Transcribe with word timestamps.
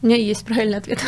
У 0.00 0.06
меня 0.06 0.16
есть 0.16 0.44
правильный 0.46 0.78
ответ. 0.78 1.00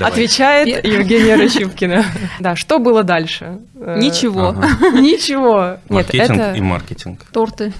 Отвечает 0.00 0.84
Евгения 0.84 1.36
Рощупкина. 1.36 2.04
Да, 2.40 2.56
что 2.56 2.78
было 2.78 3.04
дальше? 3.04 3.60
Э, 3.74 3.98
Ничего. 3.98 4.52
Ничего. 4.92 5.78
Нет, 5.88 6.06
Маркетинг 6.08 6.30
это 6.38 6.52
и 6.54 6.60
маркетинг. 6.60 7.24
Торты. 7.32 7.72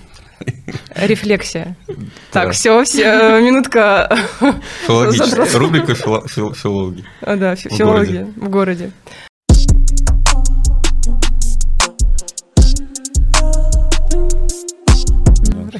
рефлексия. 0.95 1.77
Так, 2.31 2.53
все, 2.53 2.85
все, 2.85 3.41
минутка, 3.41 4.17
Филологическая. 4.87 5.59
Рубрика 5.59 5.93
фило- 5.95 6.27
фил- 6.29 6.55
филологи. 6.55 7.05
а, 7.23 7.37
да, 7.37 7.57
филология 7.57 8.27
в 8.37 8.49
городе. 8.49 8.93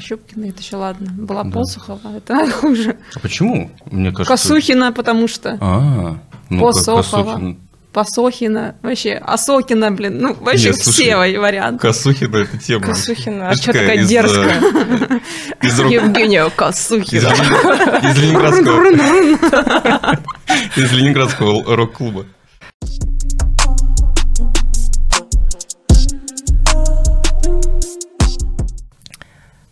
Рощупкина, 0.07 0.45
это 0.45 0.61
еще 0.61 0.77
ладно. 0.77 1.11
Была 1.17 1.43
Да. 1.43 1.51
Посухова, 1.51 1.99
это 2.15 2.49
хуже. 2.61 2.95
А 3.13 3.19
почему? 3.19 3.69
Мне 3.91 4.11
кажется... 4.11 4.31
Косухина, 4.33 4.93
потому 4.93 5.27
что. 5.27 5.57
А, 5.59 6.17
ну 6.49 6.61
Посохова. 6.61 7.33
Косухин. 7.33 7.59
Посохина, 7.93 8.75
вообще, 8.83 9.13
Осокина, 9.13 9.91
блин, 9.91 10.19
ну 10.19 10.33
вообще 10.35 10.67
Нет, 10.67 10.75
слушай, 10.75 11.05
все 11.05 11.39
варианты. 11.39 11.79
Косухина 11.79 12.37
это 12.37 12.57
тема. 12.59 12.85
Косухина. 12.85 13.49
А 13.49 13.55
что 13.55 13.73
такая 13.73 13.95
из, 13.97 14.05
э, 14.05 14.09
дерзкая? 14.09 14.61
Из, 15.63 15.79
Евгения 15.79 16.45
из 16.45 16.53
Косухина. 16.53 17.19
Лени- 17.19 18.11
из 18.11 18.17
Ленинградского... 18.19 20.11
Из 20.75 20.93
Ленинградского 20.93 21.75
рок-клуба. 21.75 22.25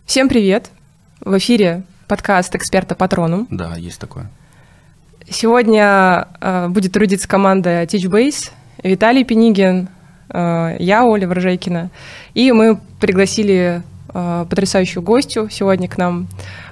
Всем 0.06 0.28
привет. 0.28 0.70
В 1.20 1.36
эфире 1.38 1.82
подкаст 2.06 2.54
«Эксперта 2.54 2.94
Патрону». 2.94 3.48
Да, 3.50 3.74
есть 3.76 3.98
такое. 3.98 4.30
Сегодня 5.28 6.28
э, 6.40 6.68
будет 6.68 6.92
трудиться 6.92 7.26
команда 7.26 7.82
TeachBase, 7.82 8.52
Виталий 8.84 9.24
Пенигин, 9.24 9.88
э, 10.32 10.76
я, 10.78 11.02
Оля 11.04 11.26
Вражейкина. 11.26 11.90
И 12.34 12.52
мы 12.52 12.78
пригласили 13.00 13.82
э, 14.14 14.44
потрясающую 14.48 15.02
гостью 15.02 15.48
сегодня 15.50 15.88
к 15.88 15.98
нам 15.98 16.28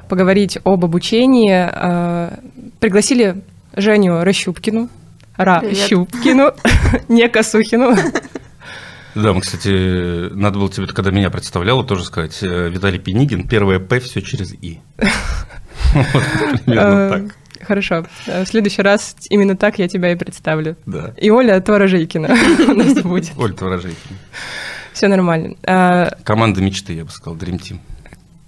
поговорить 0.09 0.59
об 0.63 0.85
обучении. 0.85 1.69
Э, 1.73 2.39
пригласили 2.79 3.43
Женю 3.75 4.23
Рощупкину, 4.23 4.89
Ращупкину, 5.37 6.53
не 7.09 7.29
Косухину. 7.29 7.97
Да, 9.15 9.33
мы, 9.33 9.41
кстати, 9.41 10.33
надо 10.35 10.59
было 10.59 10.69
тебе, 10.71 10.87
когда 10.87 11.11
меня 11.11 11.31
представляла, 11.31 11.85
тоже 11.85 12.05
сказать, 12.05 12.43
э, 12.43 12.69
Виталий 12.69 12.99
Пенигин, 12.99 13.47
первое 13.47 13.79
«П» 13.79 14.01
все 14.01 14.21
через 14.23 14.53
«И». 14.53 14.81
Примерно 16.65 16.91
Э, 16.91 17.11
так, 17.11 17.37
Хорошо. 17.67 18.05
Э, 18.27 18.45
В 18.45 18.49
следующий 18.49 18.83
раз 18.83 19.17
именно 19.31 19.57
так 19.57 19.79
я 19.79 19.89
тебя 19.89 20.13
и 20.13 20.17
представлю. 20.17 20.77
да. 20.87 21.13
И 21.17 21.31
Оля 21.31 21.61
Творожейкина 21.61 22.29
у 22.69 22.73
нас 22.75 22.95
будет. 23.03 23.33
Оль 23.39 23.55
Творожейкина. 23.55 24.19
Все 24.93 25.09
нормально. 25.09 25.55
Команда 26.25 26.61
мечты, 26.63 26.93
я 26.95 27.05
бы 27.05 27.11
сказал, 27.11 27.37
Dream 27.37 27.59
Team. 27.61 27.79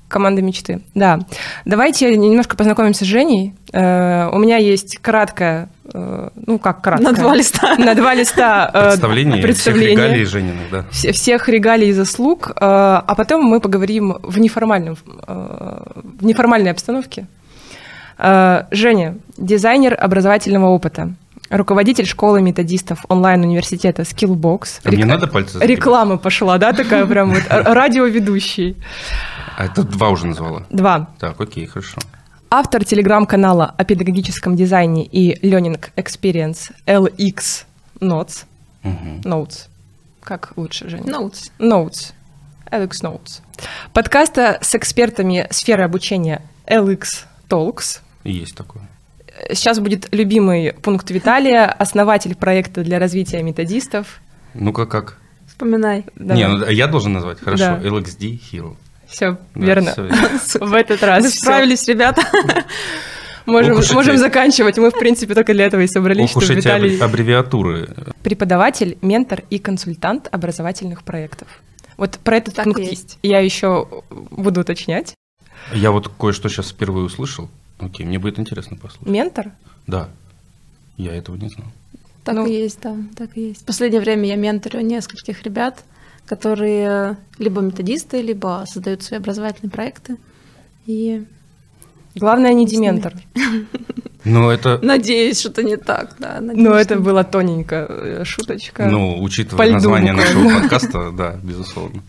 Команда 0.09 0.43
мечты. 0.43 0.81
Да. 0.95 1.19
Давайте 1.65 2.15
немножко 2.17 2.57
познакомимся 2.57 3.05
с 3.05 3.09
Женей. 3.09 3.55
У 3.73 4.39
меня 4.39 4.57
есть 4.59 4.99
краткое, 4.99 5.65
э, 5.65 5.67
ну 5.93 6.59
как 6.59 6.83
краткое? 6.83 7.05
На 7.05 7.13
два 7.13 7.35
листа. 7.37 7.77
На 7.79 7.95
два 7.95 8.15
листа 8.15 8.71
э, 8.73 8.89
Представление, 8.89 9.35
всех 9.35 9.45
представление 9.45 9.97
регалий 9.97 10.25
Жениных, 10.25 10.71
да. 10.71 10.85
все- 10.91 11.13
всех 11.13 11.49
регалий 11.49 11.89
и 11.89 11.93
заслуг, 11.93 12.51
э, 12.51 12.55
а 12.61 13.15
потом 13.17 13.43
мы 13.45 13.61
поговорим 13.61 14.17
в 14.23 14.39
неформальном, 14.39 14.97
э, 15.27 15.83
в 16.21 16.25
неформальной 16.25 16.71
обстановке. 16.71 17.27
Э, 18.19 18.65
Женя, 18.71 19.17
дизайнер 19.37 19.97
образовательного 19.99 20.67
опыта, 20.67 21.13
руководитель 21.51 22.07
школы 22.07 22.41
методистов 22.43 23.05
онлайн-университета 23.09 24.03
Skillbox. 24.03 24.81
А 24.85 24.89
мне 24.89 24.99
Рек- 24.99 25.07
надо 25.07 25.27
пальцы 25.27 25.53
загибать? 25.59 25.71
Реклама 25.77 26.17
пошла, 26.19 26.59
да, 26.59 26.73
такая 26.73 27.07
прям 27.07 27.31
вот, 27.35 27.43
э, 27.49 27.63
радиоведущий. 27.73 28.77
А 29.57 29.67
это 29.67 29.83
два 29.85 30.09
уже 30.11 30.27
назвала. 30.27 30.65
Два. 30.71 31.09
Так, 31.19 31.41
окей, 31.41 31.67
хорошо. 31.67 31.99
Автор 32.51 32.85
телеграм-канала 32.85 33.75
о 33.77 33.85
педагогическом 33.85 34.55
дизайне 34.55 35.05
и 35.05 35.35
Learning 35.45 35.81
Experience 35.97 36.71
LX 36.87 37.65
Notes. 38.01 38.45
Мгм. 38.85 39.21
Notes. 39.23 39.67
Как 40.23 40.53
лучше, 40.57 40.89
Женя? 40.89 41.11
Ноутс. 41.11 41.51
Notes. 41.59 42.13
LX 42.71 42.91
Notes. 43.03 43.41
Подкаста 43.93 44.59
с 44.63 44.75
экспертами 44.77 45.49
сферы 45.51 45.83
обучения 45.83 46.41
LX 46.67 47.25
Talks. 47.49 48.01
Есть 48.23 48.57
такое. 48.57 48.85
Сейчас 49.53 49.81
будет 49.81 50.15
любимый 50.15 50.73
пункт 50.73 51.11
Виталия, 51.11 51.67
основатель 51.67 52.37
проекта 52.37 52.83
для 52.83 53.01
развития 53.01 53.43
методистов. 53.43 54.21
Ну-ка, 54.55 54.87
как? 54.87 55.19
Вспоминай. 55.47 56.05
Не, 56.15 56.47
ну 56.49 56.65
я 56.69 56.87
должен 56.87 57.13
назвать, 57.13 57.41
хорошо. 57.41 57.65
Да. 57.65 57.81
LXD 57.81 58.41
Hero. 58.53 58.77
Все, 59.09 59.39
Да, 59.55 59.65
верно. 59.67 59.95
В 60.61 60.75
этот 60.75 61.03
раз 61.03 61.33
справились, 61.35 61.87
ребята. 61.89 62.23
Можем, 63.47 63.75
Ох 63.75 63.79
уж 63.79 63.85
эти- 63.87 63.95
можем 63.95 64.17
заканчивать. 64.19 64.77
Мы, 64.77 64.91
в 64.91 64.99
принципе, 64.99 65.33
только 65.35 65.53
для 65.55 65.67
этого 65.67 65.81
и 65.83 65.87
собрались, 65.87 66.31
Ох 66.31 66.39
уж 66.39 66.51
эти 66.51 66.57
Виталий... 66.59 66.97
аббре- 66.99 67.05
аббревиатуры. 67.05 67.89
Преподаватель, 68.25 68.99
ментор 69.03 69.45
и 69.51 69.61
консультант 69.61 70.27
образовательных 70.33 71.05
проектов. 71.05 71.47
Вот 71.97 72.19
про 72.19 72.39
этот 72.39 72.55
Так 72.55 72.65
пункт 72.65 72.81
есть. 72.81 73.19
я 73.23 73.39
еще 73.39 73.87
буду 74.11 74.63
уточнять. 74.63 75.15
Я 75.73 75.93
вот 75.93 76.09
кое-что 76.09 76.49
сейчас 76.49 76.71
впервые 76.71 77.05
услышал. 77.07 77.49
Окей, 77.79 78.05
мне 78.05 78.19
будет 78.19 78.41
интересно 78.41 78.77
послушать. 78.77 79.07
Ментор? 79.07 79.53
Да, 79.87 80.09
я 80.97 81.15
этого 81.15 81.37
не 81.37 81.49
знал. 81.49 81.69
Так 82.25 82.35
Ну. 82.35 82.47
и 82.47 82.53
есть, 82.53 82.81
да, 82.83 82.97
так 83.17 83.37
и 83.37 83.49
есть. 83.49 83.63
В 83.63 83.65
последнее 83.65 84.01
время 84.01 84.27
я 84.27 84.35
менторю 84.35 84.81
нескольких 84.81 85.45
ребят, 85.45 85.85
которые 86.27 87.17
либо 87.39 87.61
методисты, 87.61 88.21
либо 88.21 88.65
создают 88.67 89.03
свои 89.03 89.21
образовательные 89.21 89.71
проекты. 89.71 90.17
И 90.87 91.25
Главное, 92.17 92.55
не 92.55 92.67
дементор. 92.67 93.15
Но 94.25 94.51
это, 94.51 94.81
надеюсь, 94.83 95.39
что 95.39 95.51
это 95.51 95.63
не 95.63 95.77
так, 95.77 96.17
да. 96.19 96.41
надеюсь, 96.41 96.67
Но 96.67 96.71
что 96.73 96.81
это 96.81 96.95
не 96.97 97.03
была 97.03 97.23
тоненькая 97.23 97.87
э, 97.87 98.25
шуточка. 98.25 98.87
ну, 98.87 99.23
учитывая 99.23 99.67
льду 99.67 99.75
название 99.75 100.15
буквально. 100.15 100.41
нашего 100.41 100.61
подкаста, 100.61 101.13
да, 101.13 101.39
безусловно. 101.43 102.03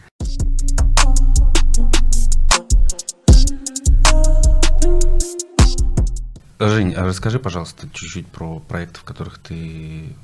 Жень, 6.60 6.94
а 6.94 7.06
расскажи, 7.06 7.38
пожалуйста, 7.38 7.88
чуть-чуть 7.94 8.26
про 8.28 8.60
проекты, 8.62 9.00
в 9.00 9.04
которых 9.04 9.38
ты 9.38 10.16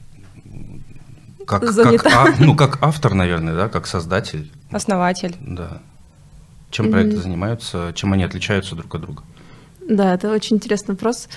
как, 1.45 1.61
как, 1.61 1.71
Занята. 1.71 2.09
а- 2.25 2.35
ну, 2.39 2.55
как 2.55 2.77
автор, 2.81 3.13
наверное, 3.13 3.55
да, 3.55 3.69
как 3.69 3.87
создатель, 3.87 4.51
Основатель. 4.71 5.35
да. 5.41 5.79
Чем 6.71 6.89
проекты 6.91 7.15
Мгм. 7.17 7.23
занимаются, 7.23 7.91
чем 7.95 8.13
они 8.13 8.23
отличаются 8.23 8.75
друг 8.75 8.93
от 8.95 9.01
друга? 9.01 9.23
Да, 9.87 10.13
это 10.13 10.31
очень 10.31 10.55
интересный 10.55 10.93
вопрос. 10.95 11.27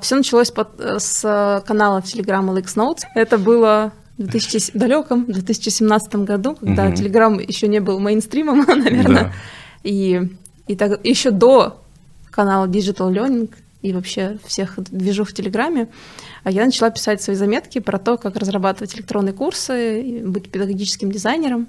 Все 0.00 0.16
началось 0.16 0.50
под- 0.50 0.80
э, 0.80 0.98
с 0.98 1.22
э, 1.24 1.60
канала 1.66 2.00
в 2.00 2.04
Telegram 2.06 2.44
LX 2.50 2.64
Notes. 2.76 3.00
Это 3.14 3.38
было 3.38 3.92
в 4.18 4.22
2000 4.26 4.72
далеком 4.76 5.26
2017 5.26 6.24
году, 6.24 6.56
когда 6.56 6.84
Мгм. 6.84 6.94
Telegram 6.94 7.46
еще 7.46 7.68
не 7.68 7.78
был 7.80 8.00
мейнстримом, 8.00 8.60
наверное. 8.66 9.24
Да. 9.24 9.32
И, 9.84 10.30
и 10.66 10.76
так, 10.76 11.04
еще 11.04 11.30
до 11.30 11.80
канала 12.30 12.66
Digital 12.66 13.12
Learning 13.12 13.50
и 13.82 13.92
вообще 13.92 14.38
всех 14.44 14.78
движух 14.78 15.30
в 15.30 15.34
Телеграме, 15.34 15.88
а 16.44 16.50
я 16.50 16.64
начала 16.64 16.90
писать 16.90 17.22
свои 17.22 17.36
заметки 17.36 17.78
про 17.78 17.98
то, 17.98 18.18
как 18.18 18.36
разрабатывать 18.36 18.94
электронные 18.94 19.32
курсы, 19.32 20.22
быть 20.24 20.50
педагогическим 20.50 21.10
дизайнером. 21.10 21.68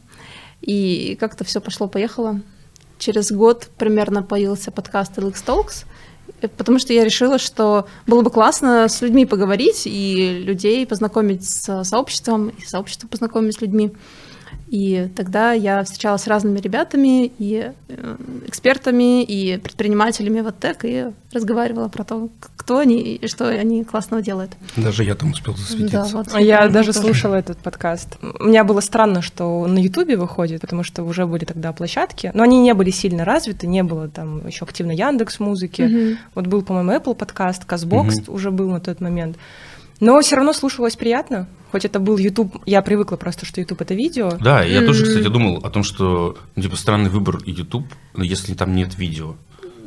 И 0.62 1.18
как-то 1.20 1.44
все 1.44 1.60
пошло-поехало. 1.60 2.42
Через 3.00 3.32
год 3.32 3.70
примерно 3.78 4.22
появился 4.22 4.72
подкаст 4.72 5.18
LX 5.18 5.46
Talks, 5.46 5.86
э, 6.42 6.48
потому 6.50 6.78
что 6.78 6.94
я 6.94 7.04
решила, 7.04 7.40
что 7.40 7.88
было 8.06 8.22
бы 8.22 8.30
классно 8.30 8.88
с 8.88 9.02
людьми 9.02 9.26
поговорить 9.26 9.84
и 9.86 10.44
людей 10.44 10.86
познакомить 10.86 11.50
с 11.50 11.84
сообществом, 11.84 12.50
и 12.50 12.62
сообщество 12.64 13.08
познакомить 13.08 13.56
с 13.56 13.62
людьми. 13.62 13.92
И 14.70 15.10
тогда 15.16 15.52
я 15.52 15.84
встречалась 15.84 16.24
с 16.24 16.28
разными 16.28 16.60
ребятами 16.60 17.26
и 17.38 17.72
э, 17.90 18.16
экспертами, 18.48 19.22
и 19.24 19.58
предпринимателями 19.58 20.40
в 20.40 20.48
АТЭК, 20.48 20.80
и 20.86 21.08
разговаривала 21.34 21.90
про 21.90 22.04
то, 22.06 22.30
кто 22.56 22.78
они 22.78 23.02
и 23.16 23.28
что 23.28 23.50
они 23.50 23.84
классного 23.84 24.22
делают. 24.24 24.52
Даже 24.78 25.04
я 25.04 25.16
там 25.16 25.32
успел 25.32 25.54
Да, 25.54 25.60
засветиться. 25.60 26.18
вот. 26.18 26.40
Я 26.40 26.70
даже 26.70 26.94
тоже. 26.94 27.06
слушала 27.06 27.36
этот 27.36 27.58
подкаст. 27.58 28.18
У 28.40 28.46
меня 28.46 28.64
было 28.64 28.80
странно, 28.80 29.22
что 29.22 29.60
он 29.60 29.74
на 29.74 29.80
Ютубе 29.80 30.16
выходит, 30.16 30.62
потому 30.62 30.84
что 30.84 31.04
уже 31.04 31.26
были 31.26 31.44
тогда 31.44 31.74
площадки, 31.74 32.32
но 32.34 32.44
они 32.44 32.62
не 32.62 32.74
были 32.74 32.92
сильно 32.92 33.26
развиты, 33.26 33.68
не 33.68 33.84
было 33.84 34.08
там 34.08 34.48
еще 34.48 34.64
активно 34.64 34.92
Яндекс 34.92 35.40
музыки. 35.40 35.82
Мгм. 35.82 36.18
Вот 36.36 36.48
был, 36.48 36.62
по-моему, 36.62 36.92
Apple 36.92 37.16
подкаст, 37.16 37.66
Казбокс 37.66 38.22
уже 38.28 38.52
был 38.52 38.70
на 38.70 38.80
тот 38.80 39.02
момент. 39.02 39.36
Но 40.02 40.20
все 40.20 40.36
равно 40.36 40.52
слушалось 40.52 40.96
приятно, 40.96 41.48
хоть 41.72 41.86
это 41.86 42.00
был 42.00 42.18
YouTube, 42.18 42.58
я 42.66 42.82
привыкла 42.82 43.16
просто, 43.18 43.46
что 43.46 43.62
YouTube 43.62 43.82
это 43.82 43.94
видео. 43.94 44.32
Да, 44.42 44.64
я 44.64 44.84
тоже, 44.86 45.04
М. 45.04 45.08
кстати, 45.10 45.28
думал 45.32 45.58
о 45.64 45.70
том, 45.70 45.84
что 45.84 46.38
ну, 46.56 46.64
типа 46.64 46.76
странный 46.76 47.10
выбор 47.12 47.38
YouTube, 47.46 47.86
если 48.16 48.56
там 48.56 48.76
нет 48.76 48.98
видео. 48.98 49.36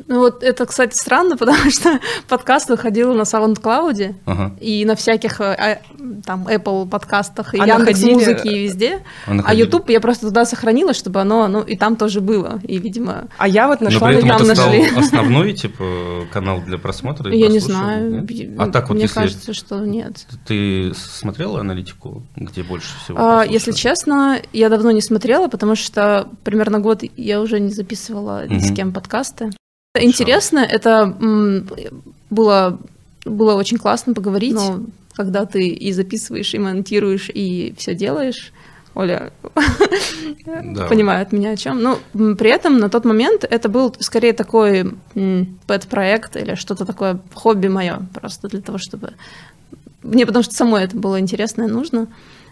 Ну 0.07 0.19
вот 0.21 0.43
это, 0.43 0.67
кстати, 0.67 0.95
странно, 0.97 1.37
потому 1.39 1.71
что 1.71 1.99
подкаст 2.29 2.69
выходил 2.69 3.15
на 3.15 3.23
SoundCloud 3.23 4.15
Ага. 4.27 4.57
и 4.61 4.85
на 4.85 4.95
всяких 4.97 5.41
э, 5.41 5.45
а, 5.45 5.79
там 6.25 6.47
Apple 6.47 6.89
подкастах 6.89 7.55
и 7.55 7.59
А 7.59 7.67
Яндекс 7.67 8.01
находили- 8.03 8.15
музыки 8.15 8.49
и 8.49 8.59
везде. 8.65 9.03
А 9.27 9.33
А? 9.47 9.55
YouTube 9.55 9.89
я 9.91 10.01
просто 10.01 10.27
туда 10.27 10.45
сохранила, 10.45 10.93
чтобы 10.95 11.21
оно, 11.21 11.49
ну 11.49 11.63
и 11.63 11.77
там 11.77 11.97
тоже 11.97 12.21
было. 12.21 12.61
И, 12.65 12.79
видимо, 12.79 13.29
А 13.39 13.49
я 13.49 13.67
вот 13.67 13.81
Но 13.81 13.87
нашла... 13.91 14.09
при 14.09 14.17
этом 14.19 14.29
там 14.29 14.43
это 14.43 14.55
стал 14.55 14.67
нашли. 14.73 14.97
основной, 14.97 15.53
типа, 15.55 15.85
канал 16.33 16.61
для 16.61 16.79
просмотра 16.79 17.33
я 17.33 17.49
не 17.49 17.59
знаю. 17.61 18.27
нет? 18.29 18.51
А 18.59 18.69
так 18.69 18.89
вот, 18.89 18.95
Мне 18.95 19.05
если 19.05 19.15
кажется, 19.15 19.55
что 19.55 19.81
нет. 19.81 20.27
ты 20.47 20.93
смотрела 20.95 21.61
аналитику, 21.61 22.23
где 22.37 22.63
больше 22.63 22.89
всего? 23.03 23.19
А, 23.19 23.45
если 23.45 23.73
честно, 23.73 24.39
я 24.53 24.69
давно 24.69 24.91
не 24.91 25.01
смотрела, 25.01 25.49
потому 25.49 25.75
что 25.77 26.29
примерно 26.45 26.79
год 26.81 27.03
я 27.17 27.41
уже 27.41 27.59
не 27.61 27.71
записывала 27.71 28.47
ни 28.47 28.59
с 28.59 28.73
кем 28.75 28.93
подкасты. 28.93 29.51
Интересно, 30.01 30.59
это 30.59 31.07
было, 32.31 32.79
было 33.25 33.55
очень 33.55 33.79
классно 33.79 34.13
поговорить, 34.15 34.55
но 34.55 34.81
когда 35.15 35.45
ты 35.47 35.69
и 35.69 35.93
записываешь, 35.93 36.53
и 36.55 36.59
монтируешь, 36.59 37.31
и 37.33 37.75
все 37.79 37.95
делаешь, 37.95 38.53
Оля 38.97 39.33
Да. 40.65 40.87
понимает 40.87 41.33
меня 41.33 41.51
о 41.51 41.57
чем. 41.57 41.81
Ну, 41.81 41.99
м, 42.15 42.37
при 42.37 42.51
этом 42.51 42.79
на 42.79 42.89
тот 42.89 43.05
момент 43.05 43.45
это 43.49 43.69
был 43.69 43.95
скорее 44.01 44.33
такой 44.33 44.95
пэт-проект 45.67 46.37
или 46.37 46.55
что-то 46.57 46.85
такое, 46.85 47.21
хобби 47.33 47.69
мое, 47.69 48.03
просто 48.13 48.49
для 48.49 48.61
того, 48.61 48.79
чтобы... 48.79 49.13
Мне 50.03 50.27
потому 50.27 50.43
что 50.43 50.55
самой 50.55 50.85
это 50.85 50.97
было 50.97 51.19
интересно 51.21 51.63
и 51.65 51.67
нужно. 51.69 52.09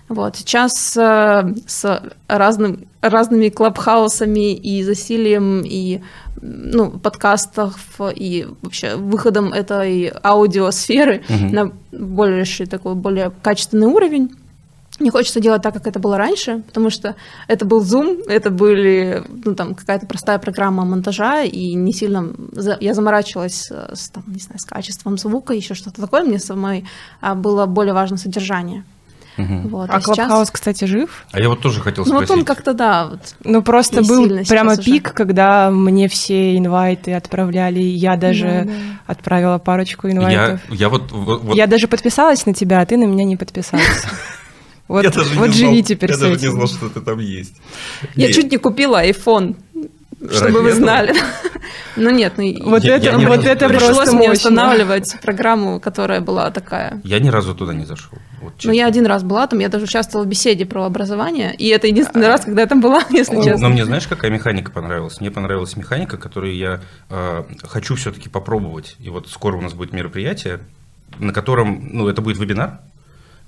Вот. 0.09 0.37
Сейчас 0.37 0.97
э, 0.97 1.55
с 1.67 2.03
разным, 2.29 2.85
разными 3.01 3.49
клабхаусами 3.49 4.53
и 4.55 4.83
засилием, 4.83 5.63
и 5.65 6.01
ну, 6.41 6.91
подкастов, 6.91 7.79
и 8.15 8.47
вообще 8.63 8.97
выходом 8.97 9.53
этой 9.53 10.13
аудиосферы 10.23 11.23
Мгм. 11.29 11.53
на 11.53 11.73
больший 11.93 12.67
такой, 12.67 12.95
более 12.95 13.31
качественный 13.43 13.87
уровень, 13.87 14.31
не 15.01 15.11
хочется 15.11 15.41
делать 15.41 15.63
так, 15.63 15.73
как 15.75 15.87
это 15.87 15.99
было 15.99 16.19
раньше, 16.19 16.63
потому 16.67 16.91
что 16.91 17.15
это 17.49 17.65
был 17.65 17.83
Zoom, 17.83 18.25
это 18.29 18.51
были, 18.51 19.23
ну, 19.45 19.55
там, 19.55 19.75
какая-то 19.75 20.07
простая 20.07 20.39
программа 20.39 20.85
монтажа, 20.85 21.43
и 21.43 21.75
не 21.75 21.93
сильно 21.93 22.29
за- 22.53 22.77
я 22.81 22.93
заморачивалась 22.95 23.71
с, 23.71 24.11
там, 24.11 24.25
не 24.27 24.39
знаю, 24.41 24.59
с 24.59 24.65
качеством 24.65 25.17
звука, 25.19 25.55
еще 25.55 25.75
что-то 25.75 26.01
такое, 26.03 26.23
мне 26.25 26.39
самой 26.39 26.85
а, 27.21 27.35
было 27.35 27.67
более 27.67 27.95
важно 27.95 28.17
содержание. 28.19 28.85
Мгм. 29.37 29.69
Вот. 29.69 29.89
А 29.91 30.01
сейчас- 30.01 30.17
Клабхаус, 30.17 30.51
кстати, 30.51 30.85
жив? 30.85 31.25
А 31.33 31.41
я 31.41 31.49
вот 31.49 31.61
тоже 31.61 31.81
хотел 31.81 32.05
Ну, 32.05 32.13
вот 32.15 32.25
спросить. 32.25 32.37
он 32.41 32.45
как-то, 32.45 32.75
да, 32.75 33.07
вот. 33.07 33.21
Ну, 33.45 33.63
просто 33.63 34.03
Не 34.03 34.09
был 34.09 34.45
прямо 34.45 34.73
уже. 34.73 34.83
пик, 34.83 35.15
когда 35.15 35.71
мне 35.71 36.09
все 36.09 36.57
инвайты 36.59 37.15
отправляли, 37.15 37.81
я 37.81 38.17
даже 38.17 38.47
Да, 38.47 38.65
да. 38.65 38.73
отправила 39.07 39.59
парочку 39.59 40.07
я, 40.07 40.13
инвайтов. 40.13 40.61
я 40.71 40.89
вот, 40.89 41.11
вот- 41.13 41.43
вот- 41.45 41.57
Я 41.57 41.67
даже 41.67 41.89
подписалась 41.89 42.45
на 42.47 42.53
тебя, 42.55 42.81
а 42.81 42.87
ты 42.87 42.97
на 42.97 43.05
меня 43.05 43.25
не 43.25 43.37
подписался. 43.37 43.87
Вот, 44.89 45.05
я 45.05 45.11
даже 45.11 45.31
не 45.31 45.39
вот 45.39 45.51
знал- 45.55 45.71
живи 45.71 45.83
теперь 45.83 46.11
Я 46.11 46.17
с 46.17 46.21
даже 46.21 46.33
не 46.39 46.49
знал, 46.51 46.67
что 46.67 46.89
ты 46.91 47.01
там 47.01 47.19
есть. 47.19 47.55
Я 48.15 48.27
Нет, 48.27 48.35
чуть 48.37 48.51
не 48.51 48.59
купила 48.59 49.03
iPhone, 49.03 49.57
чтобы 50.31 50.63
вы 50.63 50.73
знали. 50.73 51.15
Ну 51.95 52.09
нет, 52.11 52.35
ну 52.39 52.43
и- 52.43 52.63
Вот 52.63 52.83
Я- 52.85 52.97
это, 52.97 53.05
я 53.05 53.29
вот 53.29 53.37
разу- 53.39 53.49
это 53.49 53.69
пришлось 53.69 53.97
просто 53.97 54.17
мне 54.17 54.29
мощно. 54.29 54.49
устанавливать 54.51 55.17
программу, 55.23 55.79
которая 55.79 56.21
была 56.23 56.51
такая. 56.51 57.01
Я 57.05 57.19
ни 57.21 57.29
разу 57.29 57.55
туда 57.55 57.75
не 57.75 57.85
зашел. 57.85 58.19
Вот 58.41 58.55
Ну, 58.65 58.73
я 58.73 58.87
один 58.87 59.05
раз 59.07 59.23
была 59.23 59.47
там, 59.47 59.59
я 59.59 59.69
даже 59.69 59.85
участвовала 59.85 60.25
в 60.25 60.29
беседе 60.29 60.65
про 60.65 60.85
образование, 60.87 61.55
и 61.55 61.69
это 61.69 61.87
единственный 61.87 62.29
раз, 62.29 62.45
когда 62.47 62.63
я 62.63 62.67
там 62.67 62.81
была, 62.81 63.03
если 63.11 63.37
Ну, 63.37 63.45
честно. 63.45 63.69
Но 63.69 63.75
мне 63.75 63.85
знаешь, 63.85 64.07
какая 64.07 64.31
механика 64.31 64.71
понравилась? 64.71 65.21
Мне 65.21 65.31
понравилась 65.31 65.77
механика, 65.77 66.17
которую 66.17 66.57
я 66.57 66.81
э, 67.11 67.43
хочу 67.65 67.95
все-таки 67.97 68.29
попробовать. 68.31 68.97
И 68.99 69.11
вот 69.11 69.29
скоро 69.29 69.57
у 69.59 69.61
нас 69.61 69.75
будет 69.75 69.93
мероприятие, 69.93 70.61
на 71.19 71.33
котором, 71.35 71.91
ну, 71.93 72.09
это 72.09 72.23
будет 72.23 72.39
вебинар, 72.39 72.79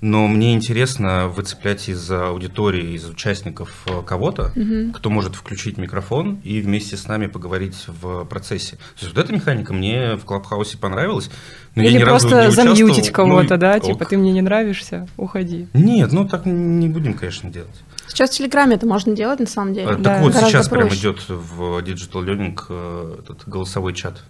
но 0.05 0.27
мне 0.27 0.53
интересно 0.53 1.27
выцеплять 1.27 1.89
из 1.89 2.11
аудитории, 2.11 2.93
из 2.93 3.09
участников 3.09 3.71
э, 3.87 4.03
кого-то, 4.05 4.51
кто 4.93 5.09
может 5.09 5.35
включить 5.35 5.77
микрофон 5.79 6.39
и 6.43 6.61
вместе 6.61 6.95
с 6.95 7.07
нами 7.07 7.25
поговорить 7.25 7.75
в 7.87 8.23
процессе. 8.25 8.75
То 8.75 9.05
есть 9.05 9.15
вот 9.15 9.23
эта 9.23 9.33
механика 9.33 9.73
мне 9.73 10.15
в 10.15 10.23
Клабхаусе 10.25 10.77
понравилась. 10.77 11.31
Но 11.73 11.81
я 11.81 11.89
Или 11.89 11.97
ни 11.97 12.03
разу 12.03 12.29
просто 12.29 12.41
не 12.43 12.47
участвовал. 12.49 12.75
замьютить 12.77 13.09
кого-то, 13.11 13.55
Ну 13.55 13.59
да? 13.59 13.77
ок. 13.77 13.83
Типа, 13.83 14.05
ты 14.05 14.17
мне 14.17 14.31
не 14.31 14.41
нравишься, 14.43 15.07
уходи. 15.17 15.67
Нет, 15.73 16.11
ну 16.11 16.27
так 16.27 16.45
не 16.45 16.87
будем, 16.87 17.15
конечно, 17.15 17.49
делать. 17.49 17.75
Сейчас 18.07 18.29
в 18.29 18.33
Телеграме 18.37 18.75
это 18.75 18.85
можно 18.85 19.15
делать, 19.15 19.39
на 19.39 19.47
самом 19.47 19.73
деле. 19.73 19.87
А, 19.89 19.95
Да, 19.95 20.03
так 20.15 20.21
вот, 20.21 20.33
гораздо 20.33 20.49
сейчас 20.51 20.69
прям 20.69 20.87
проще. 20.87 21.01
идет 21.01 21.27
в 21.27 21.79
Digital 21.79 22.23
Learning 22.23 22.59
э, 22.69 23.15
этот 23.23 23.49
голосовой 23.49 23.93
чат. 23.95 24.23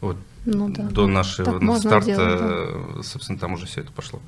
Вот 0.00 0.16
Ну 0.44 0.68
да. 0.68 0.84
до 0.84 1.06
нашего 1.06 1.58
Так 1.58 1.78
старта, 1.78 2.06
делать, 2.06 2.40
э, 2.40 3.02
собственно, 3.02 3.38
там 3.38 3.54
уже 3.54 3.66
все 3.66 3.80
это 3.80 3.92
пошло. 3.92 4.20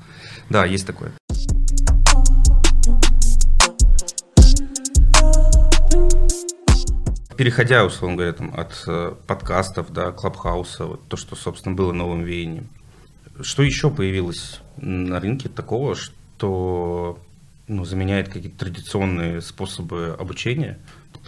Да, 0.49 0.65
есть 0.65 0.85
такое. 0.85 1.13
Переходя, 7.37 7.85
условно 7.85 8.17
говоря, 8.17 8.33
там, 8.33 8.53
от 8.55 8.83
э, 8.85 9.15
подкастов 9.25 9.91
до 9.91 10.11
клабхауса, 10.11 10.85
вот 10.85 11.07
то, 11.07 11.17
что, 11.17 11.35
собственно, 11.35 11.73
было 11.73 11.91
новым 11.91 12.23
веянием. 12.23 12.67
Что 13.41 13.63
еще 13.63 13.89
появилось 13.89 14.59
на 14.77 15.19
рынке 15.19 15.49
такого, 15.49 15.95
что 15.95 17.17
ну, 17.67 17.85
заменяет 17.85 18.27
какие-то 18.27 18.59
традиционные 18.59 19.41
способы 19.41 20.15
обучения? 20.19 20.77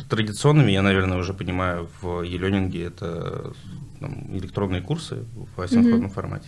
Традиционными 0.09 0.71
я, 0.71 0.81
наверное, 0.81 1.17
уже 1.17 1.33
понимаю 1.33 1.89
в 2.01 2.21
e 2.23 2.85
это 2.85 3.53
там, 4.03 4.37
электронные 4.37 4.81
курсы 4.81 5.23
в 5.55 5.61
асинхронном 5.61 6.09
формате. 6.09 6.47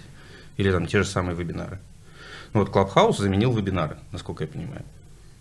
Или 0.58 0.72
там 0.72 0.86
те 0.88 1.02
же 1.04 1.06
самые 1.10 1.36
вебинары. 1.36 1.80
Ну 2.54 2.60
вот 2.62 2.70
Clubhouse 2.70 3.18
заменил 3.20 3.52
вебинары, 3.54 3.98
насколько 4.12 4.44
я 4.44 4.48
понимаю. 4.48 4.84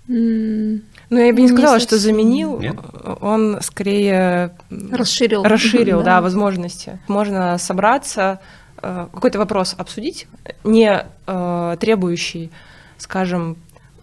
Ну, 0.07 1.19
я 1.19 1.33
бы 1.33 1.41
не 1.41 1.43
Не 1.43 1.49
сказала, 1.49 1.79
что 1.81 1.91
совсем. 1.97 2.13
заменил. 2.17 2.61
Нет? 2.61 2.77
Он 3.21 3.59
скорее 3.63 4.51
Расширил. 4.93 5.43
расширил, 5.45 5.97
Мгм, 5.99 6.05
да, 6.05 6.21
возможности. 6.21 6.99
Можно 7.09 7.57
собраться, 7.59 8.39
э, 8.83 9.07
какой-то 9.15 9.39
вопрос 9.39 9.75
обсудить, 9.79 10.27
не 10.63 11.07
э, 11.27 11.77
требующий, 11.81 12.51
скажем, 12.99 13.57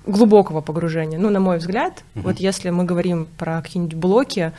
глубокого 0.07 0.61
погружения. 0.61 1.19
Ну, 1.19 1.29
на 1.29 1.39
мой 1.39 1.59
взгляд, 1.59 2.03
Мгм. 2.15 2.23
вот 2.23 2.37
если 2.39 2.71
мы 2.71 2.83
говорим 2.83 3.27
про 3.37 3.61
какие-нибудь 3.61 3.93
блоки 3.95 4.53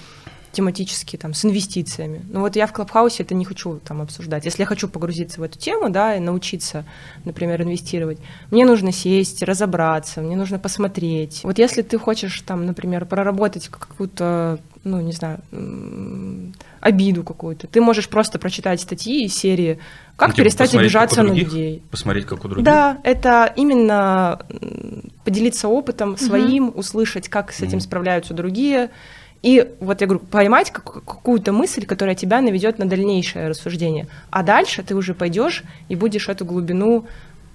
тематические, 0.53 1.19
там, 1.19 1.35
с 1.35 1.45
инвестициями. 1.45 2.23
Ну 2.29 2.41
вот 2.41 2.57
я 2.57 2.67
в 2.67 2.73
Клабхаусе 2.73 3.23
это 3.23 3.35
не 3.35 3.45
хочу 3.45 3.81
там 3.85 4.03
обсуждать. 4.03 4.45
Если 4.45 4.63
я 4.63 4.67
хочу 4.67 4.87
погрузиться 4.89 5.41
в 5.41 5.43
эту 5.43 5.59
тему, 5.59 5.91
да, 5.91 6.15
и 6.17 6.21
научиться, 6.21 6.85
например, 7.25 7.63
инвестировать, 7.63 8.19
мне 8.51 8.65
нужно 8.65 8.93
сесть, 8.93 9.43
разобраться, 9.43 10.21
мне 10.21 10.37
нужно 10.37 10.59
посмотреть. 10.59 11.41
Вот 11.43 11.59
если 11.59 11.83
ты 11.83 11.99
хочешь 11.99 12.41
там, 12.43 12.67
например, 12.67 13.07
проработать 13.07 13.69
какую-то, 13.69 14.59
ну, 14.85 15.01
не 15.01 15.13
знаю, 15.13 15.41
обиду 16.81 17.23
какую-то, 17.23 17.67
ты 17.67 17.81
можешь 17.81 18.09
просто 18.09 18.39
прочитать 18.39 18.81
статьи 18.81 19.25
из 19.25 19.35
серии 19.35 19.79
«Как 20.17 20.29
Ну, 20.29 20.35
типа 20.35 20.45
перестать 20.45 20.75
обижаться 20.75 21.23
на 21.23 21.29
других, 21.29 21.49
людей». 21.49 21.83
Посмотреть, 21.91 22.27
как 22.27 22.45
у 22.45 22.49
других. 22.49 22.65
Да, 22.65 22.99
это 23.05 23.53
именно 23.57 24.41
поделиться 25.25 25.69
опытом 25.69 26.19
своим, 26.19 26.73
услышать, 26.75 27.29
как 27.29 27.53
с 27.53 27.61
этим 27.61 27.79
Мгм. 27.79 27.81
справляются 27.81 28.35
другие. 28.35 28.91
И 29.43 29.69
вот 29.81 30.01
я 30.01 30.07
говорю, 30.07 30.25
поймать 30.25 30.71
как- 30.71 31.05
какую-то 31.05 31.53
мысль, 31.53 31.85
которая 31.85 32.15
тебя 32.15 32.41
наведет 32.41 32.79
на 32.79 32.87
дальнейшее 32.87 33.49
рассуждение. 33.49 34.07
А 34.31 34.43
дальше 34.43 34.83
ты 34.85 34.95
уже 34.95 35.15
пойдешь 35.15 35.65
и 35.89 35.97
будешь 35.97 36.29
эту 36.29 36.45
глубину 36.45 37.07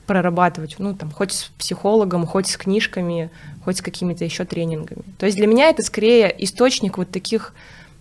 прорабатывать, 0.05 0.75
ну, 0.79 0.93
там, 0.93 1.11
хоть 1.11 1.31
с 1.33 1.43
психологом, 1.57 2.25
хоть 2.25 2.47
с 2.47 2.57
книжками, 2.57 3.29
хоть 3.65 3.77
с 3.77 3.81
какими-то 3.81 4.23
еще 4.25 4.45
тренингами. 4.45 5.03
То 5.17 5.25
есть 5.25 5.37
для 5.37 5.47
меня 5.47 5.69
это 5.69 5.81
скорее 5.83 6.33
источник 6.43 6.97
вот 6.97 7.09
таких, 7.09 7.53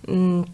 ну, 0.04 0.44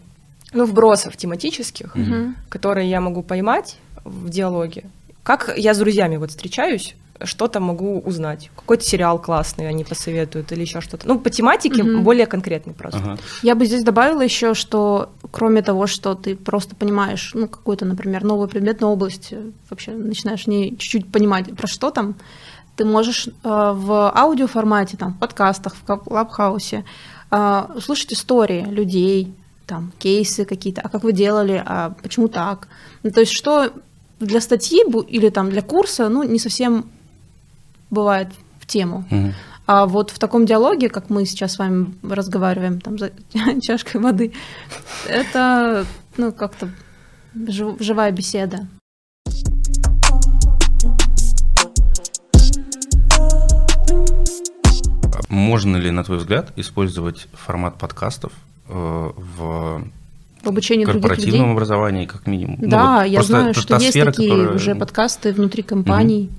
вбросов 0.53 1.15
тематических, 1.17 1.95
Мгм. 1.95 2.35
которые 2.49 2.89
я 2.89 3.01
могу 3.01 3.21
поймать 3.23 3.77
в 4.03 4.29
диалоге. 4.29 4.83
Как 5.23 5.53
я 5.57 5.73
с 5.73 5.77
друзьями 5.77 6.17
вот 6.17 6.29
встречаюсь, 6.31 6.95
что-то 7.25 7.59
могу 7.59 7.99
узнать. 7.99 8.49
Какой-то 8.55 8.83
сериал 8.83 9.19
классный 9.19 9.67
они 9.67 9.83
посоветуют 9.83 10.51
или 10.51 10.61
еще 10.61 10.81
что-то. 10.81 11.07
Ну, 11.07 11.19
по 11.19 11.29
тематике 11.29 11.83
Мгм. 11.83 12.03
более 12.03 12.25
конкретный 12.25 12.73
просто. 12.73 12.99
Ага. 12.99 13.17
Я 13.41 13.55
бы 13.55 13.65
здесь 13.65 13.83
добавила 13.83 14.21
еще, 14.21 14.53
что 14.53 15.09
кроме 15.31 15.61
того, 15.61 15.87
что 15.87 16.15
ты 16.15 16.35
просто 16.35 16.75
понимаешь, 16.75 17.31
ну, 17.33 17.47
какой-то, 17.47 17.85
например, 17.85 18.23
новый 18.23 18.47
предметную 18.47 18.91
область, 18.91 19.29
э, 19.31 19.51
вообще 19.69 19.91
начинаешь 19.91 20.47
не 20.47 20.77
чуть-чуть 20.77 21.11
понимать, 21.11 21.55
про 21.55 21.67
что 21.67 21.91
там, 21.91 22.15
ты 22.75 22.85
можешь 22.85 23.27
э, 23.27 23.31
в 23.43 24.11
аудиоформате, 24.15 24.97
там, 24.97 25.13
в 25.13 25.19
подкастах, 25.19 25.75
в 25.75 25.83
Клабхаусе 25.83 26.85
э, 27.31 27.63
слушать 27.81 28.13
истории 28.13 28.65
людей, 28.65 29.33
там, 29.67 29.91
кейсы 29.99 30.45
какие-то, 30.45 30.81
а 30.81 30.89
как 30.89 31.03
вы 31.03 31.13
делали, 31.13 31.63
а 31.65 31.93
почему 32.01 32.27
так. 32.27 32.67
Ну, 33.03 33.11
то 33.11 33.21
есть 33.21 33.31
что 33.31 33.71
для 34.19 34.41
статьи 34.41 34.83
или 35.07 35.29
там 35.29 35.49
для 35.49 35.61
курса, 35.61 36.09
ну, 36.09 36.23
не 36.23 36.39
совсем 36.39 36.85
бывает 37.93 38.29
в 38.59 38.65
тему. 38.65 39.05
Мгм. 39.09 39.33
А 39.65 39.85
вот 39.85 40.09
в 40.11 40.19
таком 40.19 40.45
диалоге, 40.45 40.89
как 40.89 41.09
мы 41.09 41.25
сейчас 41.25 41.53
с 41.53 41.59
вами 41.59 41.93
разговариваем 42.03 42.81
там 42.81 42.97
за 42.97 43.11
чашкой 43.61 44.01
воды, 44.01 44.33
это 45.07 45.85
ну 46.17 46.31
как-то 46.33 46.69
жив- 47.47 47.77
живая 47.79 48.11
беседа. 48.11 48.67
Можно 55.29 55.77
ли, 55.77 55.91
на 55.91 56.03
твой 56.03 56.17
взгляд, 56.17 56.51
использовать 56.55 57.27
формат 57.33 57.77
подкастов 57.77 58.31
э, 58.67 58.73
в 58.73 59.83
В 60.43 60.47
обучении 60.47 60.85
корпоративном 60.85 61.33
людей. 61.41 61.51
образовании, 61.53 62.05
как 62.05 62.27
минимум? 62.27 62.57
Ну, 62.61 62.69
Да, 62.69 62.97
вот 62.99 63.07
я 63.07 63.23
знаю, 63.23 63.53
что 63.53 63.77
есть 63.77 63.93
такие 63.93 64.29
которая- 64.29 64.55
уже 64.55 64.75
подкасты 64.75 65.33
внутри 65.33 65.63
компаний. 65.63 66.29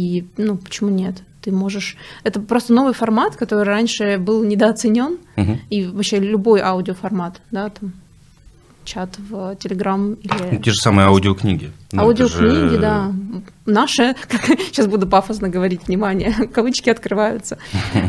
И, 0.00 0.24
ну, 0.38 0.56
почему 0.56 0.88
нет? 0.88 1.16
Ты 1.42 1.52
можешь... 1.52 1.96
Это 2.24 2.40
просто 2.40 2.72
новый 2.72 2.94
формат, 2.94 3.36
который 3.36 3.64
раньше 3.64 4.16
был 4.18 4.42
недооценен. 4.44 5.18
Мгм. 5.36 5.60
И 5.68 5.84
вообще 5.84 6.18
любой 6.18 6.60
аудиоформат, 6.62 7.42
да, 7.50 7.68
там, 7.68 7.92
чат 8.84 9.10
в 9.18 9.56
Телеграм 9.56 10.14
или... 10.14 10.52
Ну, 10.52 10.58
те 10.62 10.70
же 10.70 10.80
самые 10.80 11.06
аудиокниги. 11.08 11.70
Ну, 11.92 12.02
Аудиокниги, 12.02 12.74
же- 12.74 12.78
да. 12.78 13.12
Наши, 13.66 14.14
как, 14.28 14.40
сейчас 14.58 14.86
буду 14.86 15.06
пафосно 15.06 15.50
говорить, 15.50 15.86
внимание, 15.86 16.32
кавычки 16.54 16.88
открываются. 16.88 17.58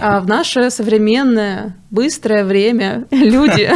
А 0.02 0.22
в 0.22 0.28
наше 0.28 0.70
современное, 0.70 1.76
быстрое 1.90 2.46
время 2.46 3.06
люди, 3.12 3.70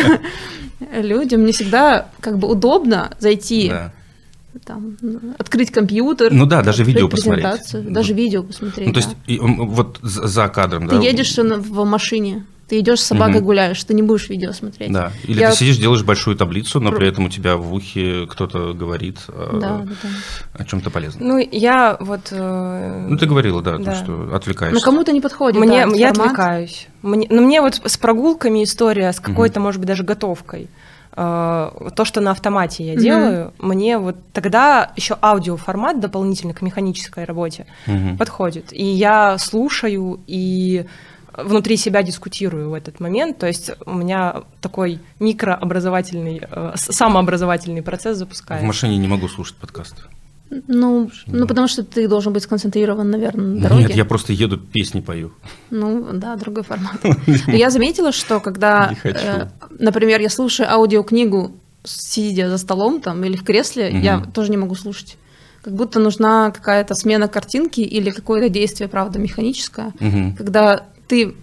людям 0.98 1.46
не 1.46 1.52
всегда 1.52 2.08
как 2.22 2.38
бы 2.38 2.48
удобно 2.48 3.12
зайти, 3.20 3.70
Да. 3.70 3.92
Там, 4.64 4.98
открыть 5.38 5.72
компьютер. 5.72 6.32
Ну 6.32 6.46
да, 6.46 6.62
даже 6.62 6.84
видео 6.84 7.08
посмотреть. 7.08 7.44
презентацию, 7.46 7.92
Даже 7.92 8.14
Вот. 8.14 8.18
видео 8.20 8.44
посмотреть, 8.44 8.88
Ну, 8.88 8.94
то 8.94 9.02
да. 9.02 9.06
есть, 9.08 9.18
и, 9.28 9.38
м, 9.38 9.70
вот 9.70 10.00
за 10.02 10.48
кадром, 10.48 10.88
Ты 10.88 10.96
да? 10.98 11.02
едешь 11.02 11.36
на- 11.38 11.58
в 11.58 11.86
машине, 11.86 12.46
ты 12.68 12.80
идешь 12.80 13.00
с 13.02 13.06
собакой 13.06 13.36
Мгм. 13.36 13.44
гуляешь, 13.46 13.84
ты 13.84 13.94
не 13.94 14.02
будешь 14.02 14.28
видео 14.28 14.52
смотреть. 14.52 14.92
Да. 14.92 15.12
Или 15.26 15.40
Я- 15.42 15.52
ты 15.52 15.58
сидишь, 15.58 15.78
делаешь 15.78 16.04
большую 16.04 16.36
таблицу, 16.36 16.80
но 16.80 16.90
Про- 16.90 16.98
при 16.98 17.08
этом 17.10 17.26
у 17.26 17.30
тебя 17.30 17.58
в 17.58 17.72
ухе 17.74 18.26
кто-то 18.28 18.74
говорит 18.74 19.20
э, 19.28 19.50
Да, 19.62 19.78
да, 19.80 19.86
да. 20.02 20.10
о 20.54 20.66
чем-то 20.66 20.90
полезном. 20.90 21.28
Ну, 21.28 21.38
я 21.52 21.96
вот... 22.00 22.30
э, 22.32 23.06
Ну, 23.08 23.18
ты 23.18 23.28
говорила, 23.28 23.62
да, 23.62 23.78
то, 23.78 23.84
Да. 23.84 23.96
что 23.96 24.34
отвлекаешься. 24.34 24.80
Но 24.80 24.84
кому-то 24.84 25.12
не 25.12 25.22
подходит. 25.22 25.60
Мне, 25.60 25.86
да, 25.86 25.94
я 25.96 26.08
формат. 26.10 26.28
отвлекаюсь. 26.32 26.88
Мне, 27.04 27.28
но 27.30 27.42
мне 27.44 27.62
вот 27.62 27.82
с 27.86 27.98
прогулками 27.98 28.64
история, 28.64 29.12
с 29.14 29.20
какой-то, 29.20 29.60
может 29.60 29.80
быть, 29.80 29.88
даже 29.88 30.04
готовкой. 30.04 30.68
Э, 31.16 31.90
То, 31.96 32.06
что 32.06 32.22
на 32.22 32.32
автомате 32.32 32.86
я 32.86 32.96
делаю, 32.96 33.54
мне 33.60 33.98
вот 33.98 34.16
тогда 34.34 34.92
еще 34.96 35.18
аудиоформат 35.22 36.00
дополнительно 36.00 36.54
к 36.54 36.62
механической 36.62 37.24
работе 37.26 37.66
Мгм. 37.88 38.18
подходит. 38.18 38.74
И 38.74 38.84
я 38.86 39.38
слушаю 39.38 40.20
и 40.28 40.86
внутри 41.38 41.76
себя 41.78 42.02
дискутирую 42.02 42.70
в 42.70 42.74
этот 42.74 43.00
момент. 43.02 43.38
То 43.40 43.48
есть 43.48 43.72
у 43.86 43.94
меня 43.94 44.44
такой 44.62 45.00
микрообразовательный, 45.20 46.42
э, 46.50 46.72
самообразовательный 46.76 47.82
процесс 47.82 48.16
В 48.16 48.20
запускается. 48.20 48.66
машине 48.66 48.98
не 48.98 49.08
могу 49.08 49.28
слушать 49.28 49.56
подкасты. 49.58 50.02
Ну, 50.50 51.10
ну, 51.28 51.48
потому 51.48 51.68
что 51.68 51.84
ты 51.84 52.08
должен 52.08 52.32
быть 52.32 52.44
сконцентрирован, 52.44 53.10
наверное, 53.10 53.46
на 53.46 53.62
дороге. 53.62 53.84
Нет, 53.84 53.96
я 53.96 54.06
просто 54.06 54.32
еду, 54.32 54.58
песни 54.58 55.02
пою. 55.02 55.32
Ну, 55.72 56.10
да, 56.14 56.36
другой 56.36 56.64
формат. 56.64 56.98
Но 57.48 57.54
я 57.54 57.70
заметила, 57.70 58.12
что 58.12 58.40
когда, 58.40 58.94
э, 59.04 59.48
например, 59.80 60.22
я 60.22 60.30
слушаю 60.30 60.72
аудиокнигу, 60.72 61.52
сидя 61.84 62.50
за 62.50 62.58
столом 62.58 63.02
там 63.02 63.24
или 63.24 63.36
в 63.36 63.44
кресле, 63.44 63.92
я 64.00 64.24
тоже 64.34 64.52
не 64.52 64.58
могу 64.58 64.76
слушать. 64.76 65.18
Как 65.64 65.74
будто 65.74 66.00
нужна 66.00 66.52
какая-то 66.52 66.94
смена 66.94 67.28
картинки 67.28 67.82
или 67.82 68.12
какое-то 68.12 68.50
действие, 68.50 68.88
правда, 68.88 69.20
механическое. 69.20 69.94
Когда 70.38 70.86
ты... 71.08 71.36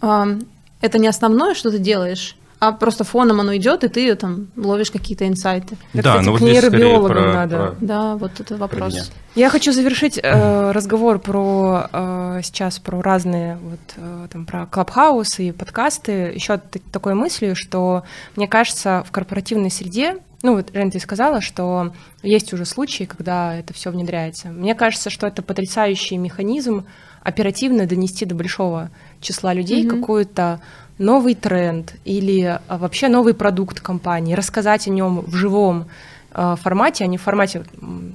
это 0.00 0.98
не 0.98 1.08
основное, 1.08 1.54
что 1.54 1.70
ты 1.70 1.78
делаешь, 1.78 2.36
а 2.60 2.72
просто 2.72 3.04
фоном 3.04 3.40
оно 3.40 3.56
идет, 3.56 3.82
и 3.84 3.88
ты 3.88 4.14
там 4.14 4.48
ловишь 4.56 4.90
какие-то 4.90 5.26
инсайты. 5.26 5.76
Это, 5.94 6.02
Да, 6.02 6.10
кстати, 6.10 6.26
но 6.26 6.32
вот 6.32 6.38
к 6.40 6.44
здесь 6.44 6.58
скорее 6.58 6.78
нейробиологам 6.78 7.16
про- 7.16 7.32
надо. 7.34 7.56
про- 7.56 7.76
Да, 7.80 8.16
вот 8.16 8.38
это 8.40 8.56
вопрос. 8.56 8.92
меня. 8.92 9.04
Я 9.34 9.48
хочу 9.50 9.72
завершить 9.72 10.18
э, 10.22 10.70
разговор 10.72 11.18
про 11.18 11.88
э, 11.92 12.40
сейчас 12.44 12.78
про 12.78 13.00
разные 13.02 13.56
вот 13.62 13.80
э, 13.96 14.26
там 14.30 14.44
про 14.46 14.66
клабхаус 14.66 15.38
и 15.40 15.52
подкасты 15.52 16.12
еще 16.34 16.58
т- 16.58 16.80
такой 16.92 17.14
мыслью, 17.14 17.54
что 17.56 18.02
мне 18.36 18.46
кажется 18.46 19.04
в 19.06 19.10
корпоративной 19.10 19.70
среде, 19.70 20.18
ну 20.42 20.56
вот 20.56 20.70
Рен, 20.74 20.90
ты 20.90 21.00
сказала, 21.00 21.40
что 21.40 21.92
есть 22.22 22.52
уже 22.52 22.64
случаи, 22.64 23.04
когда 23.04 23.54
это 23.56 23.72
все 23.72 23.90
внедряется. 23.90 24.48
Мне 24.48 24.74
кажется, 24.74 25.08
что 25.10 25.26
это 25.26 25.42
потрясающий 25.42 26.16
механизм 26.18 26.84
оперативно 27.22 27.86
донести 27.86 28.24
до 28.24 28.34
большого 28.34 28.90
числа 29.20 29.52
людей 29.52 29.84
Мгм. 29.84 30.00
какой-то 30.00 30.60
новый 31.00 31.34
тренд 31.34 31.94
или 32.04 32.60
а, 32.68 32.78
вообще 32.78 33.08
новый 33.08 33.34
продукт 33.34 33.80
компании, 33.80 34.34
рассказать 34.34 34.86
о 34.86 34.90
нем 34.90 35.20
в 35.22 35.34
живом 35.34 35.86
э, 36.32 36.54
формате, 36.62 37.02
а 37.04 37.06
не 37.08 37.16
в 37.18 37.22
формате 37.22 37.64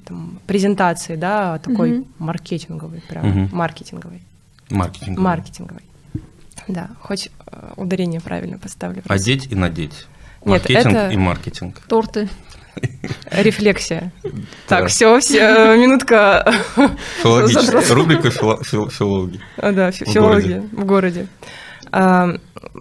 там, 0.06 0.40
презентации, 0.48 1.16
да, 1.18 1.56
а 1.56 1.60
такой 1.60 1.92
Мгм. 1.92 2.06
маркетинговый, 2.20 3.02
прям 3.10 3.28
Мгм. 3.28 3.50
маркетинговый, 3.52 4.22
Маркетинг. 4.70 5.20
маркетинговый. 5.20 5.84
Да, 6.68 6.90
хоть 7.02 7.30
э, 7.52 7.74
ударение 7.76 8.22
правильно 8.22 8.58
поставлю. 8.58 9.02
просто. 9.02 9.14
Одеть 9.14 9.52
и 9.52 9.56
надеть. 9.56 10.08
Нет, 10.46 10.62
Маркетинг 10.62 10.86
это- 10.96 11.10
и 11.14 11.18
маркетинг. 11.18 11.82
Торты. 11.88 12.30
Рефлексия. 13.32 14.12
Так, 14.68 14.88
все, 14.90 15.20
все, 15.20 15.76
минутка, 15.78 16.54
Филологическая. 17.22 17.64
Запрос. 17.66 17.90
Рубрика 17.92 18.28
фило- 18.30 18.64
фил- 18.64 18.90
филологи. 18.90 19.40
А, 19.58 19.72
да, 19.72 19.92
филология 19.92 20.62
в 20.72 20.86
городе. 20.86 21.28
А, 21.92 22.36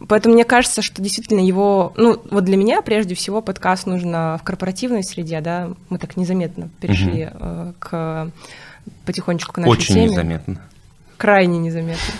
Поэтому 0.08 0.34
мне 0.34 0.44
кажется, 0.44 0.82
что 0.82 1.02
действительно 1.02 1.40
его, 1.40 1.92
ну 1.96 2.20
вот 2.30 2.44
для 2.44 2.56
меня 2.56 2.82
прежде 2.82 3.14
всего 3.14 3.40
подкаст 3.40 3.86
нужно 3.86 4.38
в 4.40 4.44
корпоративной 4.44 5.04
среде, 5.04 5.40
да, 5.40 5.70
мы 5.88 5.98
так 5.98 6.16
незаметно 6.16 6.68
перешли 6.80 7.30
э, 7.32 7.72
к 7.78 8.30
потихонечку 9.06 9.52
к 9.52 9.58
нашей 9.58 9.70
Очень 9.70 9.94
теме. 9.94 10.06
незаметно. 10.08 10.60
крайне 11.16 11.58
незаметно. 11.58 12.14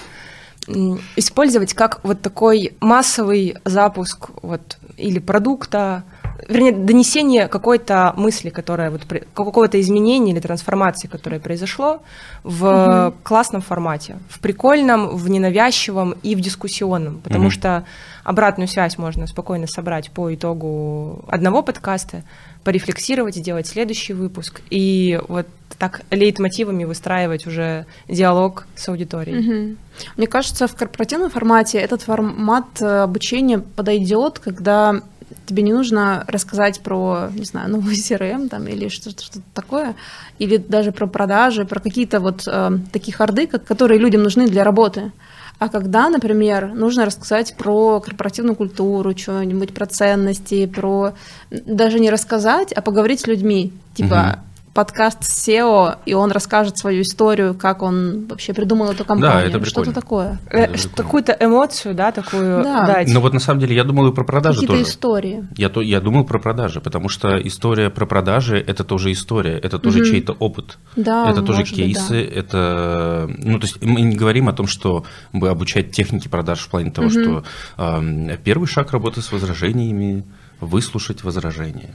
Использовать 1.16 1.74
как 1.74 2.02
вот 2.04 2.22
такой 2.22 2.74
массовый 2.80 3.56
запуск 3.64 4.30
вот, 4.42 4.78
или 4.96 5.18
продукта, 5.18 6.04
вернее, 6.48 6.72
донесение 6.72 7.48
какой-то 7.48 8.12
мысли, 8.16 8.50
которая 8.50 8.90
вот, 8.90 9.02
какого-то 9.34 9.80
изменения 9.80 10.32
или 10.32 10.40
трансформации, 10.40 11.08
которое 11.08 11.40
произошло 11.40 12.02
в 12.42 13.08
Мгм. 13.10 13.14
классном 13.22 13.62
формате, 13.62 14.16
в 14.28 14.40
прикольном, 14.40 15.16
в 15.16 15.28
ненавязчивом 15.28 16.14
и 16.22 16.34
в 16.34 16.40
дискуссионном, 16.40 17.20
потому 17.22 17.44
Мгм. 17.44 17.50
что 17.50 17.84
обратную 18.24 18.68
связь 18.68 18.98
можно 18.98 19.26
спокойно 19.26 19.66
собрать 19.66 20.10
по 20.10 20.34
итогу 20.34 21.24
одного 21.28 21.62
подкаста, 21.62 22.22
порефлексировать, 22.64 23.36
сделать 23.36 23.66
следующий 23.66 24.14
выпуск 24.14 24.62
и 24.70 25.20
вот 25.28 25.46
так 25.78 26.02
лейтмотивами 26.10 26.84
выстраивать 26.84 27.46
уже 27.46 27.84
диалог 28.08 28.66
с 28.76 28.88
аудиторией. 28.88 29.40
Мгм. 29.40 29.76
Мне 30.16 30.26
кажется, 30.26 30.66
в 30.66 30.74
корпоративном 30.74 31.30
формате 31.30 31.78
этот 31.78 32.02
формат 32.02 32.80
э, 32.80 33.02
обучения 33.02 33.58
подойдет, 33.58 34.38
когда 34.38 35.00
тебе 35.46 35.62
не 35.62 35.72
нужно 35.72 36.24
рассказать 36.28 36.80
про, 36.80 37.28
не 37.32 37.44
знаю, 37.44 37.70
новый 37.70 37.94
CRM 37.94 38.48
там, 38.48 38.66
или 38.66 38.88
что-то, 38.88 39.22
что 39.22 39.40
такое, 39.52 39.94
или 40.38 40.56
даже 40.56 40.92
про 40.92 41.06
продажи, 41.06 41.64
про 41.64 41.80
какие-то 41.80 42.20
вот 42.20 42.44
э, 42.46 42.70
такие 42.92 43.14
харды, 43.14 43.46
ко- 43.46 43.58
которые 43.58 43.98
людям 44.00 44.22
нужны 44.22 44.48
для 44.48 44.64
работы. 44.64 45.12
А 45.58 45.68
когда, 45.68 46.08
например, 46.10 46.74
нужно 46.74 47.04
рассказать 47.06 47.54
про 47.56 48.00
корпоративную 48.00 48.56
культуру, 48.56 49.16
что-нибудь 49.16 49.72
про 49.72 49.86
ценности, 49.86 50.66
про 50.66 51.14
даже 51.50 52.00
не 52.00 52.10
рассказать, 52.10 52.72
а 52.72 52.82
поговорить 52.82 53.20
с 53.20 53.26
людьми, 53.26 53.72
типа 53.94 54.40
подкаст 54.74 55.22
с 55.22 55.48
SEO, 55.48 55.98
и 56.04 56.14
он 56.14 56.32
расскажет 56.32 56.76
свою 56.76 57.02
историю, 57.02 57.54
как 57.54 57.80
он 57.82 58.26
вообще 58.26 58.52
придумал 58.52 58.90
эту 58.90 59.04
компанию, 59.04 59.48
это 59.48 59.64
что-то 59.64 59.92
прикольно. 59.92 59.92
такое. 59.94 60.38
Э, 60.50 60.58
Это. 60.64 60.88
Какую-то 60.88 61.36
эмоцию, 61.40 61.94
да, 61.94 62.10
такую 62.10 62.62
Да. 62.64 62.84
дать. 62.86 63.08
Но 63.08 63.20
вот 63.20 63.32
на 63.32 63.38
самом 63.40 63.60
деле 63.60 63.76
я 63.76 63.84
думал 63.84 64.08
и 64.08 64.14
про 64.14 64.24
продажи 64.24 64.56
Какие-то 64.60 64.74
тоже. 64.80 64.90
истории. 64.90 65.46
Я, 65.56 65.68
то, 65.68 65.80
я 65.80 66.00
думал 66.00 66.24
про 66.24 66.38
продажи, 66.40 66.80
потому 66.80 67.08
что 67.08 67.36
история 67.40 67.88
про 67.88 68.04
продажи– 68.04 68.56
это 68.66 68.82
тоже 68.82 69.12
история, 69.12 69.56
это 69.58 69.78
тоже 69.78 69.98
Мгм. 70.00 70.06
чей-то 70.10 70.32
опыт. 70.32 70.78
Да, 70.96 71.30
это 71.30 71.40
тоже 71.42 71.60
может 71.60 71.76
быть, 71.76 71.84
кейсы, 71.86 72.24
это... 72.24 73.30
Ну, 73.38 73.60
то 73.60 73.66
есть 73.66 73.80
мы 73.80 74.00
не 74.00 74.16
говорим 74.16 74.48
о 74.48 74.52
том, 74.52 74.66
что 74.66 75.04
бы 75.32 75.48
обучать 75.50 75.92
технике 75.92 76.28
продаж 76.28 76.58
в 76.58 76.68
плане 76.68 76.90
того, 76.90 77.08
Мгм. 77.08 77.22
что 77.22 77.44
эм, 77.78 78.30
первый 78.42 78.66
шаг 78.66 78.90
работы 78.90 79.22
с 79.22 79.30
возражениями– 79.30 80.24
выслушать 80.60 81.22
возражения. 81.24 81.90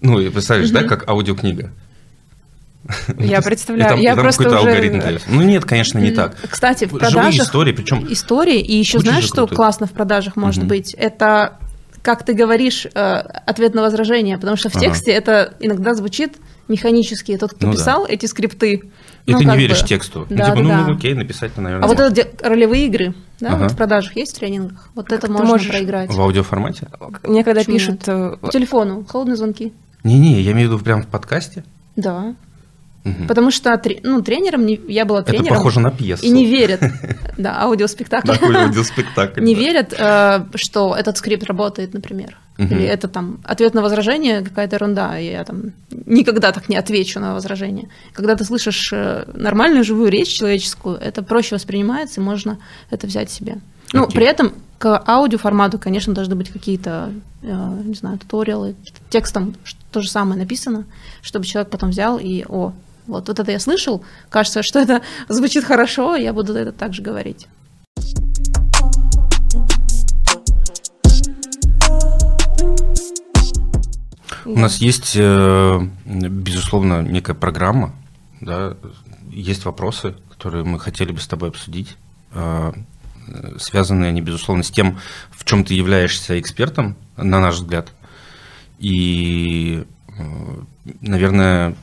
Ну, 0.00 0.20
и 0.20 0.28
представляешь, 0.28 0.70
да, 0.70 0.80
Мгм. 0.80 0.88
как 0.88 1.08
аудиокнига. 1.08 1.70
Я 3.18 3.38
И 3.38 3.42
представляю. 3.42 3.98
и 3.98 4.02
я 4.02 4.14
там 4.14 4.24
просто 4.24 4.44
какой-то 4.44 4.62
уже... 4.62 4.70
алгоритм 4.70 5.00
дается. 5.00 5.26
Ну, 5.30 5.42
нет, 5.42 5.64
конечно, 5.64 5.98
не 5.98 6.10
так. 6.10 6.36
Кстати, 6.50 6.84
в 6.84 6.88
Живые 6.90 7.00
продажах 7.10 7.46
истории, 7.46 7.72
причем 7.72 8.06
истории, 8.12 8.60
и 8.60 8.76
еще 8.76 8.98
знаешь, 8.98 9.24
что 9.24 9.46
классно 9.46 9.86
в 9.86 9.92
продажах 9.92 10.36
может 10.36 10.64
быть? 10.64 10.94
Это 10.94 11.58
как 12.02 12.22
ты 12.22 12.34
говоришь 12.34 12.84
э, 12.84 13.00
ответ 13.46 13.74
на 13.74 13.80
возражение, 13.80 14.36
потому 14.36 14.58
что 14.58 14.68
в 14.68 14.76
Ага. 14.76 14.84
тексте 14.86 15.10
это 15.12 15.54
иногда 15.58 15.94
звучит 15.94 16.36
механически. 16.68 17.34
Тот, 17.38 17.54
кто 17.54 17.66
Ну 17.66 17.72
да. 17.72 17.78
писал 17.78 18.06
эти 18.06 18.26
скрипты, 18.26 18.82
и 19.24 19.32
ну, 19.32 19.38
ты 19.38 19.46
не 19.46 19.56
веришь 19.56 19.80
бы- 19.80 19.88
тексту. 19.88 20.26
Ну, 20.28 20.36
Да, 20.36 20.44
типа, 20.50 20.56
да, 20.56 20.62
ну, 20.62 20.68
да. 20.68 20.86
ну, 20.88 20.94
окей, 20.96 21.14
написать, 21.14 21.56
наверное, 21.56 21.82
А 21.84 21.88
вот 21.88 21.98
это 21.98 22.46
ролевые 22.46 22.84
игры, 22.88 23.14
да, 23.40 23.48
Ага. 23.54 23.62
вот 23.62 23.72
в 23.72 23.76
продажах 23.78 24.16
есть 24.16 24.36
в 24.36 24.38
тренингах? 24.38 24.90
Вот 24.94 25.12
это 25.12 25.30
можно 25.30 25.46
можешь 25.48 25.68
проиграть. 25.68 26.10
В 26.12 26.20
аудиоформате? 26.20 26.88
Мне 27.22 27.42
когда 27.42 27.60
Почему 27.62 27.76
пишут... 27.78 28.02
э, 28.06 28.36
По 28.38 28.50
телефону, 28.50 29.06
холодные 29.08 29.36
звонки. 29.36 29.72
Не-не, 30.02 30.42
я 30.42 30.52
имею 30.52 30.68
в 30.68 30.72
виду 30.74 30.84
прям 30.84 31.02
в 31.02 31.06
подкасте. 31.06 31.64
Да. 31.96 32.34
Мгм. 33.04 33.26
Потому 33.26 33.50
что 33.50 33.80
ну, 34.02 34.22
тренером 34.22 34.64
не- 34.64 34.80
я 34.88 35.04
была 35.04 35.20
Это 35.20 35.32
тренером. 35.32 35.56
похоже 35.58 35.80
на 35.80 35.90
пьесу. 35.90 36.24
И 36.24 36.30
не 36.30 36.46
верят. 36.46 36.80
Да, 37.36 37.62
аудиоспектакль. 37.62 38.28
Такой 38.28 38.56
аудиоспектакль. 38.56 39.42
Не 39.42 39.54
верят, 39.56 39.92
э, 39.92 40.44
что 40.54 40.94
этот 40.94 41.16
скрипт 41.18 41.44
работает, 41.44 41.92
например. 41.92 42.38
Или 42.56 42.84
это 42.84 43.08
там 43.08 43.40
ответ 43.44 43.74
на 43.74 43.82
возражение 43.82 44.42
какая-то 44.42 44.76
ерунда, 44.76 45.18
и 45.18 45.32
я 45.32 45.42
там 45.42 45.72
никогда 46.06 46.52
так 46.52 46.68
не 46.68 46.76
отвечу 46.76 47.18
на 47.18 47.34
возражение. 47.34 47.88
Когда 48.12 48.36
ты 48.36 48.44
слышишь 48.44 48.90
э, 48.92 49.24
нормальную 49.34 49.82
живую 49.82 50.10
речь 50.10 50.28
человеческую, 50.28 50.96
это 50.96 51.24
проще 51.24 51.56
воспринимается, 51.56 52.20
и 52.20 52.24
можно 52.24 52.58
это 52.90 53.08
взять 53.08 53.30
себе. 53.30 53.58
Ну, 53.92 54.06
при 54.06 54.24
этом 54.26 54.52
к 54.78 55.02
аудиоформату, 55.06 55.78
конечно, 55.80 56.14
должны 56.14 56.36
быть 56.36 56.50
какие-то, 56.50 57.10
э, 57.42 57.82
не 57.84 57.94
знаю, 57.94 58.18
туториалы, 58.18 58.76
текстом 59.10 59.56
то 59.90 60.00
же 60.00 60.08
самое 60.08 60.38
написано, 60.40 60.84
чтобы 61.22 61.46
человек 61.46 61.70
потом 61.70 61.90
взял 61.90 62.18
и, 62.18 62.44
о, 62.48 62.72
вот, 63.06 63.28
вот 63.28 63.38
это 63.38 63.50
я 63.50 63.58
слышал, 63.58 64.04
кажется, 64.30 64.62
что 64.62 64.78
это 64.78 65.02
звучит 65.28 65.64
хорошо, 65.64 66.16
я 66.16 66.32
буду 66.32 66.54
это 66.54 66.72
также 66.72 67.02
говорить. 67.02 67.46
У 74.46 74.58
нас 74.58 74.76
есть, 74.76 75.14
э, 75.16 75.80
безусловно, 76.04 77.02
некая 77.02 77.34
программа, 77.34 77.94
да, 78.40 78.76
есть 79.30 79.64
вопросы, 79.64 80.14
которые 80.30 80.64
мы 80.64 80.78
хотели 80.78 81.12
бы 81.12 81.20
с 81.20 81.26
тобой 81.26 81.48
обсудить. 81.48 81.96
Э, 82.32 82.72
Связанные 83.58 84.10
они, 84.10 84.20
безусловно, 84.20 84.62
с 84.62 84.70
тем, 84.70 84.98
в 85.30 85.44
чем 85.44 85.64
ты 85.64 85.72
являешься 85.72 86.38
экспертом, 86.38 86.94
на 87.16 87.40
наш 87.40 87.54
взгляд. 87.54 87.90
И, 88.78 89.84
э, 90.08 90.60
наверное, 91.00 91.74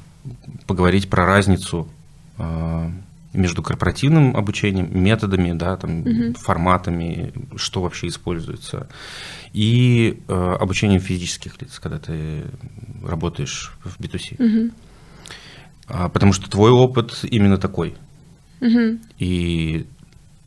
поговорить 0.67 1.09
про 1.09 1.25
разницу 1.25 1.87
э, 2.37 2.89
между 3.33 3.63
корпоративным 3.63 4.35
обучением, 4.35 4.89
методами, 4.91 5.53
да, 5.53 5.77
там, 5.77 5.99
Мгм. 5.99 6.33
форматами, 6.33 7.33
что 7.55 7.81
вообще 7.81 8.07
используется, 8.07 8.87
и 9.53 10.21
э, 10.27 10.55
обучением 10.59 10.99
физических 11.01 11.61
лиц, 11.61 11.79
когда 11.79 11.97
ты 11.99 12.43
работаешь 13.03 13.73
в 13.83 13.99
B2C. 13.99 14.35
Мгм. 14.43 14.71
А, 15.87 16.09
потому 16.09 16.33
что 16.33 16.49
твой 16.49 16.71
опыт 16.71 17.19
именно 17.23 17.57
такой. 17.57 17.95
Мгм. 18.59 18.99
И 19.17 19.85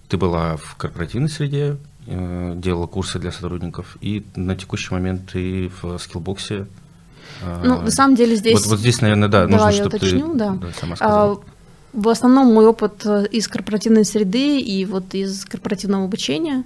ты 0.08 0.16
была 0.16 0.56
в 0.56 0.76
корпоративной 0.76 1.28
среде, 1.28 1.76
э, 2.06 2.54
делала 2.56 2.86
курсы 2.86 3.18
для 3.18 3.32
сотрудников, 3.32 3.96
и 4.00 4.24
на 4.36 4.56
текущий 4.56 4.92
момент 4.92 5.30
ты 5.32 5.70
в 5.82 5.98
скиллбоксе. 5.98 6.66
Э, 7.42 7.62
Ну, 7.64 7.80
на 7.80 7.90
самом 7.90 8.16
деле 8.16 8.36
здесь... 8.36 8.60
Вот, 8.60 8.66
вот 8.70 8.78
здесь, 8.80 9.00
наверное, 9.00 9.28
да, 9.28 9.46
нужно, 9.46 9.66
я 9.66 9.72
чтобы 9.72 9.96
уточню, 9.96 10.32
ты 10.32 10.38
да. 10.38 10.58
сама 10.80 10.96
сказала. 10.96 11.32
А, 11.32 11.38
В 11.92 12.08
основном 12.08 12.52
мой 12.52 12.66
опыт 12.66 13.02
э, 13.04 13.26
из 13.30 13.48
корпоративной 13.48 14.04
среды 14.04 14.58
и 14.60 14.84
вот 14.84 15.14
из 15.14 15.44
корпоративного 15.44 16.04
обучения. 16.04 16.64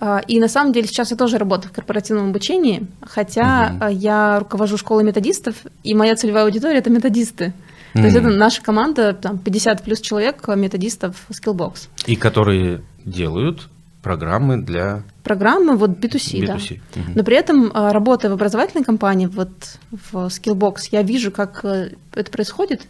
А, 0.00 0.18
И 0.28 0.38
на 0.38 0.48
самом 0.48 0.72
деле 0.72 0.86
сейчас 0.86 1.10
я 1.10 1.16
тоже 1.16 1.38
работаю 1.38 1.72
в 1.72 1.74
корпоративном 1.74 2.30
обучении, 2.30 2.86
хотя 3.02 3.76
а, 3.80 3.90
я 3.90 4.38
руковожу 4.40 4.76
школой 4.78 5.04
методистов, 5.04 5.56
и 5.82 5.94
моя 5.94 6.14
целевая 6.16 6.44
аудитория– 6.44 6.78
это 6.78 6.90
методисты. 6.90 7.52
То 7.94 8.00
есть 8.00 8.16
Мгм. 8.16 8.26
это 8.28 8.36
наша 8.36 8.62
команда, 8.62 9.14
там 9.14 9.38
50 9.38 9.82
плюс 9.82 10.00
человек, 10.00 10.46
а, 10.48 10.54
методистов 10.54 11.16
Skillbox. 11.30 11.88
И 12.06 12.16
которые 12.16 12.82
делают 13.04 13.68
программы 14.02 14.62
для 14.62 15.02
Программы 15.24 15.76
вот 15.76 15.90
B2C, 15.90 16.46
да. 16.46 16.56
B2C. 16.56 16.80
Мгм. 16.94 17.12
Но 17.16 17.24
при 17.24 17.36
этом, 17.36 17.70
а, 17.74 17.92
работая 17.92 18.30
в 18.30 18.34
образовательной 18.34 18.84
компании, 18.84 19.26
вот 19.26 19.50
в 19.90 20.14
Skillbox, 20.28 20.88
я 20.90 21.02
вижу, 21.02 21.30
как 21.30 21.64
э, 21.64 21.90
это 22.14 22.30
происходит, 22.30 22.86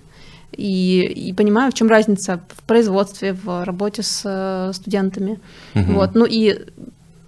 и, 0.52 1.00
и 1.00 1.32
понимаю, 1.32 1.72
в 1.72 1.74
чем 1.74 1.88
разница 1.88 2.40
в 2.48 2.62
производстве, 2.62 3.32
в 3.32 3.64
работе 3.64 4.02
с 4.02 4.22
э, 4.24 4.72
студентами. 4.72 5.40
Мгм. 5.74 5.94
Вот. 5.94 6.14
Ну 6.14 6.26
и 6.26 6.60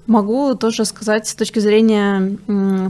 могу 0.07 0.55
тоже 0.55 0.85
сказать 0.85 1.27
с 1.27 1.35
точки 1.35 1.61
зрения 1.61 2.37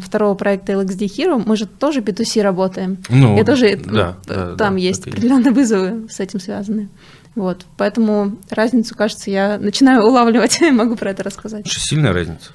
второго 0.00 0.34
проекта 0.34 0.72
LXD 0.72 1.06
Hero, 1.06 1.42
мы 1.44 1.56
же 1.56 1.66
тоже 1.66 2.00
B2C 2.00 2.42
работаем. 2.42 2.98
Ну, 3.08 3.38
и 3.38 3.44
тоже 3.44 3.76
да, 3.76 4.16
да, 4.26 4.56
там 4.56 4.74
да, 4.74 4.80
есть 4.80 5.06
определенные 5.06 5.52
вызовы 5.52 6.08
с 6.08 6.20
этим 6.20 6.40
связаны. 6.40 6.88
Вот. 7.36 7.64
Поэтому 7.76 8.36
разницу, 8.50 8.94
кажется, 8.94 9.30
я 9.30 9.58
начинаю 9.58 10.04
улавливать, 10.04 10.60
могу 10.72 10.96
про 10.96 11.10
это 11.10 11.22
рассказать. 11.22 11.66
Очень 11.66 11.80
сильная 11.80 12.12
разница. 12.12 12.50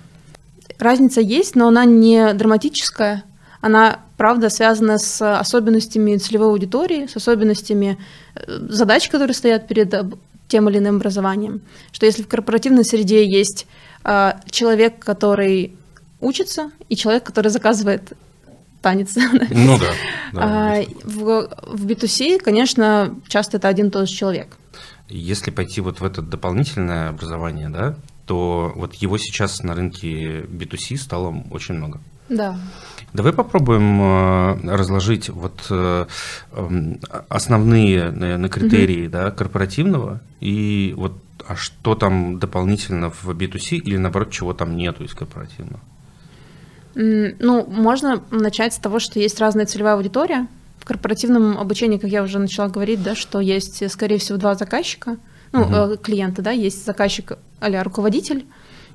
Разница 0.80 1.22
есть, 1.22 1.56
но 1.56 1.68
она 1.68 1.86
не 1.86 2.34
драматическая. 2.34 3.24
Она, 3.62 4.00
правда, 4.18 4.50
связана 4.50 4.98
с 5.00 5.22
особенностями 5.40 6.18
целевой 6.18 6.50
аудитории, 6.50 7.08
с 7.08 7.16
особенностями 7.16 7.98
э, 8.36 8.60
задач, 8.70 9.10
которые 9.10 9.34
стоят 9.34 9.68
перед 9.68 9.94
об- 9.94 10.16
тем 10.48 10.70
или 10.70 10.78
иным 10.78 10.98
образованием. 10.98 11.62
Что 11.92 12.06
если 12.06 12.22
в 12.22 12.28
корпоративной 12.28 12.84
среде 12.86 13.26
есть 13.26 13.66
э, 14.04 14.34
человек, 14.52 15.00
который 15.00 15.76
учится, 16.20 16.72
и 16.90 16.96
человек, 16.96 17.24
который 17.24 17.48
заказывает 17.50 18.14
танец. 18.82 19.16
Ну 19.50 19.80
да. 19.80 19.86
да, 20.34 20.42
А. 20.44 20.84
В 21.04 21.50
в 21.66 21.86
B2C, 21.88 22.40
конечно, 22.40 23.16
часто 23.28 23.58
это 23.58 23.68
один 23.68 23.88
и 23.88 23.90
тот 23.90 24.08
же 24.10 24.14
человек. 24.16 24.58
Если 25.08 25.52
пойти 25.52 25.82
вот 25.82 26.00
в 26.00 26.04
это 26.04 26.22
дополнительное 26.22 27.10
образование, 27.10 27.70
да, 27.70 27.96
то 28.26 28.74
вот 28.76 28.96
его 28.96 29.18
сейчас 29.18 29.63
на 29.63 29.76
рынке 29.76 30.41
B2C 30.41 30.98
стало 30.98 31.44
очень 31.52 31.76
много. 31.76 32.02
Да. 32.28 32.58
Давай 33.13 33.34
попробуем 33.34 34.02
э, 34.02 34.76
разложить 34.76 35.30
вот 35.30 35.68
э, 35.70 36.08
эм, 36.54 37.00
основные, 37.30 38.10
наверное, 38.10 38.50
критерии 38.50 39.08
да, 39.08 39.30
корпоративного 39.30 40.22
и 40.39 40.96
вот 40.98 41.13
а 41.48 41.56
что 41.56 41.96
там 41.96 42.39
дополнительно 42.39 43.12
в 43.12 43.30
B2C 43.30 43.78
или 43.78 43.98
наоборот, 43.98 44.32
чего 44.32 44.54
там 44.54 44.76
нету 44.76 45.04
из 45.04 45.13
корпоративного? 45.13 45.80
Ну, 46.96 47.65
можно 47.68 48.24
начать 48.32 48.74
с 48.74 48.78
того, 48.78 49.00
что 49.00 49.20
есть 49.20 49.39
разная 49.39 49.65
целевая 49.65 49.96
аудитория. 49.96 50.48
В 50.86 50.88
корпоративном 50.88 51.58
обучении, 51.58 51.98
как 51.98 52.12
я 52.12 52.21
уже 52.21 52.38
начала 52.38 52.67
говорить, 52.67 53.02
да, 53.02 53.15
что 53.15 53.39
есть, 53.39 53.91
скорее 53.91 54.19
всего, 54.19 54.38
два 54.38 54.54
заказчика, 54.54 55.17
ну, 55.52 55.63
Мгм. 55.63 55.74
э, 55.74 55.98
клиента, 55.98 56.43
да, 56.43 56.52
есть 56.52 56.86
заказчик 56.86 57.39
а 57.60 57.84
руководитель, 57.84 58.45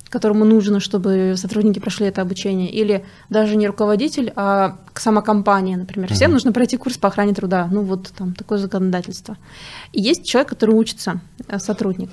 которому 0.08 0.44
нужно, 0.44 0.78
чтобы 0.78 1.34
сотрудники 1.36 1.80
прошли 1.80 2.06
это 2.06 2.22
обучение, 2.22 2.70
или 2.70 3.04
даже 3.28 3.56
не 3.56 3.66
руководитель, 3.66 4.32
а 4.36 4.78
сама 4.94 5.20
компания, 5.20 5.76
например. 5.76 6.12
Всем 6.12 6.28
Мгм. 6.30 6.34
нужно 6.34 6.52
пройти 6.52 6.76
курс 6.76 6.96
по 6.96 7.08
охране 7.08 7.34
труда, 7.34 7.68
ну 7.72 7.82
вот 7.82 8.12
там 8.16 8.34
такое 8.34 8.58
законодательство. 8.58 9.36
И 9.92 10.00
есть 10.00 10.24
человек, 10.24 10.50
который 10.50 10.76
учится, 10.76 11.20
э, 11.48 11.58
сотрудник. 11.58 12.10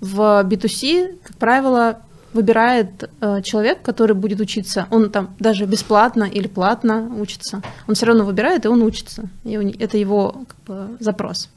В 0.00 0.44
B2C, 0.44 1.16
как 1.24 1.36
правило, 1.36 1.98
выбирает 2.32 3.10
э, 3.20 3.40
человек, 3.42 3.82
который 3.82 4.14
будет 4.14 4.40
учиться, 4.40 4.86
он 4.90 5.10
там 5.10 5.34
даже 5.38 5.64
бесплатно 5.66 6.24
или 6.24 6.48
платно 6.48 7.10
учится, 7.18 7.62
он 7.88 7.94
все 7.94 8.06
равно 8.06 8.24
выбирает, 8.24 8.64
и 8.64 8.68
он 8.68 8.82
учится. 8.82 9.28
И 9.44 9.56
не- 9.56 9.72
это 9.72 9.96
его 9.98 10.44
как 10.46 10.56
бы, 10.66 10.96
запрос. 11.00 11.48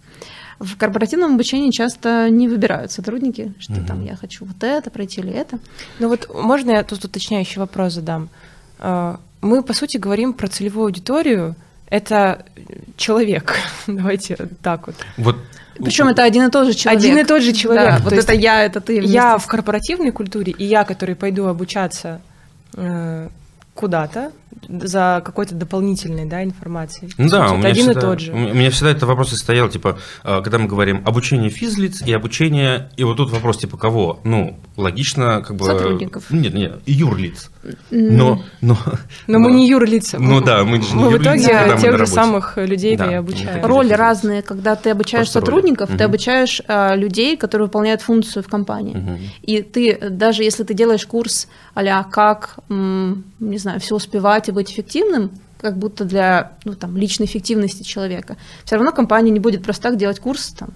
В 0.59 0.75
корпоративном 0.77 1.35
обучении 1.35 1.71
часто 1.71 2.29
не 2.29 2.47
выбирают 2.49 2.91
сотрудники, 2.91 3.53
что 3.59 3.73
Мгм. 3.73 3.85
там 3.85 4.05
я 4.05 4.15
хочу 4.15 4.45
вот 4.45 4.61
это 4.63 4.89
пройти 4.89 5.21
или 5.21 5.31
это. 5.31 5.59
Ну 5.99 6.09
вот 6.09 6.29
можно 6.33 6.71
я 6.71 6.83
тут 6.83 7.03
уточняющий 7.05 7.59
вопрос 7.59 7.93
задам? 7.93 8.29
А, 8.79 9.19
Мы, 9.41 9.63
по 9.63 9.71
сути, 9.73 9.95
говорим 9.95 10.33
про 10.33 10.49
целевую 10.49 10.85
аудиторию. 10.87 11.55
Это 11.89 12.45
человек. 12.97 13.57
Давайте 13.87 14.37
так 14.61 14.87
вот. 14.87 14.95
Вот 15.17 15.37
Причем 15.83 16.07
это 16.07 16.23
один 16.23 16.47
и 16.47 16.51
тот 16.51 16.67
же 16.67 16.73
человек. 16.73 16.99
Один 17.01 17.17
и 17.17 17.23
тот 17.23 17.41
же 17.41 17.53
человек. 17.53 17.89
Да, 17.89 17.97
То 17.97 18.03
вот 18.03 18.13
это 18.13 18.33
я, 18.33 18.63
это 18.63 18.81
ты. 18.81 18.99
Я 18.99 19.37
в 19.37 19.47
корпоративной 19.47 20.11
культуре, 20.11 20.51
и 20.51 20.65
я, 20.65 20.83
который 20.83 21.15
пойду 21.15 21.47
обучаться 21.47 22.21
э, 22.75 23.29
куда-то 23.73 24.31
за 24.67 25.21
какой-то 25.23 25.55
дополнительной 25.55 26.25
да, 26.25 26.43
информацией. 26.43 27.11
Ну 27.17 27.29
да, 27.29 27.47
сути, 27.47 27.55
у 27.55 27.57
меня, 27.59 27.69
один 27.69 27.83
всегда, 27.85 27.99
и 27.99 28.03
тот 28.03 28.19
же. 28.19 28.31
у 28.33 28.35
меня- 28.35 28.51
у 28.51 28.55
меня 28.55 28.71
всегда 28.71 28.91
этот 28.91 29.03
вопрос 29.03 29.31
и 29.31 29.35
стоял, 29.37 29.69
типа, 29.69 29.97
э, 30.23 30.41
когда 30.43 30.57
мы 30.57 30.67
говорим 30.67 31.01
обучение 31.05 31.49
физлиц 31.49 32.01
и 32.01 32.11
обучение, 32.11 32.89
и 32.97 33.03
вот 33.05 33.17
тут 33.17 33.31
вопрос, 33.31 33.57
типа, 33.57 33.77
кого? 33.77 34.19
Ну, 34.25 34.59
логично, 34.75 35.41
как 35.41 35.55
бы... 35.55 35.65
Сотрудников. 35.65 36.29
Нет, 36.29 36.53
нет, 36.53 36.81
юрлиц. 36.85 37.51
Но, 37.91 38.41
но, 38.61 38.77
Но 39.27 39.39
мы 39.39 39.51
не 39.51 39.67
юрлица. 39.67 40.17
Ну 40.17 40.39
да, 40.41 40.63
мы 40.63 40.81
же 40.81 40.95
не 40.95 41.03
Мы 41.03 41.09
в 41.09 41.21
итоге 41.21 41.47
когда 41.47 41.75
мы 41.75 41.81
тех 41.81 41.97
же 41.97 42.07
самых 42.07 42.57
людей 42.57 42.95
Да, 42.95 43.17
обучаем. 43.17 43.65
роли 43.65 43.91
разные, 43.93 44.41
когда 44.41 44.75
ты 44.75 44.91
обучаешь 44.91 45.27
Просто 45.27 45.41
роли. 45.41 45.45
сотрудников, 45.47 45.89
ты 45.89 45.95
Мгм. 45.95 46.05
обучаешь 46.05 46.61
а, 46.67 46.95
людей, 46.95 47.35
которые 47.35 47.65
выполняют 47.67 48.01
функцию 48.01 48.43
в 48.43 48.47
компании. 48.47 48.95
Мгм. 48.95 49.17
И 49.41 49.61
ты, 49.61 49.91
э, 49.91 50.09
даже 50.09 50.43
если 50.43 50.63
ты 50.63 50.73
делаешь 50.73 51.05
курс 51.05 51.47
а 51.75 52.03
как, 52.03 52.57
м, 52.69 53.23
не 53.39 53.57
знаю, 53.57 53.79
все 53.79 53.95
успевать 53.95 54.47
и 54.49 54.51
быть 54.51 54.71
эффективным, 54.71 55.31
как 55.61 55.77
будто 55.77 56.05
для 56.05 56.53
ну, 56.63 56.73
там, 56.75 56.95
личной 56.97 57.25
эффективности 57.25 57.83
человека, 57.83 58.37
все 58.63 58.75
равно 58.75 58.91
компания 58.91 59.31
не 59.31 59.39
будет 59.39 59.63
просто 59.63 59.83
так 59.83 59.97
делать 59.97 60.19
курс, 60.19 60.53
там, 60.57 60.69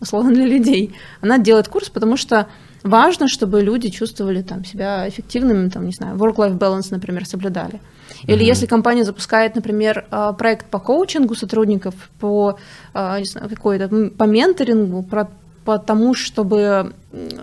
условно, 0.00 0.32
для 0.32 0.46
людей. 0.46 0.94
Она 1.20 1.38
делает 1.38 1.68
курс, 1.68 1.88
потому 1.88 2.16
что 2.16 2.46
важно, 2.82 3.28
чтобы 3.28 3.60
люди 3.60 3.90
чувствовали 3.90 4.42
там 4.42 4.64
себя 4.64 5.08
эффективными, 5.08 5.68
там, 5.68 5.86
не 5.86 5.92
знаю, 5.92 6.16
work-life 6.16 6.58
balance, 6.58 6.88
например, 6.90 7.26
соблюдали. 7.26 7.80
Или 8.26 8.44
если 8.44 8.66
компания 8.66 9.04
запускает, 9.04 9.54
например, 9.56 10.04
а, 10.10 10.32
проект 10.32 10.66
по 10.66 10.78
коучингу 10.78 11.34
сотрудников, 11.34 11.94
по, 12.20 12.58
а, 12.94 13.18
не 13.18 13.24
знаю, 13.24 13.48
какой-то, 13.48 13.88
по 13.88 14.24
менторингу, 14.24 15.02
про, 15.02 15.28
по 15.64 15.78
тому, 15.78 16.14
чтобы 16.14 16.92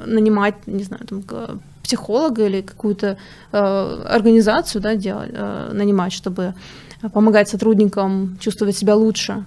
нанимать, 0.06 0.56
не 0.68 0.84
знаю, 0.84 1.06
там, 1.06 1.24
психолога 1.90 2.46
или 2.46 2.62
какую-то 2.62 3.18
э, 3.52 4.04
организацию 4.10 4.80
да, 4.82 4.96
делать, 4.96 5.32
э, 5.34 5.72
нанимать, 5.74 6.14
чтобы 6.14 6.54
помогать 7.14 7.50
сотрудникам 7.50 8.38
чувствовать 8.40 8.78
себя 8.78 8.96
лучше. 8.96 9.46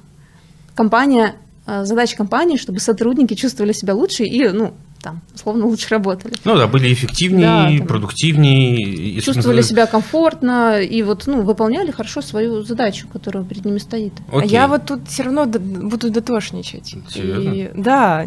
Компания, 0.74 1.36
э, 1.66 1.84
задача 1.84 2.16
компании, 2.16 2.56
чтобы 2.56 2.80
сотрудники 2.80 3.34
чувствовали 3.34 3.72
себя 3.72 3.94
лучше 3.94 4.24
и, 4.24 4.48
ну, 4.48 4.74
там, 5.02 5.20
условно, 5.34 5.66
лучше 5.66 5.88
работали. 5.90 6.34
Ну 6.44 6.56
да, 6.56 6.66
были 6.66 6.92
эффективнее, 6.92 7.80
да, 7.80 7.84
продуктивнее. 7.84 9.20
Чувствовали 9.20 9.58
если... 9.58 9.70
себя 9.70 9.86
комфортно 9.86 10.80
и 10.80 11.02
вот, 11.02 11.26
ну, 11.26 11.42
выполняли 11.42 11.90
хорошо 11.90 12.22
свою 12.22 12.62
задачу, 12.62 13.08
которая 13.12 13.44
перед 13.44 13.64
ними 13.64 13.78
стоит. 13.78 14.12
А 14.30 14.38
Окей. 14.38 14.48
А 14.48 14.52
я 14.52 14.68
вот 14.68 14.86
тут 14.86 15.08
все 15.08 15.24
равно 15.24 15.46
буду 15.46 16.10
дотошничать. 16.10 16.94
И, 17.16 17.70
да, 17.74 18.26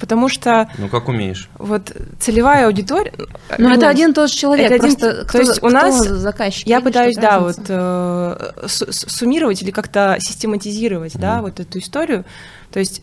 потому 0.00 0.28
что... 0.28 0.68
Ну, 0.78 0.88
как 0.88 1.08
умеешь. 1.08 1.48
Вот 1.58 1.92
целевая 2.18 2.66
аудитория... 2.66 3.12
Ну, 3.56 3.70
это 3.70 3.88
один 3.88 4.10
и 4.10 4.14
тот 4.14 4.30
же 4.30 4.36
человек, 4.36 4.70
это 4.70 4.74
один, 4.74 4.96
просто 4.96 5.24
кто, 5.24 5.32
то 5.32 5.38
есть 5.38 5.62
у 5.62 5.68
нас 5.68 6.06
заказчик. 6.06 6.66
Я 6.66 6.80
пытаюсь, 6.80 7.16
да, 7.16 7.40
вот 7.40 7.60
э, 7.68 8.66
суммировать 8.66 9.62
или 9.62 9.70
как-то 9.70 10.16
систематизировать, 10.18 11.14
mm. 11.14 11.20
да, 11.20 11.42
вот 11.42 11.60
эту 11.60 11.78
историю. 11.78 12.24
То 12.72 12.80
есть 12.80 13.02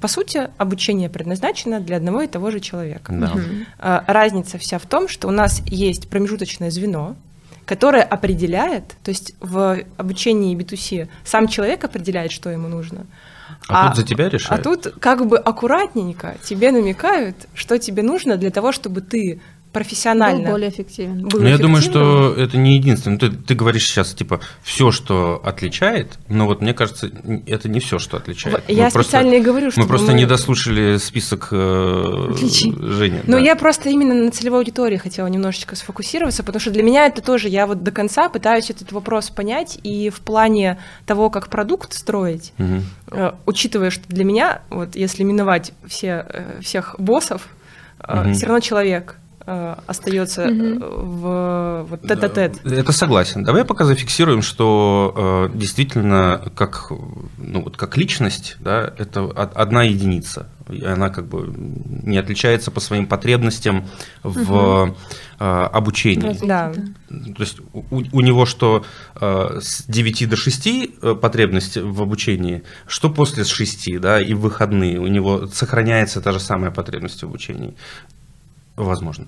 по 0.00 0.08
сути, 0.08 0.48
обучение 0.58 1.08
предназначено 1.08 1.80
для 1.80 1.96
одного 1.96 2.22
и 2.22 2.26
того 2.26 2.50
же 2.50 2.60
человека. 2.60 3.12
Да. 3.12 3.32
Угу. 3.32 4.04
Разница 4.06 4.58
вся 4.58 4.78
в 4.78 4.86
том, 4.86 5.08
что 5.08 5.28
у 5.28 5.30
нас 5.30 5.62
есть 5.66 6.08
промежуточное 6.08 6.70
звено, 6.70 7.16
которое 7.64 8.02
определяет, 8.02 8.96
то 9.02 9.10
есть 9.10 9.34
в 9.40 9.78
обучении 9.96 10.56
B2C 10.56 11.08
сам 11.24 11.48
человек 11.48 11.84
определяет, 11.84 12.32
что 12.32 12.50
ему 12.50 12.68
нужно. 12.68 13.06
А, 13.68 13.86
а 13.86 13.88
тут 13.88 13.96
за 13.96 14.02
тебя 14.04 14.28
решают? 14.28 14.66
А 14.66 14.70
тут 14.70 14.94
как 15.00 15.26
бы 15.26 15.38
аккуратненько 15.38 16.36
тебе 16.42 16.70
намекают, 16.72 17.36
что 17.54 17.78
тебе 17.78 18.02
нужно 18.02 18.36
для 18.36 18.50
того, 18.50 18.72
чтобы 18.72 19.00
ты 19.00 19.40
профессионально. 19.72 20.44
Был 20.44 20.50
более 20.52 20.70
эффективен. 20.70 21.28
Был 21.28 21.40
ну, 21.40 21.46
я 21.46 21.58
думаю, 21.58 21.82
что 21.82 22.34
это 22.34 22.56
не 22.56 22.76
единственное. 22.76 23.18
Ты, 23.18 23.30
ты 23.30 23.54
говоришь 23.54 23.86
сейчас, 23.86 24.14
типа, 24.14 24.40
все, 24.62 24.90
что 24.90 25.40
отличает, 25.44 26.18
но 26.28 26.46
вот 26.46 26.60
мне 26.60 26.74
кажется, 26.74 27.10
это 27.46 27.68
не 27.68 27.80
все, 27.80 27.98
что 27.98 28.16
отличает. 28.16 28.62
Я 28.68 28.84
мы 28.84 28.90
специально 28.90 29.30
просто, 29.30 29.36
и 29.36 29.40
говорю, 29.40 29.70
что 29.70 29.80
мы 29.80 29.86
просто 29.86 30.12
мы... 30.12 30.18
не 30.18 30.26
дослушали 30.26 30.96
список 30.98 31.48
э, 31.52 32.32
Жени. 32.34 33.20
Но 33.26 33.36
да. 33.36 33.42
я 33.42 33.56
просто 33.56 33.90
именно 33.90 34.14
на 34.14 34.30
целевой 34.30 34.60
аудитории 34.60 34.96
хотела 34.96 35.26
немножечко 35.26 35.76
сфокусироваться, 35.76 36.42
потому 36.42 36.60
что 36.60 36.70
для 36.70 36.82
меня 36.82 37.06
это 37.06 37.22
тоже, 37.22 37.48
я 37.48 37.66
вот 37.66 37.82
до 37.82 37.90
конца 37.90 38.28
пытаюсь 38.28 38.70
этот 38.70 38.92
вопрос 38.92 39.30
понять, 39.30 39.78
и 39.82 40.10
в 40.10 40.20
плане 40.20 40.78
того, 41.06 41.30
как 41.30 41.48
продукт 41.48 41.92
строить, 41.92 42.52
угу. 42.58 42.82
э, 43.12 43.32
учитывая, 43.46 43.90
что 43.90 44.08
для 44.08 44.24
меня, 44.24 44.62
вот 44.70 44.96
если 44.96 45.22
миновать 45.24 45.72
все, 45.86 46.26
э, 46.28 46.60
всех 46.62 46.96
боссов, 46.98 47.48
угу. 48.02 48.32
все 48.32 48.46
равно 48.46 48.60
человек– 48.60 49.16
Э, 49.27 49.27
остается 49.48 50.46
угу. 50.46 50.84
в 50.84 51.86
вот 51.88 52.02
тет-а-тет. 52.02 52.64
Это 52.66 52.92
согласен. 52.92 53.44
Давай 53.44 53.64
пока 53.64 53.84
зафиксируем, 53.84 54.42
что 54.42 55.48
э, 55.52 55.56
действительно 55.56 56.52
как, 56.54 56.92
ну, 57.38 57.62
вот 57.62 57.78
как 57.78 57.96
личность, 57.96 58.56
да, 58.60 58.92
это 58.98 59.24
одна 59.30 59.84
единица. 59.84 60.48
И 60.68 60.84
она 60.84 61.08
как 61.08 61.26
бы 61.28 61.50
не 61.56 62.18
отличается 62.18 62.70
по 62.70 62.80
своим 62.80 63.06
потребностям 63.06 63.86
в 64.22 64.52
угу. 64.52 64.96
э, 65.40 65.44
обучении. 65.44 66.36
Да. 66.46 66.70
То 67.08 67.42
есть 67.42 67.60
у, 67.72 68.02
у 68.12 68.20
него 68.20 68.44
что 68.44 68.84
э, 69.18 69.60
с 69.62 69.84
9 69.86 70.28
до 70.28 70.36
6 70.36 71.18
потребность 71.22 71.78
в 71.78 72.02
обучении, 72.02 72.64
что 72.86 73.08
после 73.08 73.44
с 73.44 73.48
6, 73.48 73.98
да, 73.98 74.20
и 74.20 74.34
в 74.34 74.40
выходные 74.40 74.98
у 74.98 75.06
него 75.06 75.46
сохраняется 75.46 76.20
та 76.20 76.32
же 76.32 76.40
самая 76.40 76.70
потребность 76.70 77.22
в 77.22 77.26
обучении. 77.26 77.74
Возможно. 78.76 79.26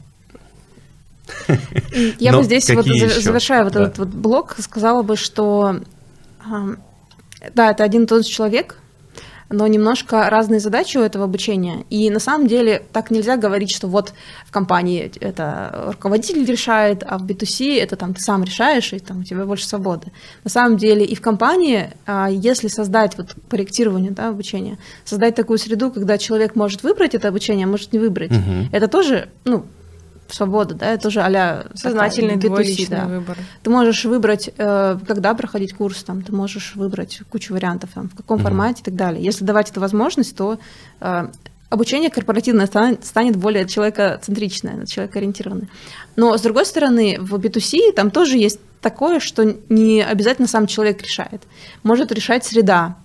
Я 2.18 2.36
бы 2.36 2.42
здесь, 2.42 2.68
вот, 2.70 2.86
завершая 2.86 3.64
вот 3.64 3.76
этот 3.76 3.98
вот 3.98 4.08
блок, 4.08 4.56
сказала 4.58 5.02
бы, 5.02 5.16
что 5.16 5.80
да, 7.54 7.70
это 7.70 7.84
один 7.84 8.04
и 8.04 8.06
тот 8.06 8.26
же 8.26 8.32
человек, 8.32 8.76
но 9.52 9.66
немножко 9.66 10.30
разные 10.30 10.60
задачи 10.60 10.96
у 10.96 11.00
этого 11.00 11.24
обучения. 11.24 11.84
И 11.90 12.08
на 12.08 12.20
самом 12.20 12.46
деле 12.46 12.82
так 12.92 13.10
нельзя 13.10 13.36
говорить, 13.36 13.74
что 13.74 13.88
вот 13.88 14.12
в 14.46 14.52
компании 14.52 15.10
это 15.20 15.86
руководитель 15.88 16.44
решает, 16.44 17.02
а 17.06 17.18
в 17.18 17.24
B2C 17.24 17.80
это 17.80 17.96
там 17.96 18.14
ты 18.14 18.20
сам 18.20 18.44
решаешь, 18.44 18.92
и 18.92 19.00
там 19.00 19.20
у 19.20 19.24
тебя 19.24 19.44
больше 19.44 19.66
свободы. 19.66 20.12
На 20.44 20.50
самом 20.50 20.76
деле 20.76 21.04
и 21.04 21.16
в 21.16 21.20
компании, 21.20 21.90
а, 22.06 22.28
если 22.30 22.68
создать 22.68 23.18
вот 23.18 23.34
проектирование 23.48 24.12
да, 24.12 24.28
обучения, 24.28 24.78
создать 25.04 25.34
такую 25.34 25.58
среду, 25.58 25.90
когда 25.90 26.16
человек 26.16 26.54
может 26.54 26.84
выбрать 26.84 27.16
это 27.16 27.28
обучение, 27.28 27.64
а 27.64 27.68
может 27.68 27.92
не 27.92 27.98
выбрать, 27.98 28.30
угу. 28.30 28.68
это 28.70 28.86
тоже, 28.86 29.30
ну, 29.44 29.64
свобода, 30.34 30.74
да, 30.74 30.92
это 30.92 31.04
тоже 31.04 31.20
а 31.20 31.66
сознательный 31.74 32.38
твой 32.38 32.64
личный 32.64 32.96
да. 32.96 33.06
выбор. 33.06 33.38
Ты 33.62 33.70
можешь 33.70 34.04
выбрать, 34.04 34.50
э, 34.56 34.98
когда 35.06 35.34
проходить 35.34 35.74
курс, 35.74 36.02
там, 36.02 36.22
ты 36.22 36.32
можешь 36.32 36.74
выбрать 36.76 37.20
кучу 37.30 37.54
вариантов, 37.54 37.90
там, 37.94 38.08
в 38.08 38.16
каком 38.16 38.36
угу. 38.36 38.44
формате 38.44 38.82
и 38.82 38.84
так 38.84 38.94
далее. 38.94 39.22
Если 39.22 39.44
давать 39.44 39.70
эту 39.70 39.80
возможность, 39.80 40.36
то 40.36 40.58
э, 41.00 41.28
обучение 41.70 42.10
корпоративное 42.10 42.68
станет 43.02 43.36
более 43.36 43.66
человекоцентричное, 43.66 44.86
человекоориентированное. 44.86 45.68
Но, 46.16 46.36
с 46.36 46.42
другой 46.42 46.66
стороны, 46.66 47.18
в 47.20 47.34
B2C 47.34 47.92
там 47.92 48.10
тоже 48.10 48.36
есть 48.36 48.60
такое, 48.80 49.20
что 49.20 49.56
не 49.68 50.02
обязательно 50.02 50.48
сам 50.48 50.66
человек 50.66 51.02
решает. 51.02 51.42
Может 51.82 52.12
решать 52.12 52.44
среда. 52.44 52.96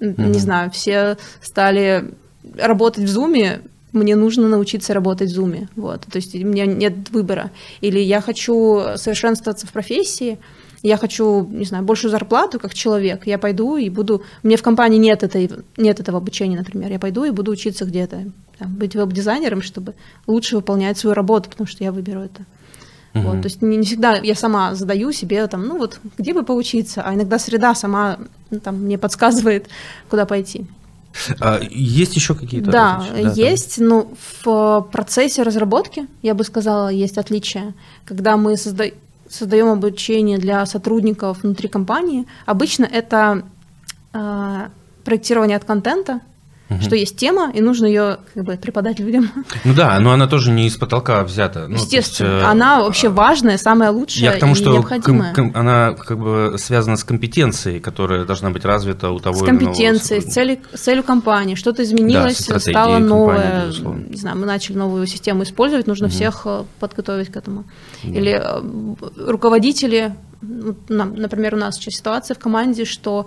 Mm-hmm. 0.00 0.26
Не 0.26 0.38
знаю, 0.38 0.70
все 0.70 1.16
стали 1.40 2.14
работать 2.56 3.04
в 3.04 3.18
Zoom, 3.18 3.62
мне 3.94 4.16
нужно 4.16 4.48
научиться 4.48 4.92
работать 4.92 5.32
в 5.32 5.40
Zoom. 5.40 5.68
Вот. 5.76 6.02
То 6.02 6.16
есть 6.16 6.34
у 6.34 6.46
меня 6.46 6.66
нет 6.66 7.10
выбора. 7.10 7.50
Или 7.80 8.00
я 8.00 8.20
хочу 8.20 8.82
совершенствоваться 8.96 9.66
в 9.66 9.72
профессии, 9.72 10.38
я 10.82 10.98
хочу, 10.98 11.46
не 11.50 11.64
знаю, 11.64 11.82
большую 11.82 12.10
зарплату 12.10 12.60
как 12.60 12.74
человек, 12.74 13.26
я 13.26 13.38
пойду 13.38 13.78
и 13.78 13.88
буду... 13.88 14.22
Меня 14.42 14.58
в 14.58 14.62
компании 14.62 14.98
нет, 14.98 15.22
этой, 15.22 15.50
нет 15.78 15.98
этого 15.98 16.18
обучения, 16.18 16.58
например. 16.58 16.92
Я 16.92 16.98
пойду 16.98 17.24
и 17.24 17.30
буду 17.30 17.52
учиться 17.52 17.86
где-то, 17.86 18.24
там, 18.58 18.74
быть 18.74 18.94
веб-дизайнером, 18.94 19.62
чтобы 19.62 19.94
лучше 20.26 20.56
выполнять 20.56 20.98
свою 20.98 21.14
работу, 21.14 21.48
потому 21.48 21.66
что 21.66 21.82
я 21.82 21.90
выберу 21.90 22.20
это. 22.20 22.44
Угу. 23.14 23.22
Вот, 23.22 23.42
то 23.42 23.46
есть 23.46 23.62
не, 23.62 23.78
не 23.78 23.86
всегда 23.86 24.16
я 24.16 24.34
сама 24.34 24.74
задаю 24.74 25.10
себе 25.12 25.46
там, 25.46 25.66
ну 25.66 25.78
вот, 25.78 26.00
где 26.18 26.34
бы 26.34 26.42
поучиться, 26.42 27.02
а 27.02 27.14
иногда 27.14 27.38
среда 27.38 27.74
сама 27.74 28.18
ну, 28.50 28.60
там, 28.60 28.82
мне 28.82 28.98
подсказывает, 28.98 29.68
куда 30.10 30.26
пойти. 30.26 30.66
А 31.40 31.60
есть 31.70 32.16
еще 32.16 32.34
какие-то? 32.34 32.70
Да, 32.70 33.04
да 33.12 33.18
есть. 33.18 33.76
Там... 33.76 33.88
Ну, 33.88 34.14
в 34.44 34.88
процессе 34.92 35.42
разработки, 35.42 36.06
я 36.22 36.34
бы 36.34 36.44
сказала, 36.44 36.88
есть 36.88 37.18
отличия. 37.18 37.74
Когда 38.04 38.36
мы 38.36 38.56
созда... 38.56 38.84
создаем 39.28 39.68
обучение 39.68 40.38
для 40.38 40.66
сотрудников 40.66 41.42
внутри 41.42 41.68
компании, 41.68 42.26
обычно 42.46 42.84
это 42.84 43.42
э, 44.12 44.68
проектирование 45.04 45.56
от 45.56 45.64
контента, 45.64 46.20
угу. 46.68 46.80
что 46.80 46.96
есть 46.96 47.16
тема, 47.16 47.50
и 47.52 47.60
нужно 47.60 47.86
ее 47.86 48.18
как 48.34 48.44
бы 48.44 48.56
преподать 48.56 48.98
людям. 48.98 49.30
Ну 49.64 49.74
да, 49.74 49.98
но 50.00 50.12
она 50.12 50.26
тоже 50.26 50.50
не 50.50 50.66
из 50.66 50.76
потолка 50.76 51.22
взята. 51.24 51.66
Ну, 51.68 51.76
Естественно, 51.76 52.30
есть, 52.30 52.44
э, 52.44 52.46
она 52.46 52.82
вообще 52.82 53.08
важная, 53.08 53.58
самая 53.58 53.90
лучшая 53.90 54.24
Я 54.24 54.32
к 54.32 54.40
тому, 54.40 54.54
что 54.54 54.72
необходимая. 54.72 55.34
Ком- 55.34 55.52
она 55.54 55.92
как 55.92 56.18
бы 56.18 56.56
связана 56.58 56.96
с 56.96 57.04
компетенцией, 57.04 57.80
которая 57.80 58.24
должна 58.24 58.50
быть 58.50 58.64
развита 58.64 59.10
у 59.10 59.20
того 59.20 59.36
С 59.36 59.42
компетенцией, 59.42 60.20
с 60.20 60.32
целью, 60.32 60.58
с 60.72 60.80
целью 60.80 61.02
компании. 61.02 61.54
Что-то 61.54 61.82
изменилось, 61.82 62.46
да, 62.46 62.58
стало 62.58 62.98
новое. 62.98 63.72
Компании, 63.72 64.10
не 64.10 64.16
знаю, 64.16 64.38
мы 64.38 64.46
начали 64.46 64.76
новую 64.76 65.06
систему 65.06 65.42
использовать, 65.42 65.86
нужно 65.86 66.06
угу. 66.06 66.14
всех 66.14 66.42
э, 66.44 66.64
подготовить 66.80 67.30
к 67.30 67.36
этому. 67.36 67.64
Да. 68.02 68.10
Или 68.10 68.32
э, 68.32 69.26
руководители, 69.26 70.14
например, 70.88 71.54
у 71.54 71.58
нас 71.58 71.76
сейчас 71.76 71.94
ситуация 71.94 72.34
в 72.34 72.38
команде, 72.38 72.84
что 72.84 73.26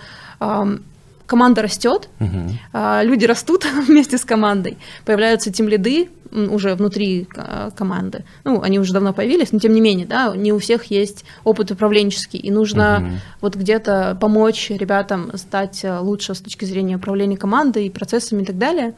команда 1.27 1.61
растет, 1.61 2.09
угу. 2.19 2.57
люди 3.03 3.25
растут 3.25 3.65
вместе 3.87 4.17
с 4.17 4.25
командой, 4.25 4.77
появляются 5.05 5.51
тем 5.51 5.67
лиды 5.67 6.09
уже 6.31 6.75
внутри 6.75 7.27
а, 7.35 7.71
команды. 7.71 8.25
Ну, 8.43 8.61
они 8.61 8.79
уже 8.79 8.93
давно 8.93 9.13
появились, 9.13 9.51
но 9.51 9.59
тем 9.59 9.73
не 9.73 9.81
менее, 9.81 10.05
да, 10.05 10.35
не 10.35 10.51
у 10.51 10.59
всех 10.59 10.85
есть 10.85 11.25
опыт 11.43 11.71
управленческий, 11.71 12.39
и 12.39 12.51
нужно 12.51 12.97
угу. 12.97 13.19
вот 13.41 13.55
где-то 13.55 14.17
помочь 14.19 14.69
ребятам 14.69 15.31
стать 15.37 15.83
а, 15.85 16.01
лучше 16.01 16.35
с 16.35 16.41
точки 16.41 16.65
зрения 16.65 16.97
управления 16.97 17.37
командой 17.37 17.87
и 17.87 17.89
процессами 17.89 18.43
и 18.43 18.45
так 18.45 18.57
далее, 18.57 18.93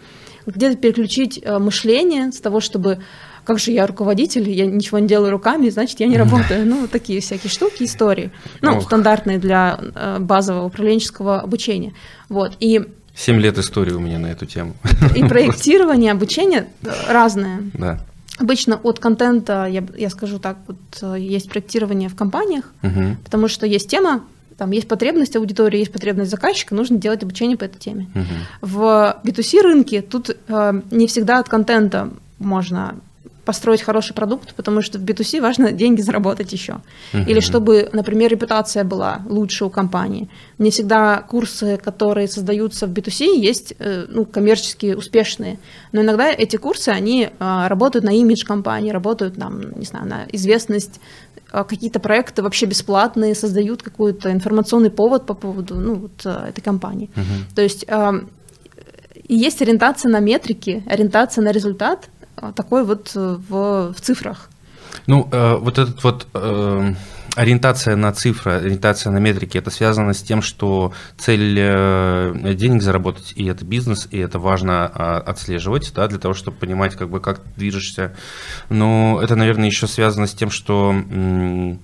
где-то 0.45 0.77
переключить 0.77 1.43
мышление 1.45 2.31
с 2.31 2.39
того, 2.39 2.59
чтобы 2.59 2.99
как 3.49 3.57
же 3.57 3.71
я 3.71 3.87
руководитель, 3.87 4.47
я 4.47 4.67
ничего 4.67 4.99
не 4.99 5.07
делаю 5.07 5.31
руками, 5.31 5.69
значит, 5.69 5.99
я 5.99 6.05
не 6.05 6.17
работаю. 6.17 6.67
Ну, 6.67 6.81
вот 6.81 6.91
такие 6.91 7.19
всякие 7.19 7.49
штуки, 7.49 7.81
истории. 7.83 8.29
Ну, 8.61 8.77
Ох. 8.77 8.83
стандартные 8.83 9.39
для 9.39 9.79
э, 9.95 10.17
базового 10.19 10.65
управленческого 10.65 11.41
обучения. 11.41 11.93
Вот. 12.29 12.55
И 12.59 12.85
Семь 13.15 13.39
лет 13.41 13.57
истории 13.57 13.93
у 13.93 13.99
меня 13.99 14.19
на 14.19 14.27
эту 14.27 14.45
тему. 14.45 14.75
И 15.15 15.23
проектирование, 15.23 16.11
обучение 16.11 16.67
разное. 17.09 17.61
Да. 17.73 17.99
Обычно 18.37 18.75
от 18.83 18.99
контента, 18.99 19.65
я, 19.65 19.83
я 19.97 20.11
скажу 20.11 20.37
так, 20.37 20.57
вот 20.67 20.77
э, 21.01 21.19
есть 21.19 21.49
проектирование 21.49 22.07
в 22.07 22.15
компаниях, 22.15 22.65
Мгм. 22.83 23.17
потому 23.25 23.47
что 23.47 23.65
есть 23.65 23.89
тема, 23.89 24.21
там 24.59 24.69
есть 24.69 24.87
потребность 24.87 25.35
аудитории, 25.35 25.79
есть 25.79 25.91
потребность 25.91 26.29
заказчика, 26.29 26.75
нужно 26.75 26.99
делать 26.99 27.23
обучение 27.23 27.57
по 27.57 27.63
этой 27.63 27.79
теме. 27.79 28.11
Мгм. 28.13 28.25
В 28.61 29.19
B2C 29.23 29.61
рынке 29.63 30.03
тут 30.03 30.37
э, 30.47 30.81
не 30.91 31.07
всегда 31.07 31.39
от 31.39 31.49
контента 31.49 32.11
можно 32.37 32.93
построить 33.49 33.81
хороший 33.81 34.13
продукт, 34.13 34.53
потому 34.53 34.83
что 34.83 34.99
в 34.99 35.01
B2C 35.03 35.41
важно 35.41 35.71
деньги 35.81 36.01
заработать 36.01 36.53
еще. 36.53 36.73
Или 37.13 37.39
Мгм. 37.39 37.41
чтобы, 37.41 37.89
например, 37.93 38.29
репутация 38.29 38.83
была 38.83 39.21
лучше 39.27 39.65
у 39.65 39.71
компании. 39.71 40.29
Не 40.59 40.69
всегда 40.69 41.23
курсы, 41.31 41.77
которые 41.77 42.27
создаются 42.27 42.85
в 42.85 42.91
B2C, 42.91 43.49
есть 43.49 43.73
э, 43.79 44.05
ну, 44.07 44.25
коммерчески 44.25 44.93
успешные. 44.93 45.57
Но 45.93 46.01
иногда 46.01 46.29
эти 46.29 46.57
курсы, 46.57 46.89
они 46.89 47.29
э, 47.39 47.67
работают 47.67 48.05
на 48.05 48.11
имидж 48.11 48.45
компании, 48.45 48.91
работают 48.91 49.35
там, 49.35 49.79
не 49.79 49.85
знаю, 49.85 50.05
на 50.07 50.25
известность 50.31 50.99
э, 51.51 51.63
какие-то 51.63 51.99
проекты 51.99 52.43
вообще 52.43 52.67
бесплатные, 52.67 53.33
создают 53.33 53.81
какой-то 53.81 54.31
информационный 54.31 54.91
повод 54.91 55.25
по 55.25 55.33
поводу 55.33 55.75
ну, 55.75 55.95
вот, 55.95 56.25
э, 56.25 56.49
этой 56.49 56.61
компании. 56.61 57.09
Мгм. 57.15 57.45
То 57.55 57.61
есть 57.63 57.85
и 59.29 59.35
есть 59.35 59.61
ориентация 59.61 60.11
на 60.11 60.19
метрики, 60.19 60.83
ориентация 60.87 61.43
на 61.43 61.51
результат, 61.51 62.09
такой 62.55 62.83
вот 62.83 63.11
э, 63.15 63.37
в, 63.49 63.93
в 63.93 64.01
цифрах. 64.01 64.49
Ну, 65.07 65.27
э, 65.31 65.55
вот 65.55 65.77
этот 65.77 66.03
вот 66.03 66.27
э, 66.33 66.93
ориентация 67.35 67.95
на 67.95 68.11
цифры, 68.11 68.53
ориентация 68.53 69.11
на 69.11 69.17
метрики, 69.17 69.57
это 69.57 69.71
связано 69.71 70.13
с 70.13 70.21
тем, 70.21 70.41
что 70.41 70.93
цель 71.17 71.57
э, 71.59 72.53
денег 72.55 72.81
заработать, 72.81 73.33
и 73.35 73.45
это 73.45 73.65
бизнес, 73.65 74.07
и 74.11 74.17
это 74.17 74.39
важно 74.39 74.85
а, 74.93 75.17
отслеживать, 75.19 75.91
да, 75.93 76.07
для 76.07 76.19
того, 76.19 76.33
чтобы 76.33 76.57
понимать, 76.57 76.95
как 76.95 77.09
бы, 77.09 77.19
как 77.19 77.41
движешься. 77.55 78.15
Но 78.69 79.19
это, 79.21 79.35
наверное, 79.35 79.67
еще 79.67 79.87
связано 79.87 80.27
с 80.27 80.33
тем, 80.33 80.49
что 80.49 80.91
м, 80.91 81.79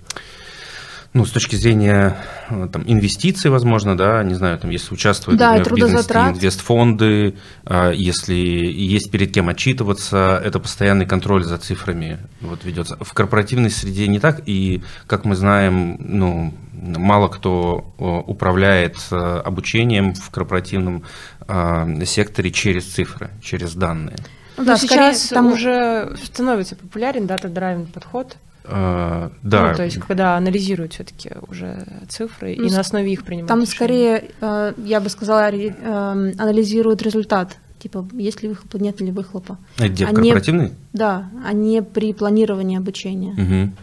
ну, 1.15 1.25
с 1.25 1.31
точки 1.31 1.55
зрения 1.55 2.17
э, 2.49 2.67
там, 2.71 2.83
инвестиций, 2.85 3.49
возможно, 3.49 3.95
да, 3.95 4.21
не 4.21 4.33
знаю, 4.33 4.59
там, 4.59 4.69
если 4.69 4.93
участвуют 4.93 5.39
Да, 5.39 5.53
например, 5.53 5.87
в 5.87 5.91
бизнесе 5.93 6.13
инвестфонды, 6.13 7.35
а, 7.63 7.91
если 7.91 8.35
есть 8.35 9.09
перед 9.11 9.31
кем 9.31 9.47
отчитываться, 9.47 10.41
это 10.43 10.59
постоянный 10.59 11.05
контроль 11.05 11.45
за 11.45 11.57
цифрами 11.57 12.19
вот 12.41 12.65
ведется. 12.65 12.97
В 12.99 13.13
корпоративной 13.13 13.69
среде 13.69 14.09
не 14.09 14.19
так, 14.19 14.41
и, 14.45 14.83
как 15.07 15.23
мы 15.23 15.37
знаем, 15.37 15.95
ну, 15.99 16.53
мало 16.73 17.29
кто 17.29 17.93
о, 17.97 18.19
управляет 18.19 18.97
э, 19.09 19.15
обучением 19.15 20.15
в 20.15 20.29
корпоративном 20.31 21.03
а, 21.47 21.87
секторе 22.03 22.51
через 22.51 22.83
цифры, 22.91 23.29
через 23.41 23.73
данные. 23.73 24.17
Ну, 24.57 24.65
Да, 24.65 24.75
скорее 24.75 25.13
сейчас 25.13 25.29
там 25.29 25.53
уже 25.53 26.17
становится 26.21 26.75
популярен 26.75 27.25
дата-драйвен 27.25 27.85
подход. 27.85 28.35
А, 28.67 29.31
Да, 29.43 29.69
Ну, 29.71 29.75
то 29.75 29.83
есть, 29.83 29.97
когда 29.99 30.37
анализируют 30.37 30.93
все-таки 30.93 31.31
уже 31.47 31.85
цифры 32.09 32.55
Ну, 32.57 32.65
и 32.65 32.71
на 32.71 32.79
основе 32.79 33.11
их 33.11 33.23
принимают 33.23 33.47
Там 33.47 33.61
решения. 33.61 33.75
скорее, 33.75 34.23
э, 34.41 34.73
я 34.77 34.99
бы 34.99 35.09
сказала, 35.09 35.49
ре- 35.51 35.75
э, 35.79 36.31
анализируют 36.37 37.01
результат. 37.01 37.57
Типа, 37.79 38.07
есть 38.13 38.41
ли 38.43 38.49
выхлопа, 38.49 38.77
нет 38.77 38.99
ли 39.01 39.11
выхлопа. 39.11 39.57
А 39.79 39.87
где, 39.87 40.05
в 40.05 40.09
они- 40.09 40.29
корпоративной? 40.31 40.71
Да, 40.93 41.29
а 41.45 41.53
не 41.53 41.83
при 41.83 42.13
планировании 42.13 42.77
обучения. 42.77 43.33
Мгм. 43.33 43.75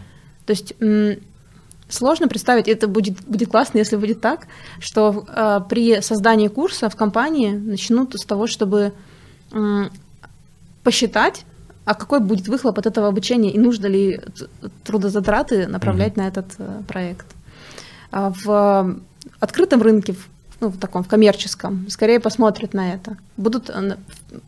То 0.45 0.51
есть 0.51 0.73
сложно 1.89 2.27
представить, 2.27 2.67
это 2.67 2.87
будет, 2.87 3.21
будет 3.27 3.49
классно, 3.49 3.77
если 3.77 3.95
будет 3.97 4.19
так, 4.19 4.47
что 4.79 5.25
э, 5.27 5.59
при 5.69 6.01
создании 6.01 6.47
курса 6.49 6.89
в 6.89 6.95
компании 6.95 7.51
начнут 7.51 8.13
с 8.19 8.25
того, 8.25 8.47
чтобы 8.47 8.91
посчитать, 10.83 11.45
а 11.85 11.93
какой 11.95 12.19
будет 12.19 12.47
выхлоп 12.47 12.77
от 12.79 12.85
этого 12.85 13.07
обучения 13.07 13.51
и 13.51 13.59
нужно 13.59 13.87
ли 13.87 14.19
трудозатраты 14.83 15.67
направлять 15.67 16.15
на 16.17 16.27
этот 16.27 16.45
э, 16.57 16.81
проект. 16.87 17.25
А 18.11 18.31
в 18.43 18.95
открытом 19.39 19.81
рынке, 19.81 20.13
в, 20.13 20.27
ну, 20.61 20.69
в 20.69 20.77
таком, 20.79 21.03
в 21.03 21.07
коммерческом, 21.07 21.85
скорее 21.89 22.19
посмотрят 22.19 22.73
на 22.73 22.93
это. 22.93 23.17
Будут 23.37 23.69
э, 23.69 23.97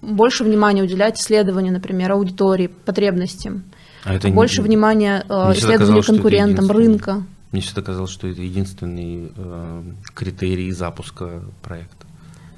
больше 0.01 0.43
внимания 0.43 0.83
уделять 0.83 1.19
исследованию, 1.19 1.73
например, 1.73 2.11
аудитории, 2.13 2.67
потребностям. 2.67 3.63
А 4.03 4.13
это 4.13 4.29
не- 4.29 4.35
Больше 4.35 4.61
внимания 4.61 5.25
э, 5.27 5.33
исследованию 5.53 6.03
конкурентам, 6.03 6.69
рынка. 6.71 7.23
Мне 7.51 7.61
всегда 7.61 7.81
казалось, 7.81 8.11
что 8.11 8.27
это 8.27 8.41
единственный 8.41 9.31
э, 9.35 9.83
критерий 10.13 10.71
запуска 10.71 11.43
проекта. 11.61 12.05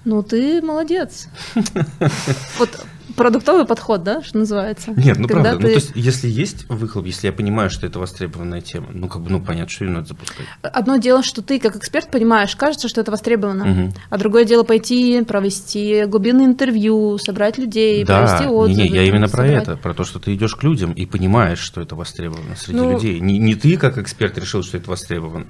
Ну, 0.06 0.24
ты 0.24 0.62
молодец. 0.62 1.28
Вот 2.60 2.70
продуктовый 3.18 3.66
подход, 3.66 4.04
да, 4.04 4.22
что 4.24 4.38
называется? 4.38 4.92
Нет, 4.92 5.18
ну 5.20 5.28
Когда 5.28 5.50
правда. 5.52 5.60
Ну, 5.60 5.68
ты- 5.68 5.74
то 5.74 5.80
есть, 5.80 5.92
если 5.96 6.30
есть 6.30 6.66
выхлоп, 6.70 7.06
если 7.06 7.28
я 7.28 7.34
понимаю, 7.34 7.70
что 7.70 7.86
это 7.86 8.00
востребованная 8.00 8.62
тема, 8.62 8.88
ну, 8.94 9.10
как 9.10 9.22
бы, 9.24 9.30
ну, 9.30 9.42
понятно, 9.42 9.70
что 9.70 9.84
ее 9.84 9.92
надо 9.92 10.08
запускать. 10.08 10.46
Одно 10.62 10.96
дело, 10.96 11.24
что 11.24 11.42
ты 11.42 11.60
как 11.60 11.76
эксперт 11.76 12.10
понимаешь, 12.10 12.56
кажется, 12.56 12.88
что 12.88 13.02
это 13.02 13.12
востребовано. 13.12 13.66
Мгм. 13.66 13.94
А 14.10 14.18
другое 14.18 14.46
дело 14.46 14.64
пойти, 14.64 15.22
провести 15.24 16.06
глубинное 16.06 16.46
интервью, 16.46 17.18
собрать 17.18 17.58
людей, 17.58 18.06
Да, 18.06 18.20
провести 18.26 18.48
отзывы. 18.48 18.82
не, 18.82 18.88
я 18.96 19.04
именно 19.04 19.28
про 19.28 19.44
собрать. 19.46 19.64
это, 19.64 19.76
про 19.78 19.94
то, 19.94 20.06
что 20.06 20.20
ты 20.20 20.34
идешь 20.34 20.56
к 20.56 20.64
людям 20.64 20.94
и 20.94 21.06
понимаешь, 21.06 21.60
что 21.60 21.82
это 21.82 21.96
востребовано 21.96 22.56
среди 22.56 22.78
Ну, 22.80 22.94
людей. 22.94 23.20
Не, 23.20 23.38
не 23.40 23.56
ты 23.56 23.76
как 23.78 23.98
эксперт 23.98 24.38
решил, 24.38 24.64
что 24.64 24.78
это 24.78 24.90
востребовано. 24.90 25.48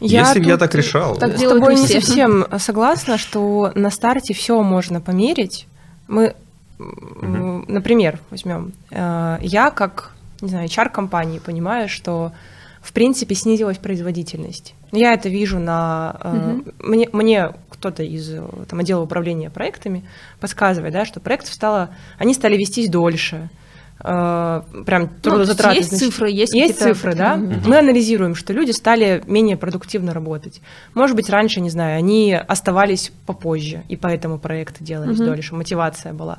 Я 0.00 0.20
Если 0.20 0.38
бы 0.38 0.46
я 0.46 0.56
так 0.58 0.72
решал, 0.76 1.16
так 1.16 1.36
С 1.36 1.40
тобой 1.42 1.74
не 1.74 1.80
не 1.80 1.86
все. 1.88 2.00
совсем 2.00 2.46
согласна, 2.58 3.18
что 3.18 3.72
на 3.74 3.90
старте 3.90 4.32
все 4.32 4.62
можно 4.62 5.00
померить. 5.00 5.66
Мы, 6.06 6.36
м, 6.78 7.64
например, 7.68 8.18
возьмем, 8.30 8.72
э, 8.90 9.38
я 9.40 9.70
как, 9.70 10.12
не 10.40 10.48
знаю, 10.48 10.68
HR 10.68 10.90
компании 10.90 11.38
понимаю, 11.38 11.88
что 11.88 12.32
в 12.80 12.92
принципе 12.92 13.34
снизилась 13.34 13.78
производительность. 13.78 14.74
Я 14.92 15.12
это 15.12 15.28
вижу 15.28 15.58
на 15.58 16.16
Мгм. 16.22 16.64
мне, 16.78 17.08
мне 17.12 17.50
кто-то 17.68 18.02
из 18.02 18.30
э, 18.30 18.42
там, 18.68 18.78
отдела 18.78 19.02
управления 19.02 19.50
проектами 19.50 20.04
подсказывает, 20.40 20.92
да, 20.92 21.04
что 21.04 21.20
проектов 21.20 21.52
стало, 21.52 21.90
они 22.18 22.34
стали 22.34 22.56
вестись 22.56 22.88
дольше. 22.88 23.50
Прям 24.00 25.02
Ну, 25.02 25.08
трудозатраты. 25.22 25.76
есть 25.78 25.88
значит, 25.90 26.06
цифры, 26.08 26.30
есть 26.30 26.54
есть 26.54 26.78
цифры, 26.78 27.14
да. 27.14 27.36
Мгм. 27.36 27.62
Мы 27.66 27.78
анализируем, 27.78 28.34
что 28.34 28.52
люди 28.52 28.70
стали 28.70 29.22
менее 29.26 29.56
продуктивно 29.56 30.14
работать. 30.14 30.60
Может 30.94 31.16
быть, 31.16 31.28
раньше, 31.30 31.60
не 31.60 31.70
знаю, 31.70 31.98
они 31.98 32.32
оставались 32.34 33.12
попозже, 33.26 33.82
и 33.88 33.96
поэтому 33.96 34.38
проекты 34.38 34.84
делались 34.84 35.18
Мгм. 35.18 35.26
дольше, 35.26 35.54
мотивация 35.54 36.12
была. 36.12 36.38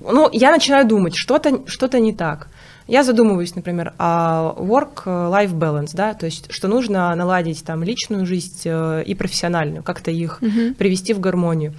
Ну, 0.00 0.28
я 0.32 0.50
начинаю 0.50 0.86
думать, 0.86 1.14
что-то 1.16 1.62
что 1.66 1.98
не 1.98 2.12
так. 2.12 2.48
Я 2.86 3.02
задумываюсь, 3.02 3.54
например, 3.54 3.94
о 3.96 4.54
work-life 4.58 5.54
balance, 5.54 5.90
да, 5.94 6.12
то 6.12 6.26
есть, 6.26 6.52
что 6.52 6.68
нужно 6.68 7.14
наладить 7.14 7.64
там 7.64 7.82
личную 7.82 8.26
жизнь 8.26 8.60
э, 8.66 9.02
и 9.06 9.14
профессиональную, 9.14 9.82
как-то 9.82 10.10
их 10.10 10.42
Мгм. 10.42 10.74
привести 10.74 11.14
в 11.14 11.20
гармонию. 11.20 11.72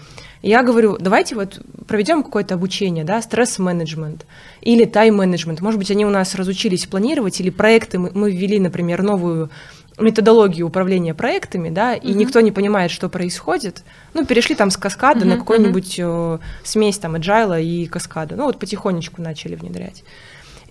Я 0.45 0.61
говорю, 0.61 0.95
давайте 0.99 1.33
вот 1.33 1.59
проведем 1.87 2.21
какое-то 2.21 2.53
обучение, 2.53 3.03
да, 3.03 3.19
стресс-менеджмент 3.19 4.27
или 4.61 4.85
тайм-менеджмент. 4.85 5.59
Может 5.59 5.79
быть, 5.79 5.89
они 5.89 6.05
у 6.05 6.11
нас 6.11 6.35
разучились 6.35 6.85
планировать, 6.85 7.41
или 7.41 7.49
проекты 7.49 7.97
мы, 7.97 8.11
мы 8.13 8.31
ввели, 8.31 8.59
например, 8.59 9.01
новую 9.01 9.49
методологию 9.97 10.67
управления 10.67 11.15
проектами, 11.15 11.71
да, 11.71 11.95
и 11.95 12.09
Мгм. 12.09 12.17
никто 12.19 12.41
не 12.41 12.51
понимает, 12.51 12.91
что 12.91 13.09
происходит. 13.09 13.83
Ну, 14.13 14.23
перешли 14.23 14.53
там 14.53 14.69
с 14.69 14.77
каскада 14.77 15.25
на 15.25 15.31
Мгм, 15.33 15.39
какой-нибудь 15.39 15.95
э, 15.97 16.37
смесь 16.63 16.99
там 16.99 17.15
agile 17.15 17.63
и 17.63 17.87
каскада. 17.87 18.35
Ну, 18.35 18.43
вот 18.45 18.59
потихонечку 18.59 19.23
начали 19.23 19.55
внедрять. 19.55 20.03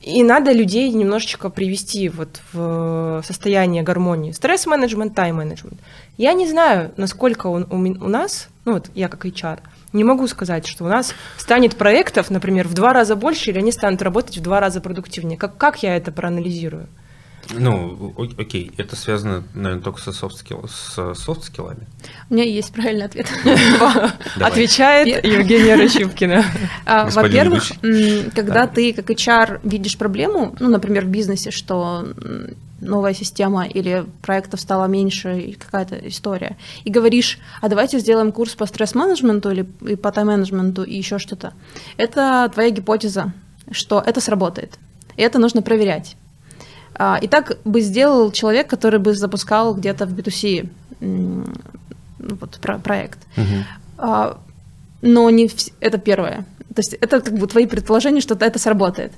И 0.05 0.23
надо 0.23 0.53
людей 0.53 0.91
немножечко 0.91 1.49
привести 1.49 2.11
вот 2.11 2.43
в 2.53 3.23
состояние 3.27 3.83
гармонии. 3.83 4.33
Стресс-менеджмент, 4.33 5.15
тайм-менеджмент. 5.15 5.81
Я 6.19 6.35
не 6.35 6.47
знаю, 6.47 6.93
насколько 6.99 7.47
он 7.47 7.67
у, 7.71 7.77
у 7.77 8.09
нас, 8.09 8.49
ну 8.67 8.75
вот 8.75 8.91
я 8.95 9.09
как 9.09 9.25
HR, 9.25 9.61
не 9.95 10.05
могу 10.05 10.27
сказать, 10.27 10.67
что 10.67 10.85
у 10.85 10.89
нас 10.89 11.15
станет 11.39 11.77
проектов, 11.77 12.29
например, 12.29 12.69
в 12.69 12.75
два 12.75 12.93
раза 12.93 13.17
больше, 13.17 13.51
или 13.51 13.59
они 13.59 13.73
станут 13.73 14.03
работать 14.03 14.37
в 14.37 14.43
два 14.43 14.61
раза 14.61 14.83
продуктивнее. 14.83 15.39
Как, 15.39 15.57
как 15.57 15.83
я 15.83 15.97
это 15.97 16.13
проанализирую? 16.13 16.87
Ну, 17.53 18.15
окей, 18.39 18.73
это 18.77 18.97
связано, 18.97 19.45
наверное, 19.55 19.83
только 19.83 20.01
со 20.01 20.13
софт-скилл- 20.13 20.69
с 20.69 21.15
софт-скиллами. 21.15 21.87
У 22.31 22.35
меня 22.35 22.45
есть 22.45 22.73
правильный 22.73 23.05
ответ. 23.07 23.27
Давай. 23.45 24.11
Отвечает 24.51 25.25
Евгения 25.25 25.75
Рощупкина. 25.83 26.45
А, 26.87 27.09
Во-первых, 27.11 27.65
когда 28.35 28.67
Да. 28.67 28.67
ты 28.67 28.93
как 28.93 29.11
HR 29.11 29.61
видишь 29.63 29.97
проблему, 29.99 30.55
ну, 30.59 30.69
например, 30.69 31.05
в 31.05 31.09
бизнесе, 31.09 31.51
что 31.51 32.07
новая 32.81 33.15
система 33.15 33.67
или 33.67 34.05
проектов 34.23 34.61
стало 34.61 34.87
меньше, 34.87 35.39
и 35.39 35.53
какая-то 35.55 35.97
история, 36.09 36.57
и 36.85 36.91
говоришь, 36.91 37.39
а 37.63 37.69
давайте 37.69 37.99
сделаем 37.99 38.31
курс 38.33 38.55
по 38.55 38.67
стресс-менеджменту 38.67 39.51
или 39.51 39.67
и 39.87 39.97
по 39.97 40.11
тайм-менеджменту 40.13 40.83
и 40.83 40.97
еще 40.97 41.19
что-то. 41.19 41.55
Это 41.97 42.51
твоя 42.53 42.71
гипотеза, 42.71 43.33
что 43.71 44.03
это 44.05 44.21
сработает. 44.21 44.79
И 45.17 45.23
это 45.23 45.39
нужно 45.39 45.63
проверять. 45.63 46.17
А, 46.97 47.19
И 47.23 47.29
так 47.29 47.59
бы 47.65 47.81
сделал 47.81 48.31
человек, 48.33 48.69
который 48.69 49.01
бы 49.01 49.15
запускал 49.15 49.75
где-то 49.75 50.07
в 50.07 50.13
B2C 50.13 50.69
м, 51.01 51.45
ну, 52.19 52.37
вот, 52.41 52.59
про- 52.61 52.79
проект. 52.79 53.19
А, 53.99 54.39
Но 55.03 55.29
не 55.31 55.47
вс- 55.47 55.73
это 55.81 55.99
первое. 55.99 56.47
То 56.75 56.81
есть 56.81 56.95
это 56.95 57.21
как 57.21 57.35
бы 57.39 57.47
твои 57.47 57.67
предположения, 57.67 58.21
что 58.21 58.35
это 58.35 58.59
сработает. 58.59 59.13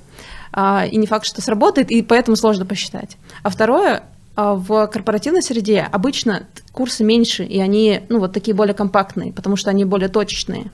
А, 0.51 0.85
и 0.85 0.97
не 0.97 1.07
факт, 1.07 1.25
что 1.25 1.41
сработает, 1.41 1.91
и 1.91 2.01
поэтому 2.01 2.35
сложно 2.35 2.65
посчитать. 2.65 3.17
А 3.43 3.49
второе, 3.49 4.03
в 4.35 4.85
корпоративной 4.87 5.41
среде 5.41 5.81
обычно 5.91 6.43
курсы 6.71 7.03
меньше, 7.03 7.43
и 7.43 7.59
они, 7.59 8.01
ну, 8.09 8.19
вот 8.19 8.33
такие 8.33 8.53
более 8.53 8.75
компактные, 8.75 9.33
потому 9.33 9.55
что 9.55 9.71
они 9.71 9.83
более 9.85 10.09
точечные. 10.09 10.65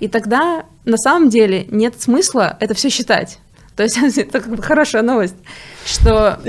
И 0.00 0.08
тогда 0.08 0.64
на 0.84 0.98
самом 0.98 1.30
деле 1.30 1.64
нет 1.70 1.94
смысла 2.00 2.56
это 2.60 2.74
все 2.74 2.90
считать. 2.90 3.38
То 3.76 3.82
есть 3.82 3.98
это 4.18 4.40
как 4.40 4.56
бы 4.56 4.62
хорошая 4.62 5.02
новость, 5.02 5.36
что 5.84 6.40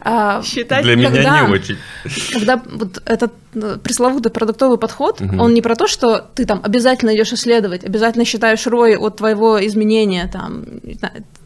а, 0.00 0.42
считать 0.42 0.84
для 0.84 0.96
меня 0.96 1.42
не 1.46 1.52
очень. 1.52 1.76
Когда 2.32 2.62
вот 2.64 3.02
этот 3.04 3.32
э, 3.54 3.76
пресловутый 3.82 4.30
продуктовый 4.30 4.78
подход, 4.78 5.20
угу. 5.20 5.42
он 5.42 5.52
не 5.52 5.60
про 5.60 5.74
то, 5.74 5.86
что 5.88 6.24
ты 6.34 6.46
там 6.46 6.60
обязательно 6.62 7.14
идешь 7.14 7.32
исследовать, 7.32 7.84
обязательно 7.84 8.24
считаешь 8.24 8.64
ROI 8.66 8.96
от 8.96 9.16
твоего 9.16 9.64
изменения, 9.66 10.30
там 10.32 10.64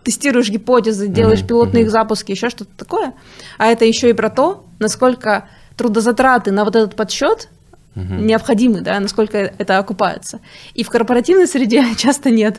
тестируешь 0.04 0.50
гипотезы, 0.50 1.08
делаешь 1.08 1.40
угу, 1.40 1.48
пилотные 1.48 1.84
угу. 1.84 1.90
запуски, 1.90 2.32
еще 2.32 2.50
что-то 2.50 2.70
такое, 2.76 3.14
а 3.56 3.66
это 3.66 3.86
еще 3.86 4.10
и 4.10 4.12
про 4.12 4.28
то, 4.28 4.66
насколько 4.78 5.48
трудозатраты 5.76 6.50
на 6.50 6.64
вот 6.64 6.76
этот 6.76 6.96
подсчет 6.96 7.48
угу. 7.96 8.14
необходимы, 8.14 8.80
да, 8.82 9.00
насколько 9.00 9.38
это 9.38 9.78
окупается. 9.78 10.40
И 10.74 10.84
в 10.84 10.90
корпоративной 10.90 11.46
среде 11.46 11.84
часто 11.96 12.30
нет. 12.30 12.58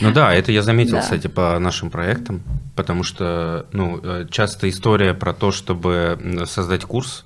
Ну 0.00 0.12
да, 0.12 0.34
это 0.34 0.52
я 0.52 0.62
заметил, 0.62 0.96
да. 0.96 1.00
кстати, 1.00 1.26
по 1.26 1.58
нашим 1.58 1.90
проектам, 1.90 2.42
потому 2.76 3.02
что 3.02 3.66
ну, 3.72 4.00
э, 4.02 4.26
часто 4.30 4.68
история 4.68 5.14
про 5.14 5.32
то, 5.32 5.50
чтобы 5.50 6.44
создать 6.46 6.84
курс, 6.84 7.24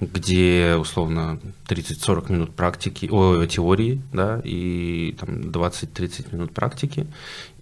где 0.00 0.76
условно 0.78 1.38
30-40 1.68 2.32
минут 2.32 2.54
практики, 2.54 3.08
о, 3.10 3.46
теории, 3.46 4.00
да, 4.12 4.40
и 4.44 5.16
там 5.18 5.50
20-30 5.50 6.34
минут 6.34 6.52
практики, 6.52 7.06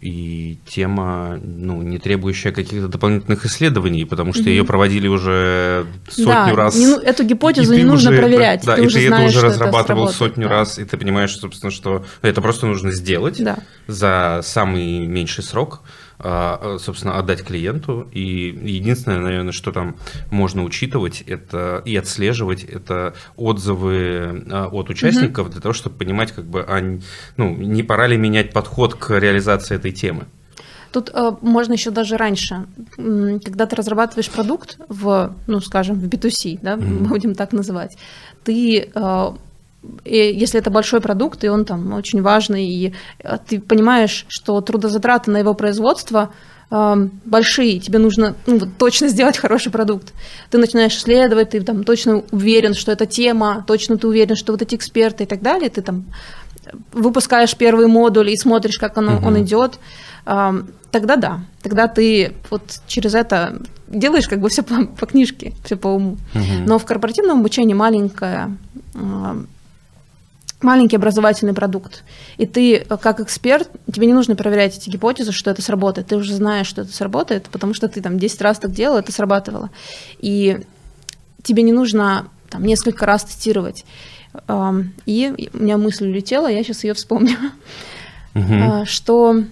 и 0.00 0.58
тема, 0.66 1.38
ну, 1.42 1.80
не 1.82 1.98
требующая 1.98 2.50
каких-то 2.50 2.88
дополнительных 2.88 3.44
исследований, 3.46 4.04
потому 4.04 4.32
что 4.32 4.42
mm-hmm. 4.42 4.48
ее 4.48 4.64
проводили 4.64 5.06
уже 5.06 5.86
сотню 6.08 6.26
да, 6.26 6.56
раз. 6.56 6.74
Не, 6.74 7.00
эту 7.04 7.24
гипотезу 7.24 7.74
не 7.74 7.84
нужно 7.84 8.10
уже, 8.10 8.18
проверять. 8.20 8.64
Да, 8.64 8.74
ты 8.74 8.82
и 8.82 8.86
уже 8.86 8.98
ты 8.98 9.06
знаешь, 9.06 9.30
это 9.30 9.38
уже 9.38 9.46
разрабатывал 9.46 10.04
это 10.06 10.14
сотню 10.14 10.48
да. 10.48 10.54
раз, 10.54 10.78
и 10.78 10.84
ты 10.84 10.96
понимаешь, 10.96 11.36
собственно, 11.36 11.70
что 11.70 12.04
это 12.20 12.42
просто 12.42 12.66
нужно 12.66 12.90
сделать 12.90 13.42
да. 13.42 13.58
за 13.86 14.40
самый 14.42 15.06
меньший 15.06 15.44
срок. 15.44 15.82
А, 16.24 16.76
собственно, 16.78 17.18
отдать 17.18 17.42
клиенту. 17.42 18.08
И 18.12 18.20
единственное, 18.64 19.18
наверное, 19.18 19.52
что 19.52 19.72
там 19.72 19.96
можно 20.30 20.62
учитывать 20.62 21.22
это 21.26 21.82
и 21.84 21.96
отслеживать, 21.96 22.62
это 22.62 23.14
отзывы 23.36 24.44
а, 24.50 24.68
от 24.68 24.88
участников 24.88 25.46
угу. 25.46 25.52
для 25.52 25.60
того, 25.60 25.72
чтобы 25.72 25.96
понимать, 25.96 26.32
как 26.32 26.44
бы, 26.44 26.64
а, 26.66 26.98
ну, 27.36 27.56
не 27.56 27.82
пора 27.82 28.06
ли 28.06 28.16
менять 28.16 28.52
подход 28.52 28.94
к 28.94 29.18
реализации 29.18 29.74
этой 29.74 29.92
темы. 29.92 30.26
Тут 30.92 31.10
э, 31.14 31.32
можно 31.40 31.72
еще 31.72 31.90
даже 31.90 32.18
раньше, 32.18 32.66
когда 32.96 33.64
ты 33.64 33.76
разрабатываешь 33.76 34.28
продукт 34.28 34.78
в, 34.88 35.34
ну, 35.46 35.60
скажем, 35.60 35.98
в 35.98 36.04
B2C, 36.06 36.58
да, 36.60 36.74
mm-hmm. 36.74 37.08
будем 37.08 37.34
так 37.34 37.52
называть, 37.52 37.96
ты 38.44 38.90
э, 38.94 39.30
и 40.04 40.16
если 40.16 40.60
это 40.60 40.70
большой 40.70 41.00
продукт, 41.00 41.42
и 41.44 41.48
он 41.48 41.64
там 41.64 41.92
очень 41.94 42.22
важный, 42.22 42.66
и 42.66 42.94
э, 43.18 43.38
ты 43.46 43.60
понимаешь, 43.60 44.26
что 44.28 44.60
трудозатраты 44.60 45.30
на 45.30 45.38
его 45.38 45.54
производство 45.54 46.32
э, 46.70 47.08
большие, 47.24 47.80
тебе 47.80 47.98
нужно 47.98 48.36
ну, 48.46 48.58
вот, 48.58 48.68
точно 48.78 49.08
сделать 49.08 49.38
хороший 49.38 49.72
продукт. 49.72 50.12
Ты 50.50 50.58
начинаешь 50.58 50.96
исследовать, 50.96 51.50
ты 51.50 51.60
там 51.62 51.84
точно 51.84 52.22
уверен, 52.30 52.74
что 52.74 52.92
это 52.92 53.06
тема, 53.06 53.64
точно 53.66 53.96
ты 53.96 54.06
уверен, 54.06 54.36
что 54.36 54.52
вот 54.52 54.62
эти 54.62 54.76
эксперты 54.76 55.24
и 55.24 55.26
так 55.26 55.42
далее, 55.42 55.68
ты 55.68 55.82
там 55.82 56.04
выпускаешь 56.92 57.56
первый 57.56 57.88
модуль 57.88 58.30
и 58.30 58.36
смотришь, 58.36 58.78
как 58.78 58.96
оно, 58.98 59.16
угу. 59.16 59.26
он 59.26 59.42
идет, 59.42 59.80
э, 60.26 60.62
тогда 60.92 61.16
да, 61.16 61.40
тогда 61.60 61.88
ты 61.88 62.34
вот 62.50 62.62
через 62.86 63.14
это 63.14 63.60
делаешь 63.88 64.28
как 64.28 64.40
бы 64.40 64.48
все 64.48 64.62
по, 64.62 64.86
по 64.86 65.06
книжке, 65.06 65.54
все 65.64 65.76
по 65.76 65.88
уму. 65.88 66.18
Угу. 66.34 66.66
Но 66.66 66.78
в 66.78 66.84
корпоративном 66.84 67.40
обучении 67.40 67.74
маленькая 67.74 68.56
э, 68.94 69.42
маленький 70.62 70.96
образовательный 70.96 71.54
продукт. 71.54 72.04
И 72.36 72.46
ты, 72.46 72.76
э, 72.76 72.96
как 72.96 73.20
эксперт, 73.20 73.68
тебе 73.92 74.06
не 74.06 74.12
нужно 74.12 74.36
проверять 74.36 74.76
эти 74.76 74.90
гипотезы, 74.90 75.32
что 75.32 75.50
это 75.50 75.62
сработает. 75.62 76.08
Ты 76.08 76.16
уже 76.16 76.34
знаешь, 76.34 76.66
что 76.66 76.82
это 76.82 76.92
сработает, 76.92 77.48
потому 77.50 77.74
что 77.74 77.88
ты 77.88 78.00
там 78.00 78.18
10 78.18 78.40
раз 78.42 78.58
так 78.58 78.72
делал, 78.72 78.98
это 78.98 79.12
срабатывало. 79.12 79.70
И 80.18 80.60
тебе 81.42 81.62
не 81.62 81.72
нужно 81.72 82.28
там 82.50 82.64
несколько 82.64 83.06
раз 83.06 83.24
тестировать. 83.24 83.84
И 85.06 85.50
у 85.52 85.58
меня 85.58 85.76
мысль 85.76 86.08
улетела, 86.08 86.46
я 86.50 86.62
сейчас 86.62 86.84
ее 86.84 86.94
вспомню. 86.94 87.36
Угу. 88.34 88.86
Что, 88.86 89.44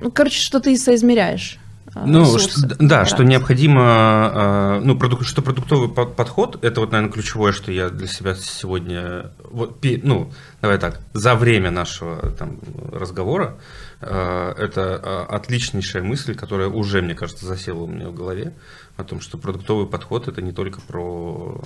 ну, 0.00 0.10
короче, 0.10 0.40
что 0.40 0.60
ты 0.60 0.76
соизмеряешь. 0.78 1.58
А, 1.94 2.06
ну, 2.06 2.38
что, 2.38 2.76
да, 2.78 3.04
что 3.04 3.24
необходимо, 3.24 3.82
а, 3.82 4.80
ну, 4.82 4.96
продук, 4.96 5.24
что 5.24 5.42
продуктовый 5.42 5.88
подход, 5.88 6.62
это 6.64 6.80
вот, 6.80 6.92
наверное, 6.92 7.12
ключевое, 7.12 7.52
что 7.52 7.72
я 7.72 7.90
для 7.90 8.06
себя 8.06 8.34
сегодня, 8.34 9.32
вот, 9.50 9.84
ну, 10.02 10.30
давай 10.62 10.78
так, 10.78 11.00
за 11.14 11.34
время 11.34 11.70
нашего 11.70 12.30
там, 12.30 12.58
разговора, 12.92 13.56
а, 14.00 14.54
это 14.56 15.24
отличнейшая 15.24 16.02
мысль, 16.02 16.34
которая 16.34 16.68
уже, 16.68 17.02
мне 17.02 17.14
кажется, 17.14 17.46
засела 17.46 17.82
у 17.82 17.86
меня 17.86 18.08
в 18.08 18.14
голове, 18.14 18.52
о 18.96 19.04
том, 19.04 19.20
что 19.20 19.38
продуктовый 19.38 19.86
подход 19.86 20.28
это 20.28 20.42
не 20.42 20.52
только 20.52 20.80
про 20.80 21.60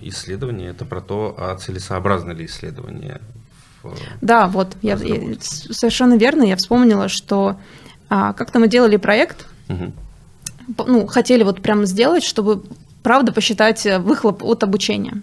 исследование, 0.00 0.70
это 0.70 0.84
про 0.84 1.00
то, 1.00 1.34
а 1.36 1.54
целесообразно 1.56 2.32
ли 2.32 2.46
исследование. 2.46 3.20
Да, 4.20 4.46
вот, 4.46 4.76
я, 4.82 4.96
я, 4.96 5.36
совершенно 5.40 6.16
верно, 6.16 6.42
я 6.42 6.56
вспомнила, 6.56 7.08
что 7.08 7.56
а, 8.10 8.32
как-то 8.32 8.58
мы 8.58 8.68
делали 8.68 8.96
проект, 8.96 9.46
угу. 9.68 9.92
ну, 10.86 11.06
хотели 11.06 11.44
вот 11.44 11.62
прям 11.62 11.86
сделать, 11.86 12.24
чтобы 12.24 12.62
правда 13.02 13.32
посчитать 13.32 13.86
э, 13.86 13.98
выхлоп 13.98 14.44
от 14.44 14.62
обучения. 14.64 15.22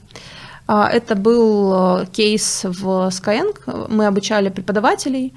А, 0.68 0.90
это 0.90 1.16
был 1.16 2.02
э, 2.02 2.06
кейс 2.08 2.64
в 2.64 3.10
Skyeng. 3.10 3.88
Мы 3.90 4.08
обучали 4.08 4.50
преподавателей 4.50 5.34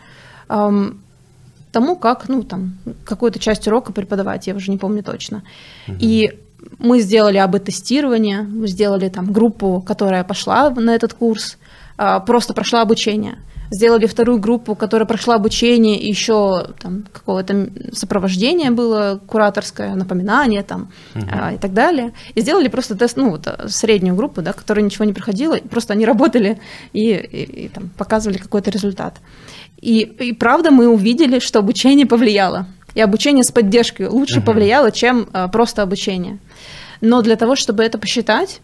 тому, 1.73 1.95
как, 1.95 2.29
ну, 2.29 2.43
там, 2.43 2.79
какую-то 3.05 3.39
часть 3.39 3.69
урока 3.69 3.93
преподавать, 3.93 4.49
я 4.49 4.55
уже 4.57 4.73
не 4.73 4.79
помню 4.79 5.05
точно. 5.05 5.45
Угу. 5.87 5.97
И 6.01 6.39
мы 6.79 7.01
сделали 7.01 7.37
АБ-тестирование, 7.39 8.43
мы 8.43 8.67
сделали 8.67 9.09
там 9.09 9.33
группу, 9.33 9.83
которая 9.87 10.25
пошла 10.25 10.71
на 10.71 10.95
этот 10.95 11.15
курс, 11.15 11.59
просто 12.27 12.55
прошла 12.55 12.83
обучение 12.83 13.39
сделали 13.71 14.07
вторую 14.07 14.39
группу, 14.39 14.75
которая 14.75 15.07
прошла 15.07 15.37
обучение, 15.37 15.99
и 15.99 16.09
еще 16.09 16.67
там 16.81 17.05
какого-то 17.13 17.71
сопровождение 17.93 18.71
было, 18.71 19.21
кураторское, 19.27 19.95
напоминание 19.95 20.63
там 20.63 20.91
угу. 21.15 21.27
а, 21.31 21.53
и 21.55 21.59
так 21.59 21.73
далее. 21.73 22.13
И 22.35 22.41
сделали 22.41 22.69
просто 22.69 22.97
тест, 22.97 23.17
ну, 23.17 23.31
вот, 23.31 23.47
э, 23.47 23.69
среднюю 23.69 24.17
группу, 24.17 24.43
да, 24.43 24.53
которая 24.53 24.85
ничего 24.85 25.05
не 25.05 25.13
проходила, 25.13 25.55
и 25.55 25.67
просто 25.67 25.93
они 25.93 26.05
работали 26.05 26.59
и, 26.93 27.13
и, 27.13 27.65
и 27.65 27.69
там, 27.69 27.91
показывали 27.97 28.39
какой-то 28.39 28.71
результат. 28.71 29.19
И, 29.81 30.01
и 30.01 30.33
правда 30.33 30.71
мы 30.71 30.89
увидели, 30.89 31.39
что 31.39 31.61
обучение 31.61 32.07
повлияло. 32.07 32.67
И 32.95 33.01
обучение 33.01 33.45
с 33.45 33.53
поддержкой 33.53 34.09
лучше 34.09 34.39
угу. 34.39 34.47
повлияло, 34.47 34.91
чем 34.91 35.29
а, 35.33 35.49
просто 35.49 35.83
обучение. 35.83 36.39
Но 37.01 37.23
для 37.23 37.37
того, 37.37 37.55
чтобы 37.55 37.85
это 37.85 37.99
посчитать, 37.99 38.61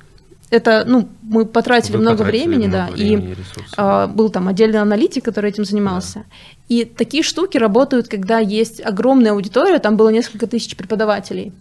это, 0.51 0.85
ну, 0.87 1.09
мы 1.23 1.45
потратили 1.45 1.97
Вы 1.97 2.03
много 2.03 2.19
потратили 2.19 2.45
времени, 2.45 2.67
много 2.69 2.87
да, 2.89 2.93
времени, 2.93 3.33
и 3.33 3.37
а, 3.77 4.07
был 4.07 4.31
там 4.31 4.49
отдельный 4.49 4.81
аналитик, 4.81 5.25
который 5.25 5.51
этим 5.51 5.65
занимался. 5.65 6.21
Да. 6.21 6.25
И 6.69 6.85
такие 6.85 7.23
штуки 7.23 7.59
работают, 7.59 8.09
когда 8.09 8.39
есть 8.39 8.81
огромная 8.85 9.33
аудитория, 9.33 9.79
там 9.79 9.97
было 9.97 10.11
несколько 10.11 10.47
тысяч 10.47 10.77
преподавателей, 10.77 11.53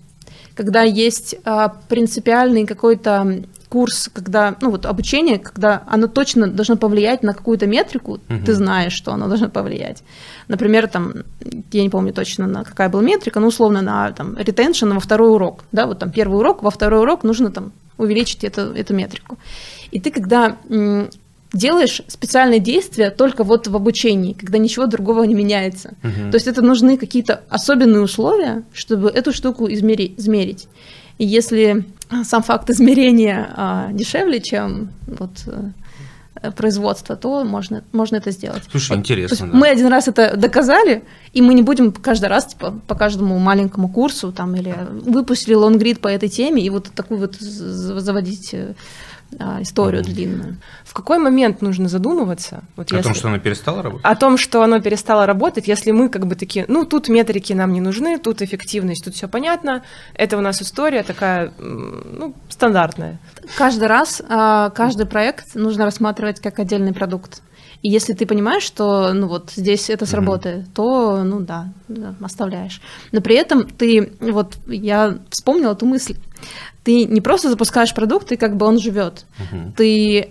когда 0.54 0.84
есть 0.84 1.36
а, 1.46 1.70
принципиальный 1.90 2.66
какой-то 2.66 3.44
курс, 3.70 4.10
когда, 4.14 4.56
ну 4.62 4.70
вот 4.70 4.86
обучение, 4.86 5.40
когда 5.40 5.84
оно 5.88 6.08
точно 6.08 6.48
должно 6.48 6.78
повлиять 6.78 7.24
на 7.24 7.34
какую-то 7.34 7.66
метрику, 7.66 8.14
угу. 8.14 8.46
ты 8.46 8.54
знаешь, 8.54 8.94
что 8.94 9.12
оно 9.12 9.28
должно 9.28 9.50
повлиять. 9.50 10.04
Например, 10.48 10.88
там, 10.88 11.14
я 11.72 11.82
не 11.82 11.90
помню 11.90 12.14
точно, 12.14 12.48
на 12.48 12.64
какая 12.64 12.90
была 12.90 13.02
метрика, 13.02 13.40
но 13.40 13.48
условно 13.48 13.82
на 13.82 14.12
там 14.12 14.36
retention 14.36 14.94
во 14.94 15.00
второй 15.00 15.32
урок, 15.32 15.64
да, 15.72 15.88
вот 15.88 16.00
там 16.00 16.12
первый 16.12 16.38
урок, 16.38 16.62
во 16.62 16.70
второй 16.70 17.02
урок 17.02 17.24
нужно 17.24 17.52
там 17.52 17.74
увеличить 17.98 18.44
эту, 18.44 18.74
эту 18.74 18.94
метрику. 18.94 19.38
И 19.92 20.00
ты, 20.00 20.12
когда 20.12 20.58
делаешь 21.54 22.02
специальные 22.08 22.60
действия 22.60 23.10
только 23.10 23.44
вот 23.44 23.68
в 23.68 23.76
обучении, 23.76 24.34
когда 24.34 24.58
ничего 24.58 24.88
другого 24.88 25.24
не 25.24 25.34
меняется. 25.34 25.94
Угу. 26.04 26.32
То 26.32 26.36
есть 26.36 26.48
это 26.48 26.62
нужны 26.62 26.98
какие-то 26.98 27.44
особенные 27.50 28.02
условия, 28.02 28.64
чтобы 28.74 29.10
эту 29.10 29.32
штуку 29.32 29.72
измерить. 29.72 30.20
измерить. 30.20 30.68
И 31.18 31.26
если 31.26 31.86
сам 32.24 32.44
факт 32.44 32.70
измерения 32.70 33.50
а, 33.56 33.90
дешевле, 33.92 34.42
чем 34.42 34.90
вот 35.08 35.32
э, 36.48 36.52
производство, 36.52 37.16
то 37.16 37.44
можно, 37.44 37.84
можно 37.92 38.18
это 38.18 38.32
сделать. 38.32 38.64
Слушай, 38.72 38.98
интересно. 38.98 39.48
Да. 39.48 39.58
Мы 39.58 39.68
один 39.68 39.88
раз 39.88 40.08
это 40.08 40.36
доказали, 40.38 41.04
и 41.34 41.42
мы 41.42 41.54
не 41.54 41.64
будем 41.64 41.92
каждый 41.92 42.30
раз 42.30 42.48
типа, 42.48 42.72
по 42.88 42.96
каждому 42.96 43.38
маленькому 43.40 43.90
курсу 43.90 44.32
там, 44.32 44.56
или 44.56 44.76
выпустили 44.90 45.54
лонгрид 45.54 46.00
по 46.00 46.08
этой 46.08 46.30
теме, 46.30 46.64
и 46.64 46.70
вот 46.70 46.92
такую 46.96 47.20
вот 47.20 47.36
заводить 47.36 48.54
э, 48.54 48.74
а, 49.40 49.62
историю 49.62 50.04
длинную. 50.04 50.58
В 50.84 50.94
какой 50.94 51.20
момент 51.20 51.62
нужно 51.62 51.88
задумываться? 51.88 52.64
Вот 52.76 52.92
О 52.92 53.02
том, 53.02 53.14
что 53.14 53.28
оно 53.28 53.40
перестало 53.40 53.82
работать? 53.82 54.06
О 54.06 54.16
том, 54.16 54.38
что 54.38 54.62
оно 54.64 54.80
перестало 54.80 55.26
работать, 55.26 55.68
если 55.68 55.92
мы 55.92 56.10
как 56.10 56.28
бы 56.28 56.36
такие, 56.36 56.66
ну, 56.68 56.86
тут 56.86 57.10
метрики 57.10 57.54
нам 57.54 57.74
не 57.74 57.82
нужны, 57.82 58.18
тут 58.18 58.42
эффективность, 58.42 59.04
тут 59.04 59.16
все 59.16 59.28
понятно, 59.28 59.84
это 60.14 60.38
у 60.38 60.42
нас 60.42 60.62
история 60.62 61.04
такая, 61.04 61.52
ну, 61.60 62.34
стандартная. 62.50 63.20
Каждый 63.58 63.88
раз, 63.88 64.22
а, 64.28 64.70
каждый 64.72 65.06
проект 65.06 65.56
нужно 65.56 65.86
рассматривать 65.86 66.40
как 66.40 66.60
отдельный 66.60 66.94
продукт. 66.94 67.42
И 67.86 67.88
если 67.88 68.14
ты 68.14 68.26
понимаешь, 68.26 68.64
что 68.64 69.14
ну 69.14 69.28
вот 69.28 69.52
здесь 69.56 69.92
это 69.92 70.08
сработает, 70.08 70.62
mm-hmm. 70.66 70.74
то 70.74 71.24
ну 71.24 71.40
да, 71.40 71.68
да, 71.88 72.16
оставляешь. 72.20 72.82
Но 73.12 73.22
при 73.22 73.36
этом 73.36 73.70
ты, 73.70 74.12
вот 74.20 74.58
я 74.66 75.20
вспомнила 75.30 75.74
эту 75.74 75.86
мысль, 75.86 76.16
ты 76.84 77.06
не 77.06 77.22
просто 77.22 77.48
запускаешь 77.48 77.94
продукт, 77.94 78.32
и 78.32 78.38
как 78.38 78.58
бы 78.58 78.66
он 78.66 78.80
живет. 78.80 79.28
Mm-hmm. 79.38 79.74
Ты 79.78 80.30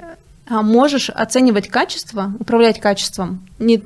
а, 0.49 0.63
можешь 0.63 1.11
оценивать 1.11 1.69
качество, 1.69 2.33
управлять 2.41 2.81
качеством 2.81 3.47
не 3.61 3.85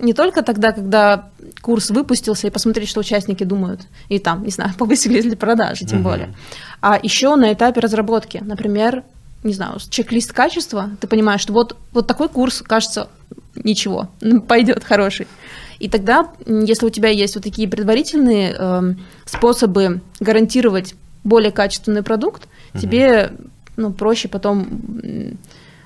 не 0.00 0.12
только 0.12 0.42
тогда, 0.42 0.72
когда 0.72 1.30
курс 1.62 1.90
выпустился, 1.90 2.48
и 2.48 2.50
посмотреть, 2.50 2.88
что 2.88 2.98
участники 2.98 3.44
думают, 3.44 3.82
и 4.08 4.18
там, 4.18 4.42
не 4.42 4.50
знаю, 4.50 4.72
повысили 4.78 5.20
ли 5.20 5.36
продажи, 5.36 5.84
тем 5.84 6.00
mm-hmm. 6.00 6.02
более, 6.02 6.34
а 6.80 6.98
еще 7.00 7.36
на 7.36 7.52
этапе 7.52 7.78
разработки. 7.78 8.42
Например, 8.44 9.04
не 9.46 9.54
знаю, 9.54 9.78
чек-лист 9.88 10.32
качества, 10.32 10.90
ты 11.00 11.06
понимаешь, 11.06 11.40
что 11.40 11.52
вот, 11.52 11.76
вот 11.92 12.06
такой 12.06 12.28
курс, 12.28 12.62
кажется, 12.62 13.08
ничего, 13.54 14.10
пойдет 14.48 14.84
хороший. 14.84 15.26
И 15.78 15.88
тогда, 15.88 16.30
если 16.46 16.86
у 16.86 16.90
тебя 16.90 17.10
есть 17.10 17.34
вот 17.34 17.44
такие 17.44 17.68
предварительные 17.68 18.54
э, 18.58 18.82
способы 19.24 20.00
гарантировать 20.20 20.94
более 21.22 21.52
качественный 21.52 22.02
продукт, 22.02 22.48
угу. 22.72 22.80
тебе 22.80 23.32
ну, 23.76 23.92
проще 23.92 24.28
потом 24.28 24.66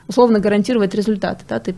условно 0.07 0.39
гарантировать 0.39 0.95
результаты, 0.95 1.45
да, 1.49 1.59
ты 1.59 1.75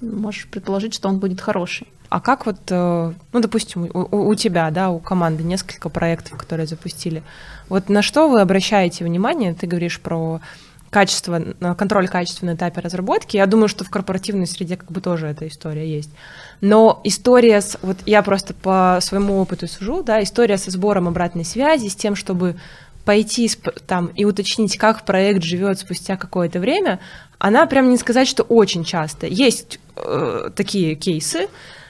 можешь 0.00 0.46
предположить, 0.48 0.94
что 0.94 1.08
он 1.08 1.18
будет 1.18 1.40
хороший. 1.40 1.86
А 2.10 2.20
как 2.20 2.46
вот, 2.46 2.58
э, 2.70 3.12
ну, 3.32 3.40
допустим, 3.40 3.90
у, 3.92 4.28
у 4.28 4.34
тебя, 4.34 4.70
да, 4.70 4.90
у 4.90 4.98
команды 4.98 5.42
несколько 5.42 5.88
проектов, 5.88 6.38
которые 6.38 6.66
запустили, 6.66 7.22
вот 7.68 7.88
на 7.88 8.02
что 8.02 8.28
вы 8.28 8.40
обращаете 8.40 9.04
внимание? 9.04 9.54
Ты 9.54 9.66
говоришь 9.66 10.00
про 10.00 10.40
качество, 10.94 11.42
контроль 11.76 12.06
качества 12.06 12.46
на 12.46 12.54
этапе 12.54 12.80
разработки. 12.80 13.36
Я 13.36 13.46
думаю, 13.46 13.66
что 13.66 13.82
в 13.82 13.90
корпоративной 13.90 14.46
среде 14.46 14.76
как 14.76 14.92
бы 14.92 15.00
тоже 15.00 15.26
эта 15.26 15.48
история 15.48 15.92
есть. 15.92 16.10
Но 16.60 17.00
история 17.02 17.60
с, 17.60 17.76
вот 17.82 17.96
я 18.06 18.22
просто 18.22 18.54
по 18.54 18.98
своему 19.00 19.40
опыту 19.40 19.66
сужу, 19.66 20.04
да, 20.04 20.22
история 20.22 20.56
со 20.56 20.70
сбором 20.70 21.08
обратной 21.08 21.44
связи, 21.44 21.88
с 21.88 21.96
тем, 21.96 22.14
чтобы 22.14 22.54
пойти 23.04 23.50
там 23.88 24.06
и 24.06 24.24
уточнить, 24.24 24.78
как 24.78 25.04
проект 25.04 25.42
живет 25.42 25.80
спустя 25.80 26.16
какое-то 26.16 26.60
время, 26.60 27.00
она 27.40 27.66
прям 27.66 27.90
не 27.90 27.96
сказать, 27.96 28.28
что 28.28 28.44
очень 28.44 28.84
часто. 28.84 29.26
Есть 29.26 29.80
э, 29.96 30.50
такие 30.54 30.94
кейсы, 30.94 31.48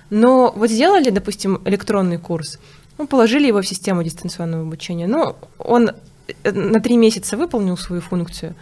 но 0.09 0.51
вот 0.57 0.71
сделали, 0.71 1.11
допустим, 1.11 1.61
электронный 1.67 2.17
курс, 2.17 2.59
ну, 2.97 3.07
положили 3.07 3.49
его 3.49 3.61
в 3.61 3.67
систему 3.67 4.03
дистанционного 4.03 4.63
обучения, 4.63 5.07
ну, 5.07 5.37
он 5.59 5.91
э, 6.43 6.51
на 6.53 6.81
три 6.81 6.97
месяца 6.97 7.37
выполнил 7.37 7.77
свою 7.77 8.01
функцию, 8.01 8.55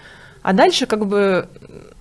а 0.43 0.53
дальше 0.53 0.86
как 0.86 1.07
бы 1.07 1.49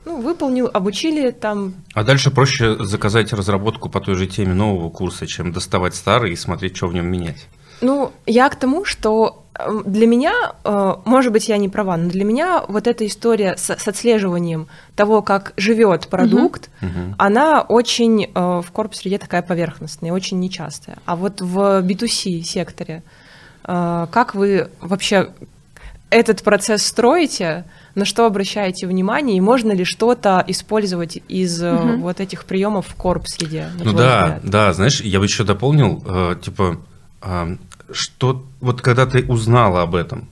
ну, 0.06 0.22
выполнил, 0.22 0.70
обучили 0.74 1.32
там. 1.32 1.76
А 1.94 2.04
дальше 2.04 2.32
проще 2.32 2.84
заказать 2.84 3.34
разработку 3.34 3.89
по 3.89 4.00
той 4.00 4.16
же 4.16 4.28
теме 4.28 4.54
нового 4.54 4.89
курса, 4.89 5.28
чем 5.28 5.52
доставать 5.52 5.96
старый 5.96 6.34
и 6.34 6.36
смотреть, 6.36 6.76
что 6.76 6.88
в 6.88 6.94
нем 6.94 7.06
менять. 7.06 7.48
Ну, 7.82 8.12
я 8.26 8.50
к 8.50 8.56
тому, 8.56 8.86
что 8.86 9.44
э, 9.58 9.82
для 9.86 10.08
меня, 10.08 10.34
э, 10.64 10.94
может 11.06 11.34
быть, 11.34 11.50
я 11.50 11.58
не 11.58 11.68
права, 11.68 11.98
но 11.98 12.10
для 12.10 12.24
меня 12.24 12.64
вот 12.68 12.88
эта 12.88 13.06
история 13.06 13.56
с, 13.58 13.70
с 13.70 13.88
отслеживанием 13.88 14.68
того, 14.96 15.22
как 15.22 15.54
живет 15.58 16.08
продукт, 16.08 16.70
угу. 16.82 17.16
она 17.18 17.62
очень 17.62 18.26
э, 18.26 18.30
в 18.36 18.72
корп-среде 18.72 19.18
такая 19.18 19.42
поверхностная, 19.42 20.14
очень 20.14 20.39
нечастая. 20.39 20.98
А 21.06 21.16
вот 21.16 21.42
в 21.42 21.82
B2C 21.82 22.42
секторе, 22.42 23.04
как 23.64 24.34
вы 24.34 24.72
вообще 24.80 25.30
этот 26.10 26.42
процесс 26.42 26.84
строите, 26.84 27.66
на 27.96 28.06
что 28.06 28.26
обращаете 28.26 28.88
внимание, 28.88 29.38
и 29.38 29.42
можно 29.42 29.72
ли 29.72 29.84
что-то 29.84 30.44
использовать 30.48 31.20
из 31.28 31.62
угу. 31.62 31.98
вот 31.98 32.20
этих 32.20 32.46
приемов 32.46 32.88
в 32.88 32.96
корп-среде? 32.96 33.70
Ну 33.84 33.94
да, 33.94 34.24
взгляд? 34.24 34.39
да, 34.44 34.74
знаешь, 34.74 35.02
я 35.02 35.20
бы 35.20 35.26
еще 35.26 35.44
дополнил, 35.44 36.04
э, 36.06 36.36
типа, 36.42 36.78
э, 37.22 37.56
что 37.92 38.44
вот 38.60 38.82
когда 38.82 39.06
ты 39.06 39.24
узнала 39.24 39.82
об 39.82 39.96
этом, 39.96 40.28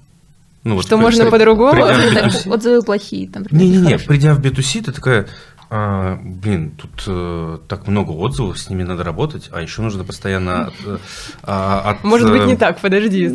ну, 0.63 0.81
что 0.81 0.97
вот, 0.97 1.03
можно 1.03 1.31
по-другому? 1.31 1.83
Отзывы 2.45 2.81
плохие. 2.83 3.29
Там, 3.29 3.45
Не-не-не, 3.49 3.97
придя 3.97 4.33
в 4.33 4.41
B2C, 4.41 4.83
ты 4.83 4.91
такая, 4.91 5.27
а, 5.69 6.17
блин, 6.21 6.71
тут 6.71 7.03
э, 7.07 7.59
так 7.67 7.87
много 7.87 8.11
отзывов, 8.11 8.59
с 8.59 8.69
ними 8.69 8.83
надо 8.83 9.03
работать, 9.03 9.49
а 9.51 9.61
еще 9.61 9.81
нужно 9.81 10.03
постоянно 10.03 10.71
э, 10.85 10.97
а, 11.43 11.91
от... 11.91 12.03
Может 12.03 12.29
быть, 12.31 12.45
не 12.45 12.57
так, 12.57 12.79
подожди. 12.79 13.29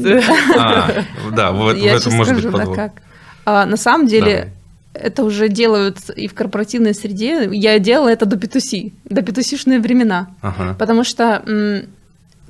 А, 0.56 1.04
да, 1.32 1.52
в, 1.52 1.74
Я 1.76 1.94
в 1.94 1.96
этом 2.00 2.14
может 2.14 2.34
быть 2.34 2.50
подвох. 2.50 2.74
как. 2.74 2.92
А, 3.44 3.66
на 3.66 3.76
самом 3.76 4.06
деле, 4.06 4.52
да. 4.94 5.00
это 5.00 5.24
уже 5.24 5.48
делают 5.48 6.10
и 6.10 6.28
в 6.28 6.34
корпоративной 6.34 6.94
среде. 6.94 7.48
Я 7.52 7.78
делала 7.78 8.08
это 8.08 8.26
до 8.26 8.36
B2C, 8.36 8.92
до 9.04 9.20
B2C-шные 9.20 9.80
времена. 9.80 10.28
Ага. 10.42 10.74
Потому 10.78 11.04
что 11.04 11.42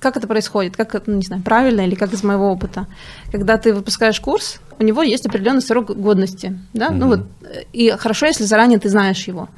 как 0.01 0.19
это 0.19 0.27
происходит, 0.27 0.77
как 0.77 0.95
это, 0.95 1.11
ну, 1.11 1.17
не 1.17 1.23
знаю, 1.23 1.43
правильно 1.43 1.81
или 1.81 1.95
как 1.95 2.13
из 2.13 2.23
моего 2.23 2.51
опыта. 2.51 2.87
Когда 3.33 3.57
ты 3.57 3.73
выпускаешь 3.73 4.21
курс, 4.21 4.61
у 4.79 4.85
него 4.85 5.03
есть 5.03 5.25
определенный 5.25 5.63
срок 5.63 5.97
годности, 5.97 6.59
да, 6.75 6.89
угу. 6.89 6.95
ну 6.97 7.07
вот, 7.09 7.21
и 7.73 7.89
хорошо, 7.91 8.27
если 8.27 8.45
заранее 8.45 8.79
ты 8.79 8.91
знаешь 8.91 9.27
его. 9.27 9.49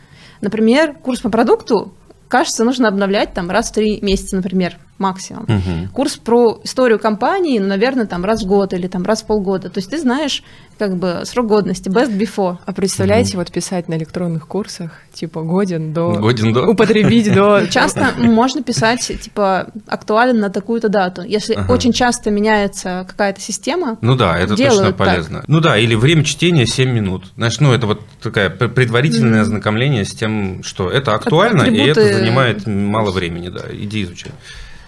Например, 0.41 0.95
курс 0.95 1.20
по 1.20 1.30
продукту, 1.30 1.93
кажется, 2.28 2.62
нужно 2.62 2.87
обновлять 2.87 3.34
там 3.34 3.51
раз 3.51 3.70
в 3.70 3.74
три 3.74 3.99
месяца, 4.03 4.37
например 4.37 4.78
максимум. 4.99 5.44
Угу. 5.44 5.92
Курс 5.92 6.16
про 6.16 6.61
историю 6.64 6.99
компании, 6.99 7.59
ну, 7.59 7.66
наверное, 7.66 8.07
там 8.07 8.24
раз 8.24 8.42
в 8.42 8.47
год 8.47 8.72
или 8.72 8.86
там 8.86 9.05
раз 9.05 9.22
в 9.22 9.26
полгода. 9.26 9.68
То 9.68 9.78
есть 9.78 9.90
ты 9.90 9.99
знаешь 9.99 10.42
как 10.78 10.97
бы 10.97 11.22
срок 11.24 11.47
годности, 11.47 11.88
best 11.88 12.16
before. 12.16 12.59
А 12.64 12.72
представляете, 12.72 13.32
угу. 13.32 13.38
вот 13.38 13.53
писать 13.53 13.88
на 13.88 13.94
электронных 13.94 14.47
курсах, 14.47 14.92
типа 15.12 15.42
годен 15.42 15.92
до... 15.92 16.12
Годен 16.12 16.53
до... 16.53 16.66
Употребить 16.66 17.32
до... 17.32 17.66
Часто 17.70 18.12
можно 18.18 18.62
писать, 18.62 19.01
типа, 19.22 19.68
актуален 19.86 20.38
на 20.38 20.51
такую-то 20.51 20.88
дату. 20.88 21.22
Если 21.22 21.55
ага. 21.55 21.72
очень 21.72 21.92
часто 21.92 22.30
меняется 22.30 23.07
какая-то 23.09 23.40
система, 23.40 23.99
Ну 24.01 24.16
да, 24.16 24.38
это 24.38 24.57
точно 24.57 24.92
полезно. 24.92 25.40
Так. 25.40 25.49
Ну 25.49 25.61
да, 25.61 25.78
или 25.78 25.94
время 25.94 26.24
чтения 26.24 26.66
7 26.66 26.90
минут. 26.90 27.32
Знаешь, 27.36 27.59
ну 27.61 27.72
это 27.72 27.86
вот 27.86 28.01
такая 28.22 28.51
предварительное 28.51 29.40
mm. 29.40 29.42
ознакомление 29.42 30.05
с 30.05 30.14
тем, 30.14 30.62
что 30.62 30.90
это 30.90 31.14
актуально, 31.14 31.62
Атрибуты... 31.62 31.84
и 31.84 31.90
это 31.90 32.14
занимает 32.14 32.66
мало 32.66 33.11
времени, 33.11 33.49
да, 33.49 33.62
иди 33.70 34.03
изучай. 34.03 34.32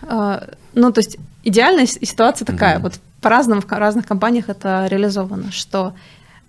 А, 0.03 0.49
ну, 0.74 0.92
то 0.92 1.01
есть 1.01 1.18
идеальная 1.44 1.86
ситуация 1.86 2.46
такая, 2.46 2.78
mm-hmm. 2.78 2.82
вот 2.82 3.01
по-разному 3.20 3.61
в 3.61 3.70
разных 3.70 4.07
компаниях 4.07 4.49
это 4.49 4.86
реализовано, 4.88 5.51
что 5.53 5.94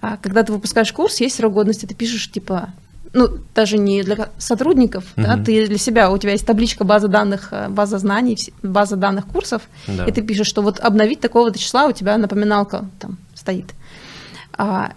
а, 0.02 0.18
когда 0.18 0.44
ты 0.44 0.52
выпускаешь 0.52 0.94
курс, 0.94 1.20
есть 1.20 1.36
срок 1.36 1.54
годности, 1.54 1.86
ты 1.86 1.96
пишешь 1.96 2.32
типа 2.32 2.70
ну, 3.14 3.28
даже 3.56 3.78
не 3.78 4.04
для 4.04 4.30
сотрудников, 4.38 5.04
mm-hmm. 5.16 5.24
да, 5.24 5.44
ты 5.44 5.68
для 5.68 5.78
себя, 5.78 6.12
у 6.12 6.18
тебя 6.18 6.34
есть 6.34 6.46
табличка 6.46 6.84
база 6.84 7.08
данных, 7.08 7.50
э, 7.52 7.68
база 7.70 7.98
знаний, 7.98 8.38
база 8.62 8.96
данных 8.98 9.26
курсов, 9.26 9.64
да. 9.88 10.06
и 10.06 10.12
ты 10.12 10.22
пишешь, 10.22 10.48
что 10.48 10.62
вот 10.62 10.80
обновить 10.80 11.20
такого-то 11.20 11.58
числа 11.58 11.88
у 11.88 11.92
тебя 11.92 12.18
напоминалка 12.18 12.86
там 13.00 13.18
стоит. 13.34 13.74
А, 14.54 14.92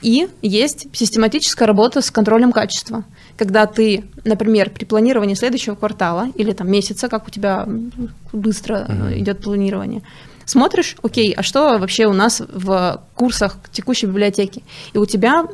и 0.00 0.28
есть 0.42 0.88
систематическая 0.92 1.66
работа 1.66 2.00
с 2.00 2.10
контролем 2.10 2.52
качества 2.52 3.04
когда 3.38 3.66
ты, 3.66 4.04
например, 4.24 4.70
при 4.70 4.84
планировании 4.84 5.34
следующего 5.34 5.76
квартала 5.76 6.28
или 6.34 6.52
там 6.52 6.70
месяца, 6.70 7.08
как 7.08 7.28
у 7.28 7.30
тебя 7.30 7.66
быстро 8.32 8.86
uh-huh. 8.88 9.18
идет 9.20 9.38
планирование, 9.38 10.02
смотришь, 10.44 10.96
окей, 11.02 11.32
а 11.32 11.44
что 11.44 11.78
вообще 11.78 12.06
у 12.06 12.12
нас 12.12 12.40
в 12.40 13.00
курсах 13.14 13.58
текущей 13.70 14.06
библиотеки? 14.06 14.64
И 14.92 14.98
у 14.98 15.06
тебя, 15.06 15.46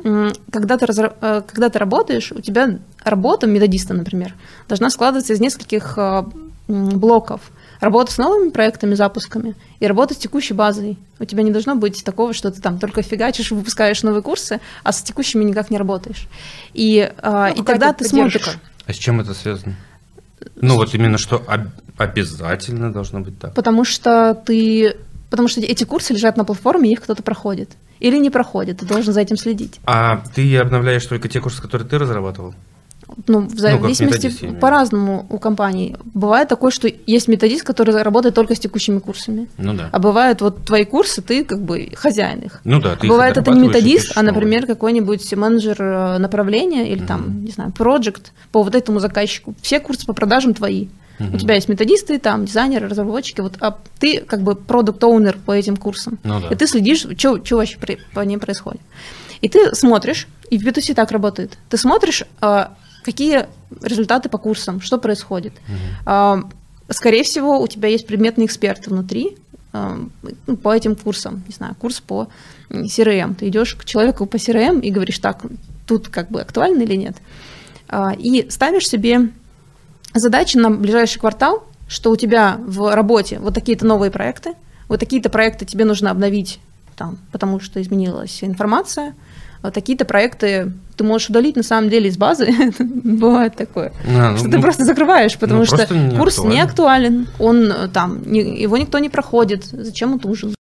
когда 0.51 0.77
ты, 0.77 0.85
разра... 0.87 1.13
Э, 1.21 1.43
когда 1.45 1.69
ты 1.69 1.77
работаешь, 1.77 2.31
у 2.31 2.41
тебя 2.41 2.79
работа 3.03 3.45
методиста, 3.45 3.93
например, 3.93 4.33
должна 4.67 4.89
складываться 4.89 5.33
из 5.33 5.39
нескольких 5.39 5.93
э, 5.97 6.23
блоков 6.67 7.41
работа 7.79 8.11
с 8.11 8.17
новыми 8.17 8.49
проектами, 8.49 8.95
запусками 8.95 9.55
и 9.79 9.87
работа 9.87 10.13
с 10.13 10.17
текущей 10.17 10.53
базой. 10.53 10.97
У 11.19 11.25
тебя 11.25 11.43
не 11.43 11.51
должно 11.51 11.75
быть 11.75 12.03
такого, 12.03 12.33
что 12.33 12.51
ты 12.51 12.61
там 12.61 12.79
только 12.79 13.01
фигачишь, 13.01 13.51
выпускаешь 13.51 14.03
новые 14.03 14.21
курсы, 14.21 14.59
а 14.83 14.91
с 14.91 15.01
текущими 15.01 15.43
никак 15.43 15.71
не 15.71 15.77
работаешь. 15.77 16.27
И, 16.73 17.11
а, 17.17 17.49
ну, 17.49 17.61
и 17.61 17.65
тогда 17.65 17.93
ты 17.93 18.05
поддержка. 18.05 18.39
смотришь... 18.39 18.59
А 18.85 18.93
с 18.93 18.97
чем 18.97 19.19
это 19.19 19.33
связано? 19.33 19.75
Ну 20.55 20.75
вот 20.75 20.93
именно 20.93 21.17
что 21.17 21.43
обязательно 21.97 22.91
должно 22.91 23.21
быть 23.21 23.39
так. 23.39 23.53
Потому 23.53 23.83
что 23.83 24.35
ты... 24.35 24.97
Потому 25.29 25.47
что 25.47 25.59
эти 25.61 25.83
курсы 25.83 26.13
лежат 26.13 26.37
на 26.37 26.45
платформе, 26.45 26.91
их 26.91 27.01
кто-то 27.01 27.23
проходит. 27.23 27.71
Или 27.99 28.17
не 28.17 28.29
проходит, 28.29 28.79
ты 28.79 28.85
должен 28.85 29.13
за 29.13 29.21
этим 29.21 29.37
следить. 29.37 29.79
А 29.85 30.21
ты 30.35 30.57
обновляешь 30.57 31.05
только 31.05 31.27
те 31.29 31.41
курсы, 31.41 31.61
которые 31.61 31.87
ты 31.87 31.97
разрабатывал? 31.97 32.53
Ну, 33.27 33.41
в 33.41 33.57
зависимости 33.57 34.27
виду. 34.27 34.55
по-разному 34.57 35.25
у 35.29 35.37
компаний. 35.37 35.95
Бывает 36.13 36.49
такое, 36.49 36.71
что 36.71 36.87
есть 37.07 37.27
методист, 37.27 37.63
который 37.63 38.01
работает 38.01 38.35
только 38.35 38.55
с 38.55 38.59
текущими 38.59 38.99
курсами. 38.99 39.47
Ну 39.57 39.73
да. 39.73 39.89
А 39.91 39.99
бывает, 39.99 40.41
вот 40.41 40.65
твои 40.65 40.85
курсы, 40.85 41.21
ты 41.21 41.43
как 41.43 41.61
бы 41.61 41.91
хозяин 41.95 42.39
их. 42.39 42.61
Ну 42.63 42.79
да, 42.81 42.95
ты 42.95 43.07
их 43.07 43.11
Бывает, 43.11 43.37
это 43.37 43.51
не 43.51 43.67
методист, 43.67 44.11
а, 44.15 44.21
новые. 44.21 44.33
например, 44.33 44.67
какой-нибудь 44.67 45.33
менеджер 45.33 45.81
э, 45.81 46.17
направления 46.17 46.91
или 46.91 47.03
там, 47.03 47.43
не 47.45 47.51
знаю, 47.51 47.71
проект 47.71 48.33
по 48.51 48.63
вот 48.63 48.75
этому 48.75 48.99
заказчику. 48.99 49.55
Все 49.61 49.79
курсы 49.79 50.05
по 50.05 50.13
продажам 50.13 50.53
твои. 50.53 50.87
У 51.17 51.37
тебя 51.37 51.55
есть 51.55 51.69
методисты, 51.69 52.19
там, 52.19 52.43
дизайнеры, 52.45 52.89
разработчики, 52.89 53.39
вот, 53.39 53.53
а 53.61 53.77
ты 53.99 54.19
как 54.19 54.41
бы 54.41 54.55
продукт 54.55 55.01
оунер 55.01 55.37
по 55.45 55.53
этим 55.53 55.77
курсам. 55.77 56.19
Ну 56.23 56.41
да. 56.41 56.49
И 56.49 56.55
ты 56.55 56.67
следишь, 56.67 57.05
что 57.17 57.39
вообще 57.55 57.77
при- 57.77 57.99
по 58.13 58.19
ним 58.19 58.41
происходит. 58.41 58.81
И 59.41 59.47
ты 59.47 59.73
смотришь, 59.75 60.27
и 60.49 60.57
в 60.57 60.65
B2C 60.65 60.93
так 60.93 61.11
работает. 61.11 61.57
Ты 61.69 61.77
смотришь, 61.77 62.23
а, 62.41 62.75
какие 63.05 63.45
результаты 63.81 64.29
по 64.29 64.37
курсам, 64.37 64.81
что 64.81 64.97
происходит. 64.97 65.53
А, 66.05 66.39
Скорее 66.89 67.23
всего, 67.23 67.59
у 67.59 67.67
тебя 67.67 67.89
есть 67.89 68.05
предметные 68.05 68.45
эксперты 68.45 68.91
внутри 68.91 69.37
а, 69.73 69.97
по 70.61 70.75
этим 70.75 70.95
курсам. 70.95 71.43
Не 71.47 71.53
знаю, 71.53 71.75
курс 71.75 71.99
по 71.99 72.27
CRM. 72.69 73.35
Ты 73.35 73.47
идешь 73.47 73.75
к 73.75 73.85
человеку 73.85 74.25
по 74.27 74.35
CRM 74.35 74.81
и 74.81 74.91
говоришь, 74.91 75.19
так, 75.19 75.41
тут 75.87 76.09
как 76.09 76.29
бы 76.29 76.41
актуально 76.41 76.83
или 76.83 76.95
нет. 76.95 77.15
А, 77.87 78.13
И 78.17 78.49
ставишь 78.49 78.87
себе 78.87 79.31
задачи 80.13 80.57
на 80.57 80.69
ближайший 80.69 81.19
квартал, 81.19 81.63
что 81.87 82.11
у 82.11 82.15
тебя 82.15 82.59
в 82.59 82.93
работе 82.93 83.39
вот 83.39 83.53
такие-то 83.53 83.85
новые 83.85 84.11
проекты, 84.11 84.53
вот 84.87 84.99
такие-то 84.99 85.29
проекты 85.29 85.65
тебе 85.65 85.85
нужно 85.85 86.11
обновить, 86.11 86.59
там, 86.95 87.17
потому 87.31 87.59
что 87.59 87.81
изменилась 87.81 88.43
информация, 88.43 89.15
такие-то 89.71 90.05
проекты 90.05 90.71
ты 90.95 91.03
можешь 91.03 91.29
удалить 91.29 91.55
на 91.55 91.63
самом 91.63 91.89
деле 91.89 92.07
из 92.09 92.17
базы, 92.17 92.47
бывает 92.79 93.55
такое, 93.55 93.91
А, 94.07 94.31
ну, 94.31 94.37
что 94.37 94.49
ты 94.49 94.55
ну, 94.57 94.61
просто 94.61 94.85
закрываешь, 94.85 95.37
потому 95.37 95.59
ну, 95.59 95.65
что 95.65 95.93
не 95.93 96.17
курс 96.17 96.37
не 96.43 96.61
актуален. 96.61 97.23
актуален, 97.23 97.27
он 97.39 97.71
э, 97.71 97.87
там, 97.89 98.21
не- 98.25 98.61
его 98.61 98.77
никто 98.77 98.99
не 98.99 99.09
проходит, 99.09 99.65
зачем 99.65 100.13
он 100.13 100.21
нужен? 100.23 100.55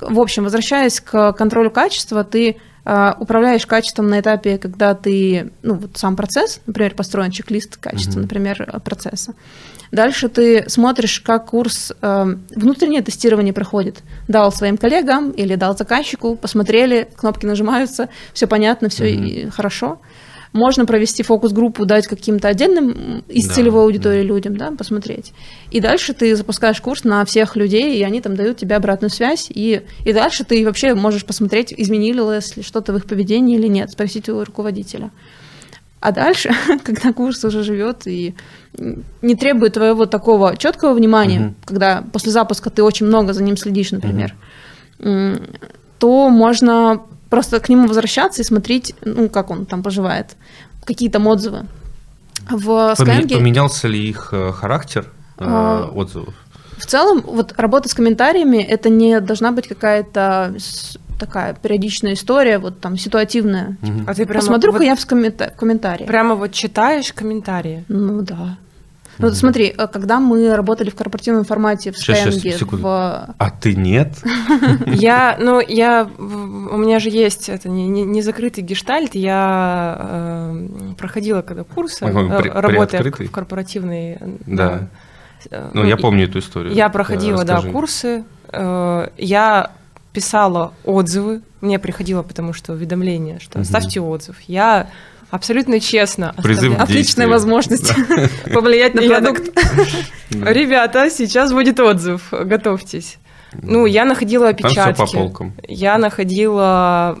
В 0.00 0.20
общем, 0.20 0.44
возвращаясь 0.44 1.00
к 1.00 1.32
контролю 1.32 1.70
качества, 1.70 2.24
ты 2.24 2.56
э, 2.84 3.12
управляешь 3.18 3.66
качеством 3.66 4.08
на 4.08 4.20
этапе, 4.20 4.56
когда 4.58 4.94
ты, 4.94 5.52
ну 5.62 5.74
вот 5.74 5.96
сам 5.96 6.16
процесс, 6.16 6.60
например, 6.66 6.94
построен 6.94 7.30
чек-лист 7.30 7.76
качества, 7.76 8.20
например, 8.20 8.62
э, 8.72 8.80
процесса. 8.80 9.34
Дальше 9.92 10.28
ты 10.28 10.68
смотришь, 10.68 11.20
как 11.20 11.46
курс 11.46 11.92
э, 12.00 12.34
внутреннее 12.54 13.02
тестирование 13.02 13.52
проходит. 13.52 14.02
Дал 14.28 14.52
своим 14.52 14.76
коллегам 14.76 15.30
или 15.30 15.54
дал 15.54 15.76
заказчику, 15.76 16.36
посмотрели, 16.36 17.08
кнопки 17.16 17.46
нажимаются, 17.46 18.08
все 18.32 18.46
понятно, 18.46 18.88
все 18.88 19.50
хорошо. 19.54 20.00
Можно 20.52 20.86
провести 20.86 21.22
фокус-группу, 21.22 21.84
дать 21.84 22.06
каким-то 22.06 22.48
отдельным 22.48 23.22
из 23.28 23.46
Да, 23.48 23.54
целевой 23.54 23.82
аудитории 23.82 24.22
людям, 24.22 24.56
да, 24.56 24.70
посмотреть. 24.70 25.32
И 25.70 25.80
дальше 25.80 26.14
ты 26.14 26.34
запускаешь 26.34 26.80
курс 26.80 27.04
на 27.04 27.24
всех 27.24 27.54
людей, 27.54 27.98
и 27.98 28.02
они 28.02 28.20
там 28.20 28.34
дают 28.34 28.56
тебе 28.56 28.76
обратную 28.76 29.10
связь. 29.10 29.48
И, 29.50 29.82
и 30.04 30.12
дальше 30.12 30.44
ты 30.44 30.64
вообще 30.64 30.94
можешь 30.94 31.24
посмотреть, 31.24 31.74
изменилось 31.76 32.56
ли 32.56 32.62
что-то 32.62 32.92
в 32.92 32.96
их 32.96 33.06
поведении 33.06 33.58
или 33.58 33.66
нет, 33.66 33.90
спросить 33.90 34.28
у 34.28 34.42
руководителя. 34.42 35.10
А 36.00 36.12
дальше, 36.12 36.50
когда 36.84 37.12
курс 37.12 37.44
уже 37.44 37.62
живет 37.62 38.06
и 38.06 38.34
не 39.22 39.34
требует 39.34 39.74
твоего 39.74 40.06
такого 40.06 40.56
четкого 40.56 40.94
внимания, 40.94 41.40
Мгм. 41.40 41.54
когда 41.64 42.04
после 42.12 42.30
запуска 42.32 42.70
ты 42.70 42.82
очень 42.82 43.06
много 43.06 43.32
за 43.32 43.42
ним 43.42 43.56
следишь, 43.56 43.90
например, 43.92 44.34
м, 45.00 45.40
то 45.98 46.28
можно 46.30 47.00
просто 47.30 47.58
к 47.60 47.68
нему 47.68 47.88
возвращаться 47.88 48.42
и 48.42 48.44
смотреть, 48.44 48.94
ну, 49.04 49.28
как 49.28 49.50
он 49.50 49.66
там 49.66 49.82
поживает, 49.82 50.36
какие 50.84 51.10
там 51.10 51.26
отзывы. 51.26 51.66
В 52.48 52.94
Skyeng 52.96 53.34
Поменялся 53.34 53.88
ли 53.88 54.08
их 54.08 54.28
э, 54.32 54.52
характер 54.52 55.06
э, 55.38 55.44
А, 55.44 55.90
отзывов? 55.94 56.34
в 56.78 56.86
целом, 56.86 57.22
вот 57.26 57.54
работа 57.56 57.88
с 57.88 57.94
комментариями 57.94 58.58
это 58.58 58.88
не 58.88 59.20
должна 59.20 59.50
быть 59.50 59.66
какая-то 59.66 60.54
такая 61.18 61.54
периодичная 61.54 62.14
история, 62.14 62.58
вот 62.58 62.80
там 62.80 62.96
ситуативная. 62.96 63.76
А 64.06 64.14
ты 64.14 64.24
прямо 64.26 64.40
Посмотрю-ка 64.40 64.78
вот- 64.78 64.84
я 64.84 64.94
в, 64.96 65.04
коммента- 65.06 65.52
комментарии. 65.56 66.04
Прямо 66.04 66.34
вот 66.34 66.52
читаешь 66.52 67.12
комментарии. 67.12 67.84
Ну 67.88 68.22
да. 68.22 68.56
Ну, 69.20 69.30
смотри, 69.32 69.74
э, 69.76 69.86
когда 69.88 70.20
мы 70.20 70.54
работали 70.54 70.90
в 70.90 70.94
корпоративном 70.94 71.44
формате 71.44 71.90
в 71.90 71.98
секунду. 71.98 72.84
в... 72.86 73.34
А 73.36 73.50
ты 73.50 73.74
нет? 73.74 74.12
Я, 74.86 75.36
ну, 75.40 75.58
я, 75.60 76.08
у 76.18 76.76
меня 76.76 77.00
же 77.00 77.10
есть 77.10 77.48
это 77.48 77.68
не, 77.68 77.88
не, 77.88 78.04
не 78.04 78.22
закрытый 78.22 78.62
гештальт. 78.62 79.16
Я 79.16 79.96
э, 79.98 80.68
проходила 80.96 81.42
когда 81.42 81.64
курсы, 81.64 82.06
при- 82.06 82.48
работая 82.48 83.02
в, 83.02 83.30
корпоративной. 83.32 84.18
э, 84.20 84.36
Да. 84.46 84.88
Ну, 85.72 85.84
я 85.84 85.96
помню 85.96 86.24
эту 86.28 86.38
историю. 86.38 86.72
Я 86.74 86.88
проходила, 86.88 87.44
да, 87.44 87.54
расскажи. 87.56 87.72
курсы. 87.72 88.24
Я 88.52 89.70
писала 90.18 90.72
отзывы. 90.84 91.40
Мне 91.60 91.78
приходило, 91.78 92.22
потому 92.22 92.52
что 92.52 92.72
уведомление, 92.72 93.38
что 93.40 93.58
Мгм. 93.58 93.62
оставьте 93.62 94.00
отзыв. 94.00 94.36
Я 94.48 94.88
абсолютно 95.30 95.78
честно 95.80 96.34
Призыв 96.42 96.62
действию. 96.70 96.82
Отличная 96.82 97.28
возможность 97.28 97.92
повлиять 98.52 98.94
на 98.94 99.02
продукт. 99.02 99.42
Да. 100.30 100.52
Ребята, 100.52 101.08
сейчас 101.10 101.52
будет 101.52 101.80
отзыв, 101.80 102.28
готовьтесь. 102.30 103.16
Ну, 103.62 103.86
я 103.86 104.04
находила 104.04 104.52
Там 104.52 104.56
все 104.70 104.82
опечатки. 104.82 104.98
по 105.00 105.06
полкам. 105.06 105.54
Я 105.66 105.96
находила 105.96 107.18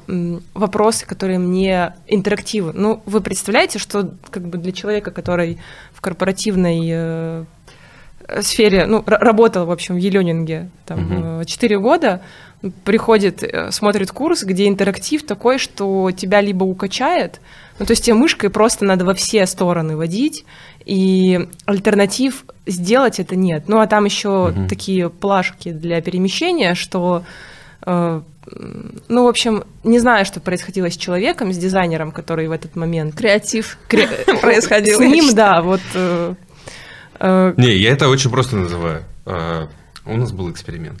вопросы, 0.52 1.06
которые 1.06 1.38
мне 1.38 1.94
интерактивы. 2.06 2.72
Ну, 2.74 3.00
вы 3.06 3.22
представляете, 3.22 3.78
что 3.78 4.10
как 4.30 4.42
бы 4.46 4.58
для 4.58 4.72
человека, 4.72 5.10
который 5.10 5.58
в 5.94 6.02
корпоративной 6.02 6.80
э, 6.92 7.44
сфере, 8.42 8.84
ну, 8.84 9.02
работал, 9.06 9.64
в 9.64 9.70
общем, 9.70 9.94
в 9.94 9.98
Еленинге 9.98 10.68
там 10.84 11.40
э, 11.40 11.44
4 11.46 11.78
года, 11.78 12.20
приходит, 12.84 13.42
э, 13.42 13.70
смотрит 13.70 14.10
курс, 14.10 14.42
где 14.44 14.66
интерактив 14.68 15.24
такой, 15.24 15.58
что 15.58 16.10
тебя 16.10 16.40
либо 16.40 16.64
укачает, 16.64 17.40
ну, 17.78 17.86
то 17.86 17.92
есть 17.92 18.04
тебе 18.04 18.14
мышкой 18.14 18.50
просто 18.50 18.84
надо 18.84 19.04
во 19.04 19.14
все 19.14 19.46
стороны 19.46 19.96
водить, 19.96 20.44
и 20.84 21.48
альтернатив 21.66 22.44
сделать 22.66 23.20
это 23.20 23.36
нет. 23.36 23.64
Ну, 23.68 23.78
а 23.78 23.86
там 23.86 24.04
еще 24.04 24.48
Мгм. 24.48 24.68
такие 24.68 25.08
плашки 25.10 25.70
для 25.70 26.00
перемещения, 26.00 26.74
что 26.74 27.22
э, 27.86 28.22
ну, 29.08 29.24
в 29.24 29.28
общем, 29.28 29.64
не 29.84 29.98
знаю, 29.98 30.24
что 30.24 30.40
происходило 30.40 30.90
с 30.90 30.96
человеком, 30.96 31.52
с 31.52 31.58
дизайнером, 31.58 32.12
который 32.12 32.48
в 32.48 32.52
этот 32.52 32.76
момент 32.76 33.14
Креатив 33.14 33.76
кре- 33.90 34.08
происходил. 34.40 34.96
С 34.96 35.00
ним, 35.00 35.34
да, 35.34 35.60
вот. 35.60 35.82
э, 35.94 36.34
э, 37.20 37.54
Не, 37.58 37.76
я 37.76 37.92
это 37.92 38.08
очень 38.08 38.30
просто 38.30 38.56
называю. 38.56 39.04
У 40.06 40.16
нас 40.16 40.32
был 40.32 40.50
эксперимент. 40.50 41.00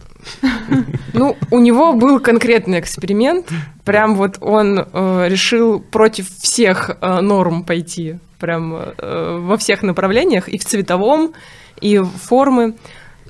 Ну, 1.14 1.36
у 1.50 1.58
него 1.60 1.94
был 1.94 2.20
конкретный 2.20 2.78
эксперимент. 2.78 3.48
Прям 3.84 4.14
вот 4.16 4.36
он 4.40 4.78
э, 4.78 5.28
решил 5.28 5.80
против 5.80 6.28
всех 6.28 6.90
э, 7.00 7.20
норм 7.20 7.64
пойти. 7.64 8.18
Прям 8.38 8.74
э, 8.74 9.38
во 9.40 9.56
всех 9.56 9.82
направлениях, 9.82 10.48
и 10.48 10.58
в 10.58 10.64
цветовом, 10.64 11.32
и 11.80 11.98
в 11.98 12.08
формы. 12.08 12.74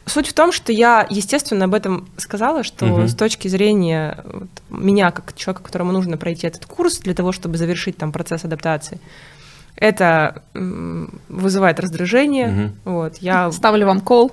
Суть 0.07 0.29
в 0.29 0.33
том, 0.33 0.53
что 0.53 0.73
я, 0.73 1.07
естественно, 1.11 1.67
об 1.67 1.75
этом 1.75 2.09
сказала, 2.17 2.65
что 2.65 2.87
Мгм. 2.87 3.09
с 3.09 3.15
точки 3.15 3.47
зрения 3.49 4.25
вот, 4.25 4.49
меня, 4.71 5.11
как 5.11 5.35
человека, 5.37 5.63
которому 5.63 5.93
нужно 5.93 6.17
пройти 6.17 6.47
этот 6.47 6.67
курс 6.67 6.99
для 6.99 7.15
того, 7.15 7.31
чтобы 7.31 7.57
завершить 7.59 7.97
там 7.99 8.11
процесс 8.11 8.45
адаптации, 8.45 9.01
это 9.81 10.43
вызывает 11.29 11.81
раздражение. 11.81 12.47
Мгм. 12.49 12.73
Вот, 12.85 13.17
я 13.19 13.51
Ставлю 13.53 13.87
вам 13.87 14.01
кол. 14.01 14.33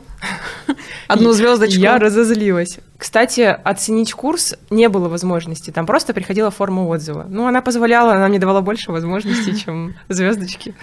Одну 1.08 1.32
звездочку. 1.34 1.80
я 1.80 1.98
разозлилась. 2.00 2.80
Кстати, 2.98 3.42
оценить 3.64 4.14
курс 4.14 4.56
не 4.70 4.90
было 4.90 5.08
возможности. 5.08 5.72
Там 5.72 5.86
просто 5.86 6.14
приходила 6.14 6.50
форма 6.52 6.82
отзыва. 6.88 7.26
Ну, 7.30 7.46
она 7.48 7.62
позволяла, 7.62 8.14
она 8.14 8.28
мне 8.28 8.40
давала 8.40 8.62
больше 8.62 8.92
возможностей, 8.92 9.56
чем 9.64 9.96
звездочки. 10.10 10.74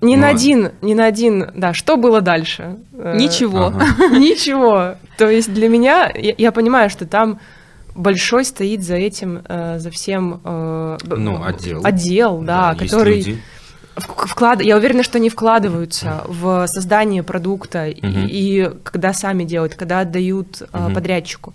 Ни 0.00 0.14
Ну, 0.14 0.22
на 0.22 0.28
а- 0.28 0.30
один, 0.30 0.70
ни 0.80 0.94
на 0.94 1.06
один, 1.06 1.50
да, 1.54 1.74
что 1.74 1.96
было 1.96 2.20
дальше? 2.20 2.76
Э, 2.92 3.16
Ничего. 3.16 3.66
Ага. 3.66 3.84
Ничего. 4.18 4.94
То 5.16 5.28
есть 5.28 5.52
для 5.52 5.68
меня, 5.68 6.08
я, 6.14 6.34
я 6.38 6.52
понимаю, 6.52 6.88
что 6.90 7.04
там 7.06 7.40
большой 7.98 8.44
стоит 8.44 8.82
за 8.82 8.96
этим, 8.96 9.42
э, 9.48 9.78
за 9.78 9.90
всем... 9.90 10.40
э, 10.44 10.98
Ну, 11.04 11.42
отдел. 11.44 11.80
Отдел, 11.84 12.38
да, 12.42 12.76
есть 12.80 12.92
который... 12.92 13.16
люди. 13.18 13.42
Вклад... 13.96 14.62
Я 14.62 14.76
уверена, 14.76 15.02
что 15.02 15.18
они 15.18 15.28
вкладываются 15.28 16.22
в 16.26 16.66
создание 16.68 17.22
продукта 17.24 17.88
и- 17.88 18.00
Мгм. 18.06 18.26
и, 18.30 18.70
когда 18.84 19.12
сами 19.12 19.44
делают, 19.44 19.74
когда 19.74 20.00
отдают 20.00 20.62
Мгм. 20.72 20.94
подрядчику. 20.94 21.52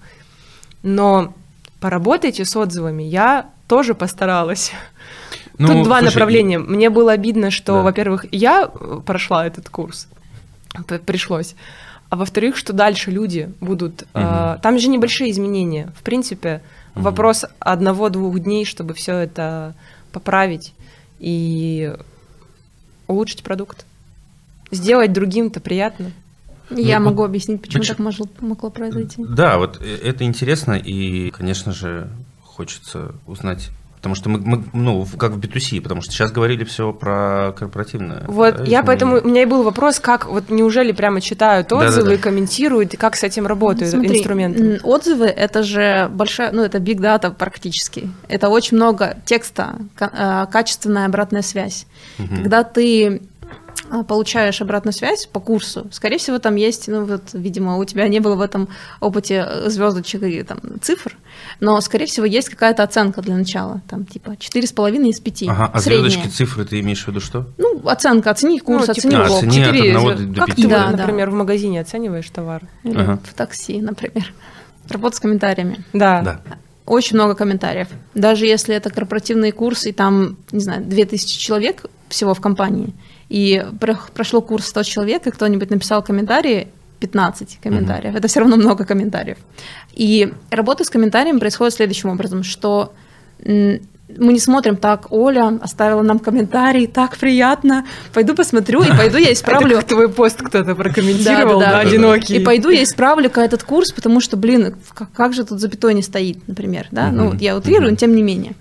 Но 0.83 1.33
поработайте 1.79 2.43
с 2.45 2.55
отзывами. 2.55 3.03
Я 3.03 3.49
тоже 3.67 3.93
постаралась. 3.95 4.71
Ну, 5.57 5.67
Тут 5.67 5.83
два 5.83 5.99
слушай, 5.99 6.13
направления. 6.13 6.59
Мне 6.59 6.89
было 6.89 7.11
обидно, 7.13 7.49
что, 7.51 7.73
Да. 7.75 7.81
во-первых, 7.83 8.25
я 8.31 8.67
прошла 9.05 9.45
этот 9.47 9.69
курс, 9.69 10.07
пришлось. 11.05 11.55
А 12.13 12.15
во-вторых, 12.15 12.57
что 12.57 12.73
дальше 12.73 13.09
люди 13.09 13.51
будут... 13.59 14.03
э, 14.13 14.19
Мгм. 14.53 14.61
там 14.61 14.77
же 14.77 14.87
небольшие 14.87 15.31
изменения. 15.31 15.91
В 15.99 16.03
принципе, 16.03 16.61
Вопрос 16.93 17.43
одного-двух 17.57 18.39
дней, 18.39 18.65
чтобы 18.65 18.93
все 18.93 19.13
это 19.17 19.73
поправить 20.11 20.75
и 21.17 21.91
улучшить 23.07 23.41
продукт. 23.41 23.87
Сделать 24.69 25.11
другим-то 25.11 25.59
приятно. 25.59 26.11
Я 26.69 26.99
Ну, 26.99 27.05
могу 27.05 27.23
вот 27.23 27.29
объяснить, 27.29 27.61
почему 27.63 27.81
почему- 27.81 27.95
так 27.95 28.05
могло, 28.05 28.27
могло 28.47 28.69
произойти. 28.69 29.25
Да, 29.27 29.57
вот 29.57 29.81
э, 29.81 29.85
это 30.03 30.23
интересно, 30.23 30.73
и, 30.73 31.31
конечно 31.31 31.71
же, 31.71 32.07
хочется 32.43 33.15
узнать. 33.25 33.71
Потому 34.03 34.15
что 34.15 34.29
мы, 34.29 34.39
мы, 34.39 34.63
ну, 34.73 35.07
как 35.17 35.31
в 35.31 35.39
B2C, 35.39 35.79
потому 35.79 36.01
что 36.01 36.11
сейчас 36.11 36.29
говорили 36.29 36.65
все 36.65 36.91
про 36.91 37.53
корпоративное. 37.57 38.25
Вот 38.27 38.57
да, 38.57 38.63
я 38.65 38.83
поэтому, 38.83 39.13
у 39.13 39.17
изменение. 39.19 39.31
меня 39.31 39.41
и 39.43 39.45
был 39.45 39.63
вопрос, 39.63 40.01
как, 40.01 40.27
вот 40.27 40.49
неужели 40.49 40.91
прямо 40.91 41.21
читают 41.21 41.69
Да-да-да. 41.69 41.87
отзывы, 41.87 42.17
комментируют, 42.17 42.93
и 42.93 42.97
как 42.97 43.15
с 43.15 43.23
этим 43.23 43.47
работают 43.47 43.91
Смотри, 43.91 44.17
инструменты? 44.17 44.81
Отзывы— 44.83 45.25
это 45.27 45.63
же 45.63 46.09
большая, 46.11 46.51
ну, 46.51 46.63
это 46.63 46.79
big 46.79 46.97
data 46.97 47.33
практически. 47.33 48.09
Это 48.27 48.49
очень 48.49 48.75
много 48.75 49.15
текста, 49.23 49.77
э, 49.97 50.47
качественная 50.51 51.05
обратная 51.05 51.41
связь. 51.41 51.85
Мгм. 52.17 52.35
Когда 52.35 52.65
ты 52.65 53.21
получаешь 54.07 54.61
обратную 54.61 54.93
связь 54.93 55.25
по 55.27 55.39
курсу, 55.39 55.87
скорее 55.91 56.17
всего, 56.17 56.39
там 56.39 56.55
есть, 56.55 56.87
ну 56.87 57.05
вот, 57.05 57.21
видимо, 57.33 57.77
у 57.77 57.85
тебя 57.85 58.07
не 58.07 58.19
было 58.19 58.35
в 58.35 58.41
этом 58.41 58.69
опыте 58.99 59.47
звездочек 59.67 60.23
и 60.23 60.41
там 60.43 60.59
цифр, 60.81 61.17
но, 61.59 61.79
скорее 61.81 62.05
всего, 62.07 62.25
есть 62.25 62.49
какая-то 62.49 62.83
оценка 62.83 63.21
для 63.21 63.35
начала, 63.35 63.81
там, 63.89 64.05
типа, 64.05 64.31
4,5 64.39 65.09
из 65.09 65.19
5. 65.19 65.43
Ага, 65.49 65.69
а 65.73 65.79
средняя. 65.79 66.09
звездочки, 66.09 66.35
цифры 66.35 66.65
ты 66.65 66.79
имеешь 66.79 67.03
в 67.03 67.07
виду 67.07 67.19
что? 67.19 67.47
Ну, 67.57 67.81
оценка, 67.87 68.31
оцени 68.31 68.59
курс, 68.59 68.87
Ну, 68.87 68.93
типа, 68.93 69.07
оцени 69.07 69.15
А, 69.15 69.25
блог. 69.27 69.37
оцени 69.43 69.59
от 69.61 69.65
Четыре 69.73 69.89
одного 69.89 70.09
звезд- 70.15 70.31
до 70.33 70.39
Как 70.39 70.47
пяти. 70.49 70.61
ты, 70.63 70.67
Да, 70.69 70.85
да. 70.91 70.97
например, 70.97 71.29
в 71.29 71.33
магазине 71.33 71.81
оцениваешь 71.81 72.29
товар? 72.29 72.63
Или 72.83 72.97
Ага. 72.99 73.19
в 73.23 73.33
такси, 73.33 73.81
например. 73.81 74.33
Работа 74.89 75.17
с 75.17 75.19
комментариями. 75.19 75.83
Да. 75.93 76.21
Да. 76.21 76.41
Очень 76.85 77.15
много 77.15 77.35
комментариев. 77.35 77.87
Даже 78.13 78.45
если 78.45 78.75
это 78.75 78.89
корпоративный 78.89 79.51
курс, 79.51 79.85
и 79.85 79.93
там, 79.93 80.37
не 80.51 80.59
знаю, 80.59 80.83
2000 80.83 81.39
человек 81.39 81.85
всего 82.09 82.33
в 82.33 82.41
компании, 82.41 82.93
и 83.33 83.65
про- 83.79 83.97
прошло 84.13 84.41
курс 84.41 84.67
100 84.67 84.83
человек, 84.83 85.25
и 85.25 85.31
кто-нибудь 85.31 85.71
написал 85.71 86.03
комментарии, 86.03 86.67
15 86.99 87.57
комментариев. 87.63 88.15
Это 88.15 88.27
все 88.27 88.41
равно 88.41 88.57
много 88.57 88.85
комментариев. 88.85 89.37
И 89.95 90.31
работа 90.51 90.83
с 90.83 90.89
комментариями 90.91 91.39
происходит 91.39 91.73
следующим 91.73 92.09
образом, 92.09 92.43
что 92.43 92.93
мы 93.43 93.79
не 94.33 94.39
смотрим 94.39 94.75
так, 94.75 95.11
Оля 95.11 95.57
оставила 95.61 96.03
нам 96.03 96.19
комментарий, 96.19 96.85
так 96.85 97.17
приятно, 97.17 97.85
пойду 98.13 98.35
посмотрю 98.35 98.83
и 98.83 98.89
пойду 98.95 99.17
я 99.17 99.33
исправлю. 99.33 99.79
Это 99.79 99.87
твой 99.87 100.09
пост 100.09 100.39
кто-то 100.39 100.75
прокомментировал, 100.75 101.59
да, 101.59 101.79
одинокий. 101.79 102.35
И 102.35 102.39
пойду 102.45 102.69
я 102.69 102.83
исправлю-ка 102.83 103.41
этот 103.41 103.63
курс, 103.63 103.91
потому 103.91 104.21
что, 104.21 104.37
блин, 104.37 104.75
как, 105.13 105.33
же 105.33 105.43
тут 105.43 105.59
запятой 105.59 105.95
не 105.95 106.03
стоит, 106.03 106.47
например, 106.47 106.87
да? 106.91 107.11
Ну, 107.11 107.33
я 107.39 107.57
утрирую, 107.57 107.89
но 107.89 107.95
тем 107.97 108.15
не 108.15 108.21
менее. 108.21 108.53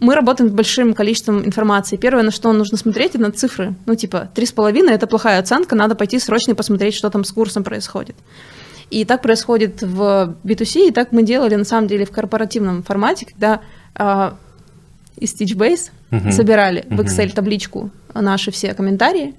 Мы 0.00 0.14
работаем 0.14 0.50
с 0.50 0.52
большим 0.52 0.94
количеством 0.94 1.44
информации. 1.44 1.96
Первое, 1.96 2.22
на 2.22 2.30
что 2.30 2.52
нужно 2.52 2.78
смотреть, 2.78 3.10
это 3.14 3.20
на 3.20 3.32
цифры. 3.32 3.74
Ну, 3.86 3.94
типа, 3.96 4.30
три 4.34 4.46
с 4.46 4.52
половиной– 4.52 4.92
это 4.94 5.06
плохая 5.06 5.40
оценка, 5.40 5.74
надо 5.74 5.94
пойти 5.94 6.18
срочно 6.20 6.52
и 6.52 6.54
посмотреть, 6.54 6.94
что 6.94 7.10
там 7.10 7.24
с 7.24 7.32
курсом 7.32 7.64
происходит. 7.64 8.14
И 8.90 9.04
так 9.04 9.22
происходит 9.22 9.82
в 9.82 10.36
B2C, 10.44 10.88
и 10.88 10.90
так 10.92 11.12
мы 11.12 11.22
делали, 11.22 11.56
на 11.56 11.64
самом 11.64 11.88
деле, 11.88 12.04
в 12.06 12.10
корпоративном 12.10 12.82
формате, 12.82 13.26
когда 13.26 13.60
а, 13.94 14.36
из 15.16 15.34
Stitchbase 15.34 15.90
Мгм. 16.10 16.32
собирали 16.32 16.86
в 16.88 16.92
Мгм. 16.92 17.02
Excel-табличку 17.02 17.90
наши 18.14 18.50
все 18.50 18.72
комментарии 18.74 19.34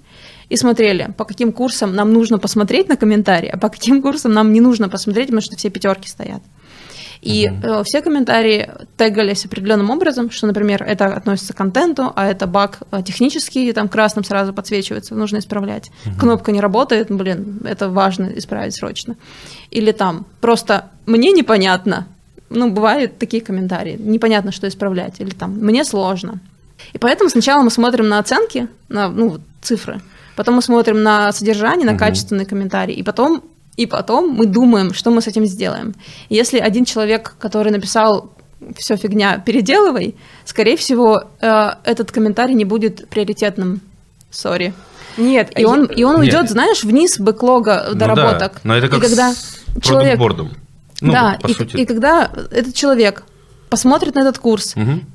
и 0.49 0.55
смотрели, 0.57 1.13
по 1.17 1.25
каким 1.25 1.51
курсам 1.51 1.95
нам 1.95 2.13
нужно 2.13 2.37
посмотреть 2.37 2.89
на 2.89 2.95
комментарии, 2.95 3.49
а 3.49 3.57
по 3.57 3.69
каким 3.69 4.01
курсам 4.01 4.33
нам 4.33 4.51
не 4.53 4.61
нужно 4.61 4.89
посмотреть, 4.89 5.27
потому 5.27 5.41
что 5.41 5.55
все 5.55 5.69
пятерки 5.69 6.07
стоят. 6.07 6.41
И 7.21 7.51
э, 7.51 7.83
все 7.85 8.01
комментарии 8.01 8.69
тегались 8.95 9.45
определенным 9.45 9.89
образом, 9.89 10.31
что, 10.31 10.47
например, 10.47 10.83
это 10.83 11.07
относится 11.07 11.53
к 11.53 11.57
контенту, 11.57 12.13
а 12.15 12.27
это 12.27 12.47
баг 12.47 12.79
э, 12.91 13.01
технический, 13.05 13.73
там 13.73 13.89
красным 13.89 14.23
сразу 14.23 14.53
подсвечивается, 14.53 15.15
нужно 15.15 15.39
исправлять. 15.39 15.91
Кнопка 16.17 16.51
не 16.51 16.61
работает, 16.61 17.11
блин, 17.11 17.59
это 17.65 17.89
важно 17.89 18.31
исправить 18.35 18.75
срочно. 18.75 19.15
Или 19.69 19.91
там 19.91 20.25
просто 20.39 20.91
мне 21.05 21.31
непонятно, 21.31 22.07
ну, 22.49 22.71
бывают 22.71 23.17
такие 23.19 23.43
комментарии, 23.43 23.97
непонятно, 23.99 24.51
что 24.51 24.67
исправлять, 24.67 25.19
или 25.19 25.31
там 25.31 25.51
мне 25.59 25.83
сложно. 25.83 26.39
И 26.93 26.97
поэтому 26.97 27.29
сначала 27.29 27.61
мы 27.63 27.69
смотрим 27.69 28.07
на 28.07 28.19
оценки, 28.19 28.67
на 28.87 29.09
ну, 29.09 29.39
цифры, 29.61 29.99
потом 30.37 30.55
мы 30.55 30.61
смотрим 30.61 31.03
на 31.03 31.33
содержание, 31.33 31.85
на 31.85 31.91
Мгм. 31.91 31.99
качественный 31.99 32.45
комментарий, 32.45 32.95
и 32.95 33.03
потом 33.03 33.43
и 33.79 33.85
потом 33.85 34.29
мы 34.31 34.45
думаем, 34.45 34.93
что 34.93 35.09
мы 35.11 35.21
с 35.21 35.27
этим 35.27 35.45
сделаем. 35.45 35.93
Если 36.29 36.59
один 36.59 36.83
человек, 36.85 37.35
который 37.39 37.71
написал 37.71 38.31
все 38.75 38.97
фигня, 38.97 39.37
переделывай, 39.37 40.15
скорее 40.43 40.75
всего, 40.75 41.23
э, 41.39 41.69
этот 41.85 42.11
комментарий 42.11 42.55
не 42.55 42.65
будет 42.65 43.07
приоритетным. 43.09 43.79
Сори. 44.31 44.73
Нет, 45.17 45.51
И 45.57 45.63
он, 45.65 45.85
и 45.85 46.03
он 46.03 46.21
Нет. 46.21 46.33
уйдет, 46.33 46.49
знаешь, 46.51 46.83
вниз 46.83 47.19
бэклога 47.19 47.85
Ну 47.89 47.95
доработок. 47.95 48.53
да, 48.55 48.59
но 48.63 48.75
это 48.77 48.87
как 48.89 48.99
и 48.99 49.01
когда 49.01 49.33
с 49.33 49.59
человек, 49.81 50.17
продуктбордом. 50.17 50.49
Ну, 51.01 51.11
да, 51.13 51.39
и, 51.47 51.53
сути. 51.53 51.77
и 51.77 51.85
когда 51.85 52.29
этот 52.51 52.73
человек 52.75 53.23
посмотрит 53.69 54.15
на 54.15 54.19
этот 54.19 54.37
курс, 54.39 54.75
Мгм. 54.75 55.05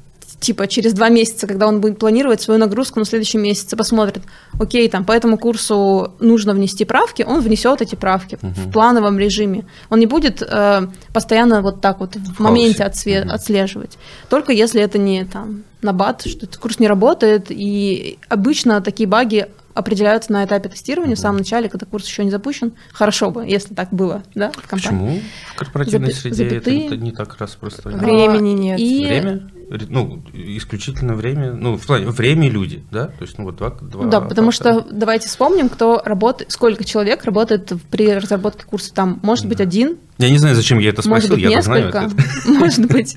Типа 0.41 0.67
через 0.67 0.93
два 0.93 1.09
месяца, 1.09 1.47
когда 1.47 1.67
он 1.67 1.81
будет 1.81 1.99
планировать 1.99 2.41
свою 2.43 2.61
нагрузку 2.61 2.99
на 2.99 3.05
следующий 3.05 3.39
месяц, 3.39 3.73
и 3.73 3.77
посмотрит, 3.77 4.23
окей, 4.59 4.89
там 4.89 5.05
по 5.05 5.13
этому 5.13 5.39
курсу 5.39 6.15
нужно 6.21 6.53
внести 6.55 6.85
правки, 6.85 7.23
он 7.23 7.41
внесет 7.41 7.81
эти 7.83 7.95
правки 7.95 8.39
в 8.43 8.71
плановом 8.71 9.19
режиме. 9.19 9.65
Он 9.91 9.99
не 10.01 10.07
будет 10.07 10.43
э, 10.43 10.87
постоянно 11.13 11.63
вот 11.63 11.81
так 11.81 12.01
вот 12.01 12.17
в, 12.17 12.35
В 12.35 12.39
моменте 12.41 12.83
отсве- 12.85 13.23
Мгм. 13.25 13.31
отслеживать. 13.33 13.99
Только 14.29 14.53
если 14.53 14.81
это 14.83 14.99
не 14.99 15.25
там 15.25 15.65
на 15.83 15.93
бат, 15.93 16.23
что 16.27 16.47
этот 16.47 16.57
курс 16.57 16.79
не 16.79 16.89
работает, 16.89 17.47
и 17.51 18.19
обычно 18.29 18.81
такие 18.81 19.07
баги 19.09 19.47
определяются 19.75 20.33
на 20.33 20.45
этапе 20.45 20.69
тестирования 20.69 21.17
в 21.17 21.19
самом 21.19 21.39
начале, 21.39 21.69
когда 21.69 21.85
курс 21.85 22.07
еще 22.07 22.25
не 22.25 22.31
запущен. 22.31 22.73
Хорошо 22.93 23.31
бы, 23.33 23.45
если 23.45 23.75
так 23.75 23.89
было, 23.93 24.23
да, 24.35 24.53
в 24.53 24.69
компании. 24.69 24.79
Почему 24.79 25.21
в 25.53 25.59
корпоративной 25.59 26.11
Запя- 26.11 26.15
среде 26.15 26.45
это 26.45 26.55
запятые. 26.55 26.89
не- 26.91 26.97
не 26.99 27.11
так 27.11 27.37
распространено? 27.39 28.01
Времени 28.03 28.51
нет. 28.53 28.79
И 28.79 29.05
Время? 29.05 29.51
Ну, 29.89 30.23
исключительно 30.33 31.15
время. 31.15 31.53
Ну, 31.53 31.77
в 31.77 31.87
плане 31.87 32.07
время 32.07 32.47
и 32.49 32.51
люди, 32.51 32.83
да? 32.91 33.07
То 33.07 33.23
есть, 33.23 33.39
ну, 33.39 33.45
вот 33.45 33.57
два, 33.57 33.71
два 33.71 34.05
Да, 34.07 34.21
потому 34.21 34.51
фактора. 34.51 34.81
что 34.83 34.93
давайте 34.93 35.29
вспомним, 35.29 35.69
кто 35.69 36.03
работает, 36.05 36.51
сколько 36.53 36.85
человек 36.85 37.25
работает 37.25 37.73
при 37.91 38.13
разработке 38.13 38.65
курса. 38.65 38.93
Там 38.95 39.21
может 39.23 39.47
быть 39.47 39.61
один, 39.61 39.97
Я 40.19 40.31
не 40.31 40.39
знаю, 40.39 40.55
зачем 40.55 40.79
я 40.79 40.91
это 40.91 41.07
может 41.09 41.27
спросил, 41.27 41.43
быть 41.45 41.53
я 41.53 41.63
знаю 41.63 41.87
несколько, 41.87 42.07
ответ. 42.07 42.27
может 42.47 42.87
быть, 42.87 43.17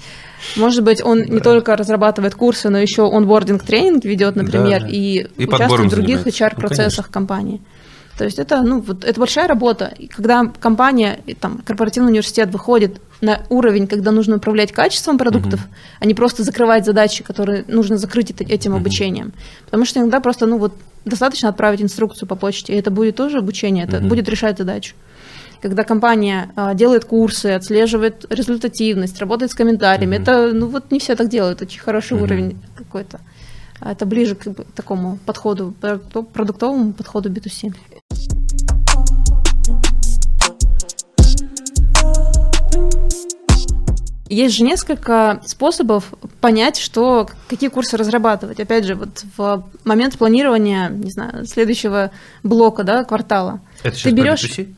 может 0.56 0.84
быть, 0.84 1.04
он 1.04 1.22
не 1.22 1.40
только 1.40 1.76
разрабатывает 1.76 2.36
курсы, 2.36 2.70
но 2.70 2.78
еще 2.80 3.04
онбординг 3.10 3.64
тренинг 3.64 4.06
ведет, 4.06 4.36
например, 4.36 4.82
Да. 4.82 4.88
и, 4.88 5.28
И 5.38 5.46
участвует 5.46 5.92
в 5.92 5.96
других. 5.96 6.26
Ну, 6.26 6.32
HR-процессах 6.32 7.10
компании. 7.10 7.62
То 8.18 8.24
есть 8.26 8.40
это, 8.40 8.64
ну, 8.64 8.82
вот, 8.82 9.04
это 9.04 9.20
большая 9.20 9.48
работа. 9.48 9.94
И 10.00 10.08
когда 10.08 10.44
компания, 10.60 11.20
и 11.28 11.36
там, 11.36 11.60
корпоративный 11.64 12.10
университет 12.10 12.50
выходит 12.52 13.00
на 13.22 13.42
уровень, 13.50 13.88
когда 13.88 14.12
нужно 14.12 14.36
управлять 14.38 14.72
качеством 14.72 15.18
продуктов, 15.18 15.62
а 16.00 16.06
не 16.06 16.14
просто 16.14 16.44
закрывать 16.44 16.86
задачи, 16.86 17.24
которые 17.24 17.66
нужно 17.68 17.98
закрыть 17.98 18.32
этим 18.42 18.76
обучением. 18.76 19.34
Потому 19.66 19.86
что 19.86 20.00
иногда 20.00 20.20
просто, 20.20 20.46
ну, 20.46 20.58
вот, 20.58 20.74
достаточно 21.06 21.50
отправить 21.50 21.82
инструкцию 21.82 22.28
по 22.28 22.36
почте, 22.36 22.74
и 22.74 22.78
это 22.78 22.92
будет 22.92 23.16
тоже 23.16 23.38
обучение, 23.40 23.86
это 23.86 23.98
Мгм. 24.00 24.10
будет 24.10 24.30
решать 24.30 24.58
задачу. 24.58 24.94
Когда 25.62 25.84
компания 25.84 26.52
а, 26.56 26.74
делает 26.76 27.06
курсы, 27.06 27.48
отслеживает 27.48 28.26
результативность, 28.30 29.20
работает 29.20 29.52
с 29.52 29.56
комментариями, 29.56 30.16
Мгм. 30.16 30.24
это, 30.24 30.52
ну, 30.54 30.68
вот 30.68 30.92
не 30.92 31.00
все 31.00 31.16
так 31.16 31.30
делают, 31.30 31.62
очень 31.62 31.80
хороший 31.80 32.14
Мгм. 32.14 32.24
уровень 32.24 32.60
какой-то. 32.76 33.20
А 33.80 33.92
Это 33.92 34.06
ближе 34.06 34.36
к 34.36 34.44
такому 34.76 35.18
подходу, 35.26 35.74
продуктов- 35.82 36.28
продуктовому 36.34 36.94
подходу 36.94 37.30
B2C. 37.30 37.74
Есть 44.30 44.56
же 44.56 44.64
несколько 44.64 45.42
способов 45.46 46.14
понять, 46.42 46.78
что, 46.78 47.30
какие 47.48 47.70
курсы 47.70 47.96
разрабатывать. 47.98 48.60
Опять 48.60 48.86
же, 48.86 48.96
вот 48.96 49.24
в 49.38 49.66
момент 49.86 50.18
планирования, 50.18 50.90
не 50.90 51.12
знаю, 51.12 51.46
следующего 51.46 52.12
блока, 52.44 52.84
да, 52.84 53.04
квартала. 53.04 53.62
Это 53.84 54.02
Ты 54.04 54.12
берешь 54.12 54.44
B2C? 54.44 54.74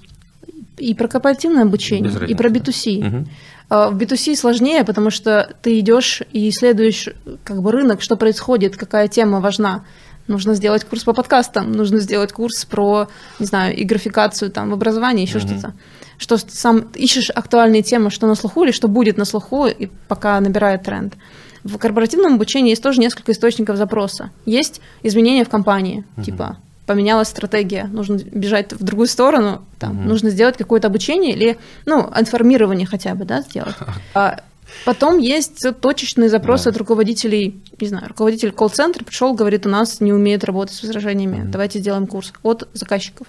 и 0.77 0.93
про 0.93 1.07
корпоративное 1.07 1.63
обучение, 1.63 2.11
и 2.27 2.35
про 2.35 2.49
разницы. 2.49 2.71
B2C. 2.71 3.03
Мгм. 3.03 3.29
А 3.69 3.89
В 3.89 3.97
B2C 3.97 4.35
сложнее, 4.35 4.83
потому 4.83 5.09
что 5.09 5.53
ты 5.61 5.79
идешь 5.79 6.21
и 6.31 6.49
исследуешь 6.49 7.09
как 7.43 7.61
бы 7.61 7.71
рынок, 7.71 8.01
что 8.01 8.15
происходит, 8.17 8.77
какая 8.77 9.07
тема 9.07 9.39
важна. 9.41 9.83
Нужно 10.27 10.53
сделать 10.53 10.85
курс 10.85 11.03
по 11.03 11.13
подкастам, 11.13 11.71
нужно 11.71 11.99
сделать 11.99 12.31
курс 12.33 12.65
про, 12.65 13.07
не 13.39 13.45
знаю, 13.47 13.75
и 13.75 13.83
графикацию 13.83 14.51
там 14.51 14.69
в 14.69 14.73
образовании, 14.73 15.25
еще 15.25 15.39
Мгм. 15.39 15.47
что-то. 15.47 15.73
Что 16.19 16.37
сам 16.37 16.89
ищешь 16.93 17.31
актуальные 17.31 17.81
темы, 17.81 18.11
что 18.11 18.27
на 18.27 18.35
слуху 18.35 18.63
или 18.63 18.71
что 18.71 18.87
будет 18.87 19.17
на 19.17 19.25
слуху, 19.25 19.65
и 19.65 19.87
пока 20.07 20.39
набирает 20.39 20.83
тренд. 20.83 21.15
В 21.63 21.77
корпоративном 21.77 22.35
обучении 22.35 22.69
есть 22.69 22.83
тоже 22.83 22.99
несколько 22.99 23.31
источников 23.31 23.77
запроса. 23.77 24.29
Есть 24.45 24.81
изменения 25.01 25.43
в 25.43 25.49
компании, 25.49 26.03
Мгм. 26.15 26.23
типа 26.23 26.57
поменялась 26.85 27.27
стратегия, 27.27 27.83
нужно 27.83 28.15
бежать 28.15 28.73
в 28.73 28.83
другую 28.83 29.07
сторону, 29.07 29.61
там, 29.77 29.99
угу. 29.99 30.09
нужно 30.09 30.31
сделать 30.31 30.57
какое-то 30.57 30.87
обучение 30.87 31.33
или, 31.33 31.59
ну, 31.85 32.09
информирование 32.17 32.87
хотя 32.87 33.13
бы, 33.13 33.25
да, 33.25 33.41
сделать. 33.41 33.75
А 34.15 34.39
потом 34.85 35.19
есть 35.19 35.63
точечные 35.81 36.29
запросы 36.29 36.63
да. 36.63 36.69
от 36.71 36.77
руководителей, 36.77 37.61
не 37.79 37.87
знаю, 37.87 38.07
руководитель 38.07 38.51
колл-центра 38.51 39.03
пришел, 39.03 39.35
говорит, 39.35 39.67
у 39.67 39.69
нас 39.69 40.01
не 40.01 40.11
умеют 40.13 40.43
работать 40.43 40.75
с 40.75 40.81
возражениями, 40.81 41.43
угу. 41.43 41.51
давайте 41.51 41.77
сделаем 41.77 42.07
курс 42.07 42.33
от 42.41 42.67
заказчиков. 42.73 43.27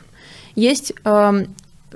Есть 0.55 0.95
э, 1.05 1.45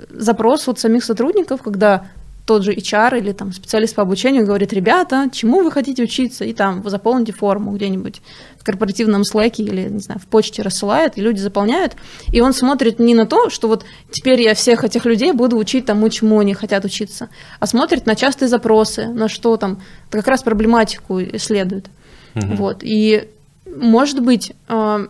запрос 0.09 0.67
от 0.67 0.79
самих 0.79 1.03
сотрудников, 1.03 1.61
когда 1.61 2.07
тот 2.45 2.63
же 2.63 2.73
HR 2.73 3.17
или 3.17 3.31
там 3.31 3.51
специалист 3.51 3.95
по 3.95 4.03
обучению 4.03 4.45
говорит, 4.45 4.71
ребята, 4.71 5.29
чему 5.31 5.63
вы 5.63 5.71
хотите 5.71 6.03
учиться, 6.03 6.45
и 6.45 6.53
там 6.53 6.87
заполните 6.87 7.33
форму 7.33 7.71
где-нибудь 7.71 8.21
в 8.59 8.63
корпоративном 8.63 9.23
слэке 9.23 9.63
или, 9.63 9.89
не 9.89 9.99
знаю, 9.99 10.19
в 10.19 10.27
почте 10.27 10.61
рассылает, 10.61 11.17
и 11.17 11.21
люди 11.21 11.39
заполняют, 11.39 11.93
и 12.31 12.41
он 12.41 12.53
смотрит 12.53 12.99
не 12.99 13.15
на 13.15 13.25
то, 13.25 13.49
что 13.49 13.67
вот 13.67 13.83
теперь 14.11 14.41
я 14.41 14.53
всех 14.53 14.83
этих 14.83 15.05
людей 15.05 15.31
буду 15.31 15.57
учить 15.57 15.87
тому, 15.87 16.07
чему 16.09 16.39
они 16.39 16.53
хотят 16.53 16.85
учиться, 16.85 17.29
а 17.59 17.65
смотрит 17.65 18.05
на 18.05 18.15
частые 18.15 18.47
запросы, 18.47 19.07
на 19.07 19.27
что 19.27 19.57
там, 19.57 19.81
как 20.11 20.27
раз 20.27 20.43
проблематику 20.43 21.21
исследует. 21.21 21.87
Угу. 22.35 22.55
Вот, 22.57 22.77
и 22.81 23.27
может 23.65 24.21
быть, 24.21 24.53
э, 24.67 25.07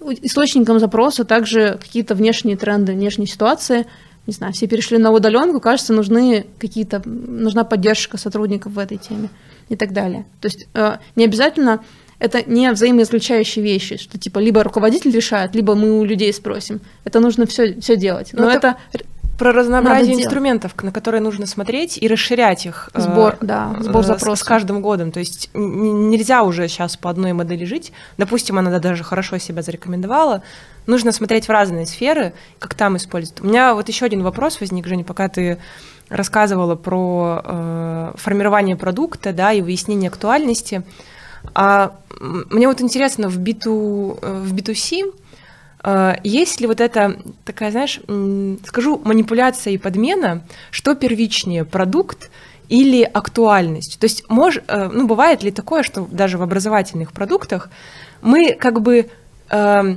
источником 0.00 0.78
запроса 0.78 1.24
также 1.24 1.78
какие-то 1.80 2.14
внешние 2.14 2.56
тренды, 2.56 2.92
внешние 2.92 3.26
ситуации– 3.26 3.86
не 4.28 4.34
знаю, 4.34 4.52
все 4.52 4.66
перешли 4.66 4.98
на 4.98 5.10
удаленку, 5.10 5.58
кажется, 5.58 5.94
нужны 5.94 6.44
какие-то, 6.58 7.02
нужна 7.06 7.64
поддержка 7.64 8.18
сотрудников 8.18 8.74
в 8.74 8.78
этой 8.78 8.98
теме 8.98 9.30
и 9.70 9.76
так 9.76 9.94
далее. 9.94 10.26
То 10.42 10.48
есть 10.48 10.68
э, 10.74 10.98
не 11.16 11.24
обязательно 11.24 11.82
это 12.18 12.42
не 12.42 12.70
взаимоисключающие 12.70 13.64
вещи, 13.64 13.96
что 13.96 14.18
типа 14.18 14.38
либо 14.38 14.62
руководитель 14.62 15.12
решает, 15.12 15.54
либо 15.54 15.74
мы 15.74 15.98
у 15.98 16.04
людей 16.04 16.30
спросим. 16.34 16.82
Это 17.04 17.20
нужно 17.20 17.46
все, 17.46 17.80
все 17.80 17.96
делать. 17.96 18.30
Но, 18.34 18.42
Но 18.42 18.50
это, 18.50 18.76
это 18.92 19.06
про 19.38 19.52
разнообразие 19.52 20.16
Надо 20.16 20.24
инструментов, 20.24 20.72
делать. 20.72 20.84
на 20.84 20.92
которые 20.92 21.20
нужно 21.20 21.46
смотреть 21.46 21.96
и 21.96 22.08
расширять 22.08 22.66
их. 22.66 22.90
Э, 22.92 23.00
сбор, 23.00 23.34
э, 23.40 23.46
да, 23.46 23.76
сбор 23.80 24.04
запросов. 24.04 24.40
С, 24.40 24.42
каждым 24.42 24.82
годом. 24.82 25.12
То 25.12 25.20
есть 25.20 25.50
нельзя 25.54 26.42
уже 26.42 26.68
сейчас 26.68 26.96
по 26.96 27.08
одной 27.08 27.32
модели 27.32 27.64
жить. 27.64 27.92
Допустим, 28.18 28.58
она 28.58 28.78
даже 28.78 29.04
хорошо 29.04 29.38
себя 29.38 29.62
зарекомендовала. 29.62 30.42
Нужно 30.86 31.12
смотреть 31.12 31.46
в 31.46 31.50
разные 31.50 31.86
сферы, 31.86 32.34
как 32.58 32.74
там 32.74 32.96
используют. 32.96 33.40
У 33.40 33.46
меня 33.46 33.74
вот 33.74 33.88
еще 33.88 34.06
один 34.06 34.22
вопрос 34.22 34.60
возник, 34.60 34.86
Женя, 34.86 35.04
пока 35.04 35.28
ты 35.28 35.58
рассказывала 36.08 36.74
про 36.74 37.42
э, 37.44 38.12
формирование 38.16 38.76
продукта, 38.76 39.32
да, 39.32 39.52
и 39.52 39.60
выяснение 39.60 40.08
актуальности. 40.08 40.82
А 41.54 41.92
мне 42.20 42.66
вот 42.66 42.80
интересно 42.80 43.28
в, 43.28 43.38
B2, 43.38 44.18
э, 44.20 44.42
в 44.42 44.54
B2C 44.54 45.02
а, 45.04 45.27
есть 46.24 46.60
ли 46.60 46.66
вот 46.66 46.80
эта 46.80 47.20
такая, 47.44 47.70
знаешь, 47.70 48.00
скажу, 48.66 49.00
манипуляция 49.04 49.72
и 49.74 49.78
подмена, 49.78 50.44
что 50.70 50.94
первичнее, 50.94 51.64
продукт 51.64 52.30
или 52.68 53.02
актуальность? 53.02 53.98
То 53.98 54.04
есть, 54.04 54.28
мож, 54.28 54.58
э, 54.66 54.90
ну, 54.92 55.06
бывает 55.06 55.42
ли 55.42 55.50
такое, 55.50 55.82
что 55.82 56.06
даже 56.10 56.36
в 56.36 56.42
образовательных 56.42 57.12
продуктах 57.12 57.70
мы 58.22 58.54
как 58.54 58.82
бы 58.82 59.08
э, 59.50 59.96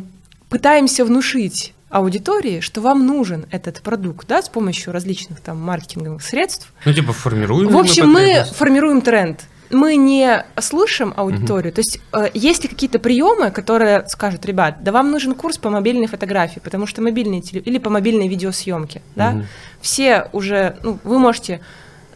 пытаемся 0.50 1.04
внушить 1.04 1.74
аудитории, 1.90 2.62
что 2.62 2.82
вам 2.82 3.06
нужен 3.06 3.46
этот 3.52 3.82
продукт, 3.82 4.28
да, 4.28 4.42
с 4.42 4.50
помощью 4.50 4.94
различных 4.94 5.42
там 5.42 5.60
маркетинговых 5.60 6.24
средств. 6.24 6.72
Ну, 6.86 6.94
типа 6.94 7.12
формируем. 7.12 7.70
В 7.70 7.78
общем, 7.78 8.10
мы 8.10 8.46
формируем 8.54 9.02
тренд 9.02 9.42
мы 9.72 9.96
не 9.96 10.46
слышим 10.60 11.14
аудиторию. 11.16 11.72
Угу. 11.72 11.76
То 11.76 11.80
есть 11.80 12.00
э, 12.14 12.30
есть 12.34 12.64
ли 12.64 12.70
какие-то 12.70 13.00
приемы, 13.00 13.52
которые 13.52 14.08
скажут, 14.08 14.46
ребят, 14.46 14.84
да 14.84 14.92
вам 14.92 15.12
нужен 15.12 15.34
курс 15.36 15.58
по 15.58 15.70
мобильной 15.70 16.08
фотографии, 16.08 16.60
потому 16.60 16.88
что 16.88 17.02
мобильные 17.02 17.42
теле... 17.42 17.62
или 17.62 17.78
по 17.78 17.90
мобильной 17.90 18.28
видеосъемке, 18.28 19.02
да? 19.16 19.32
Угу. 19.32 19.44
Все 19.82 20.30
уже, 20.34 20.78
ну, 20.84 21.00
вы 21.04 21.20
можете 21.20 21.62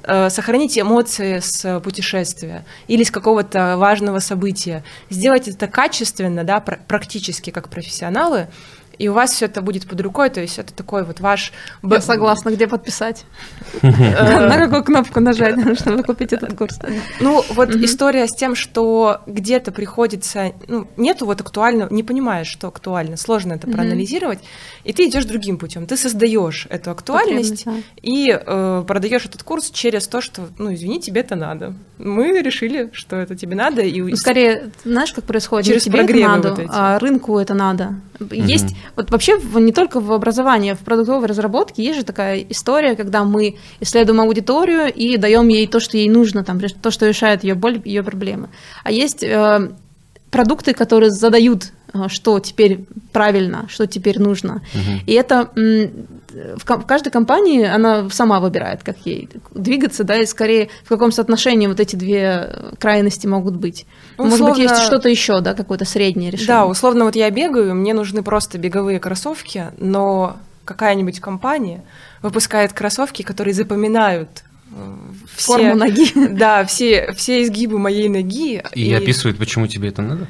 э, 0.04 0.30
сохранить 0.30 0.78
эмоции 0.78 1.40
с 1.40 1.80
путешествия 1.80 2.66
или 2.88 3.04
с 3.04 3.12
какого-то 3.12 3.78
важного 3.78 4.20
события, 4.20 4.84
сделать 5.10 5.48
это 5.48 5.68
качественно, 5.68 6.44
да, 6.44 6.60
практически 6.60 7.50
как 7.50 7.70
профессионалы, 7.70 8.48
и 8.98 9.08
у 9.08 9.14
вас 9.14 9.32
все 9.32 9.46
это 9.46 9.62
будет 9.62 9.88
под 9.88 10.02
рукой, 10.02 10.30
то 10.30 10.42
есть 10.42 10.60
это 10.60 10.74
такой 10.74 11.04
вот 11.04 11.20
ваш... 11.20 11.52
Я 11.84 12.02
согласна, 12.02 12.50
где 12.50 12.68
подписать? 12.68 13.26
На 13.82 14.58
какую 14.58 14.84
кнопку 14.84 15.20
нажать, 15.20 15.56
чтобы 15.80 16.04
купить 16.04 16.34
этот 16.34 16.58
курс? 16.58 16.80
Ну, 17.20 17.44
вот 17.50 17.70
история 17.76 18.28
с 18.28 18.36
тем, 18.36 18.56
что 18.56 19.22
где-то 19.26 19.72
приходится... 19.72 20.54
Ну, 20.68 20.88
нету 20.98 21.26
вот 21.26 21.42
актуального, 21.42 21.94
не 21.94 22.04
понимаешь, 22.04 22.48
что 22.48 22.68
актуально, 22.68 23.18
сложно 23.18 23.54
это 23.54 23.68
проанализировать, 23.68 24.40
и 24.84 24.94
ты 24.94 25.08
идешь 25.08 25.26
другим 25.26 25.58
путем. 25.58 25.88
Ты 25.88 25.98
создаешь 25.98 26.68
эту 26.70 26.92
актуальность 26.92 27.66
и 28.02 28.30
э, 28.30 28.84
продаешь 28.88 29.26
этот 29.26 29.44
курс 29.44 29.70
через 29.72 30.08
то, 30.08 30.22
что, 30.22 30.48
ну, 30.58 30.74
извини, 30.74 31.00
тебе 31.02 31.22
это 31.22 31.36
надо. 31.36 31.74
Мы 31.98 32.42
решили, 32.42 32.90
что 32.94 33.16
это 33.16 33.36
тебе 33.36 33.56
надо. 33.56 33.82
И... 33.82 34.02
Ну, 34.02 34.16
скорее, 34.16 34.72
знаешь, 34.84 35.14
как 35.14 35.26
происходит? 35.26 35.68
Через 35.68 35.84
тебе 35.84 36.02
это 36.02 36.16
надо, 36.16 36.66
а 36.70 37.00
рынку 37.00 37.38
это 37.40 37.54
надо. 37.54 37.96
Есть 38.32 38.76
вот 38.96 39.12
вообще 39.12 39.40
не 39.56 39.72
только 39.72 40.00
в 40.00 40.12
образовании, 40.12 40.72
а 40.72 40.76
в 40.76 40.80
продуктовой 40.80 41.28
разработке 41.28 41.84
есть 41.84 42.00
же 42.00 42.06
такая 42.06 42.46
история, 42.50 42.96
когда 42.96 43.24
мы 43.24 43.58
исследуем 43.80 44.22
аудиторию 44.22 44.94
и 44.94 45.18
даем 45.18 45.48
ей 45.48 45.68
то, 45.68 45.80
что 45.80 45.98
ей 45.98 46.10
нужно, 46.10 46.44
там, 46.44 46.60
то, 46.60 46.92
что 46.92 47.08
решает 47.08 47.44
ее 47.44 47.56
боль, 47.56 47.82
ее 47.84 48.04
проблемы. 48.04 48.50
А 48.84 48.92
есть 48.92 49.24
э, 49.24 49.72
продукты, 50.32 50.74
которые 50.74 51.12
задают, 51.12 51.72
что 52.08 52.40
теперь 52.40 52.86
правильно, 53.12 53.68
что 53.70 53.88
теперь 53.88 54.20
нужно. 54.20 54.62
Угу. 54.74 55.02
И 55.06 55.14
это 55.14 55.50
в 55.56 56.66
каждой 56.66 57.12
компании 57.12 57.64
она 57.66 58.10
сама 58.10 58.40
выбирает, 58.40 58.84
как 58.84 58.98
ей 59.06 59.30
двигаться, 59.54 60.04
да, 60.04 60.18
и 60.18 60.26
скорее 60.26 60.70
в 60.84 60.90
каком 60.90 61.12
соотношении 61.12 61.68
вот 61.68 61.80
эти 61.80 61.96
две 61.96 62.74
крайности 62.80 63.28
могут 63.28 63.56
быть. 63.56 63.86
Ну, 64.18 64.26
Может 64.26 64.50
быть, 64.50 64.58
есть 64.58 64.84
что-то 64.84 65.10
еще, 65.10 65.40
да, 65.42 65.54
какое-то 65.54 65.86
среднее 65.86 66.32
решение. 66.32 66.48
Да, 66.48 66.66
условно, 66.66 67.06
вот 67.06 67.16
я 67.16 67.30
бегаю, 67.30 67.76
мне 67.76 67.94
нужны 67.94 68.24
просто 68.24 68.58
беговые 68.58 69.00
кроссовки, 69.00 69.68
но 69.78 70.38
какая-нибудь 70.66 71.20
компания 71.20 71.84
выпускает 72.22 72.74
кроссовки, 72.74 73.22
которые 73.22 73.54
запоминают 73.54 74.44
э, 74.72 74.96
все, 75.36 75.54
форму 75.54 75.76
ноги. 75.76 76.08
Да, 76.36 76.66
все, 76.66 77.14
все 77.14 77.44
изгибы 77.44 77.80
моей 77.80 78.10
ноги. 78.10 78.62
И, 78.74 78.90
и 78.90 78.94
описывает, 78.94 79.38
почему 79.38 79.68
тебе 79.68 79.90
это 79.90 80.02
надо? 80.02 80.28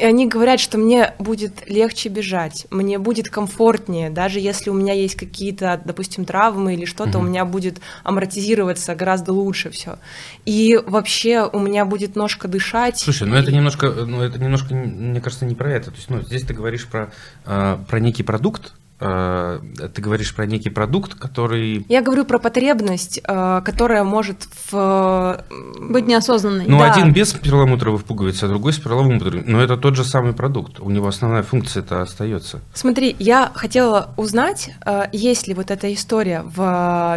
И 0.00 0.02
они 0.02 0.26
говорят, 0.26 0.60
что 0.60 0.78
мне 0.78 1.12
будет 1.18 1.68
легче 1.68 2.08
бежать, 2.08 2.66
мне 2.70 2.98
будет 2.98 3.28
комфортнее, 3.28 4.08
даже 4.08 4.40
если 4.40 4.70
у 4.70 4.72
меня 4.72 4.94
есть 4.94 5.14
какие-то, 5.14 5.78
допустим, 5.84 6.24
травмы 6.24 6.72
или 6.72 6.86
что-то, 6.86 7.18
угу. 7.18 7.26
у 7.26 7.28
меня 7.28 7.44
будет 7.44 7.80
амортизироваться 8.02 8.94
гораздо 8.94 9.34
лучше 9.34 9.68
все. 9.68 9.98
И 10.46 10.80
вообще 10.86 11.46
у 11.52 11.58
меня 11.58 11.84
будет 11.84 12.16
ножка 12.16 12.48
дышать. 12.48 12.98
Слушай, 12.98 13.28
ну 13.28 13.36
это 13.36 13.52
немножко, 13.52 13.90
ну 13.90 14.22
это 14.22 14.38
немножко, 14.38 14.74
мне 14.74 15.20
кажется, 15.20 15.44
не 15.44 15.54
про 15.54 15.70
это. 15.70 15.90
То 15.90 15.96
есть, 15.96 16.08
ну, 16.08 16.22
здесь 16.22 16.44
ты 16.44 16.54
говоришь 16.54 16.86
про, 16.86 17.12
э, 17.44 17.76
про 17.86 18.00
некий 18.00 18.22
продукт, 18.22 18.72
ты 19.00 20.02
говоришь 20.02 20.34
про 20.34 20.46
некий 20.46 20.70
продукт, 20.70 21.14
который... 21.14 21.84
Я 21.88 22.02
говорю 22.02 22.24
про 22.24 22.38
потребность, 22.38 23.20
э, 23.26 23.62
которая 23.64 24.04
может 24.04 24.46
в... 24.70 25.42
быть 25.80 26.06
неосознанной. 26.06 26.66
Ну, 26.68 26.78
да. 26.78 26.92
один 26.92 27.12
без 27.12 27.32
перламутровых 27.32 28.04
пуговиц, 28.04 28.42
а 28.42 28.48
другой 28.48 28.72
с 28.72 28.78
перламутровыми. 28.78 29.44
Но 29.46 29.60
это 29.60 29.76
тот 29.76 29.96
же 29.96 30.04
самый 30.04 30.34
продукт. 30.34 30.80
У 30.80 30.90
него 30.90 31.08
основная 31.08 31.42
функция 31.42 31.82
это 31.82 32.02
остается. 32.02 32.60
Смотри, 32.74 33.16
я 33.18 33.50
хотела 33.54 34.10
узнать, 34.16 34.70
э, 34.84 35.04
есть 35.12 35.48
ли 35.48 35.54
вот 35.54 35.70
эта 35.70 35.92
история 35.92 36.42
в 36.42 36.60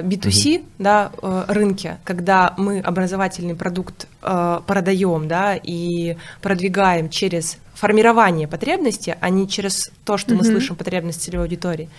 B2C 0.03 0.59
угу. 0.59 0.65
да, 0.79 1.11
рынке, 1.47 1.97
когда 2.03 2.53
мы 2.57 2.79
образовательный 2.79 3.55
продукт 3.55 4.07
продаем 4.21 5.27
да, 5.27 5.55
и 5.55 6.15
продвигаем 6.41 7.09
через 7.09 7.57
формирование 7.83 8.47
потребности, 8.47 9.17
а 9.19 9.29
не 9.29 9.45
через 9.45 9.91
то, 10.05 10.15
что 10.15 10.31
mm-hmm. 10.31 10.37
мы 10.37 10.45
слышим 10.45 10.75
потребность 10.77 11.21
целевой 11.21 11.47
аудитории. 11.47 11.89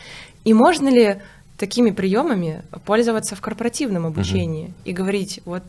И 0.47 0.55
можно 0.55 0.89
ли 0.89 1.17
такими 1.59 1.91
приемами 1.91 2.63
пользоваться 2.87 3.37
в 3.37 3.43
корпоративном 3.43 4.07
обучении 4.07 4.69
mm-hmm. 4.69 4.87
и 4.87 4.93
говорить, 4.95 5.41
вот 5.45 5.63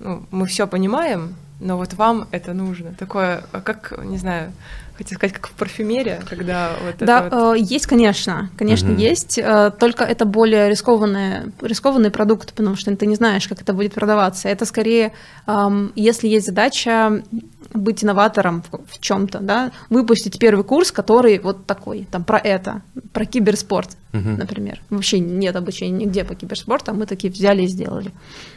ну, 0.00 0.26
мы 0.32 0.46
все 0.46 0.66
понимаем, 0.66 1.36
но 1.60 1.76
вот 1.76 1.94
вам 1.94 2.26
это 2.32 2.54
нужно. 2.54 2.92
Такое, 2.98 3.44
как, 3.52 3.92
не 4.04 4.18
знаю, 4.18 4.52
хотел 4.98 5.16
сказать, 5.16 5.36
как 5.36 5.46
в 5.46 5.52
парфюмерии, 5.52 6.18
когда 6.28 6.72
вот 6.84 6.96
Да, 6.98 7.26
это 7.26 7.36
вот... 7.36 7.56
Э, 7.56 7.60
есть, 7.60 7.86
конечно, 7.86 8.50
конечно, 8.58 8.90
угу. 8.90 9.00
есть, 9.00 9.38
э, 9.38 9.70
только 9.78 10.02
это 10.02 10.24
более 10.24 10.68
рискованный, 10.68 11.52
рискованный 11.62 12.10
продукт, 12.10 12.52
потому 12.52 12.74
что 12.74 12.96
ты 12.96 13.06
не 13.06 13.14
знаешь, 13.14 13.46
как 13.46 13.62
это 13.62 13.72
будет 13.72 13.94
продаваться. 13.94 14.48
Это 14.48 14.64
скорее, 14.64 15.12
если 15.94 16.26
есть 16.26 16.46
задача 16.46 17.22
быть 17.74 18.04
инноватором 18.04 18.62
в, 18.62 18.92
в 18.92 19.00
чем-то, 19.00 19.40
да, 19.40 19.72
выпустить 19.90 20.38
первый 20.38 20.64
курс, 20.64 20.92
который 20.92 21.38
вот 21.38 21.66
такой, 21.66 22.06
там 22.10 22.24
про 22.24 22.38
это, 22.38 22.82
про 23.12 23.24
киберспорт, 23.24 23.96
uh-huh. 24.12 24.36
например. 24.36 24.80
Вообще 24.90 25.18
нет 25.18 25.56
обучения 25.56 26.04
нигде 26.04 26.24
по 26.24 26.34
киберспорту, 26.34 26.90
а 26.90 26.94
мы 26.94 27.06
такие 27.06 27.32
взяли 27.32 27.62
и 27.62 27.66
сделали, 27.66 28.12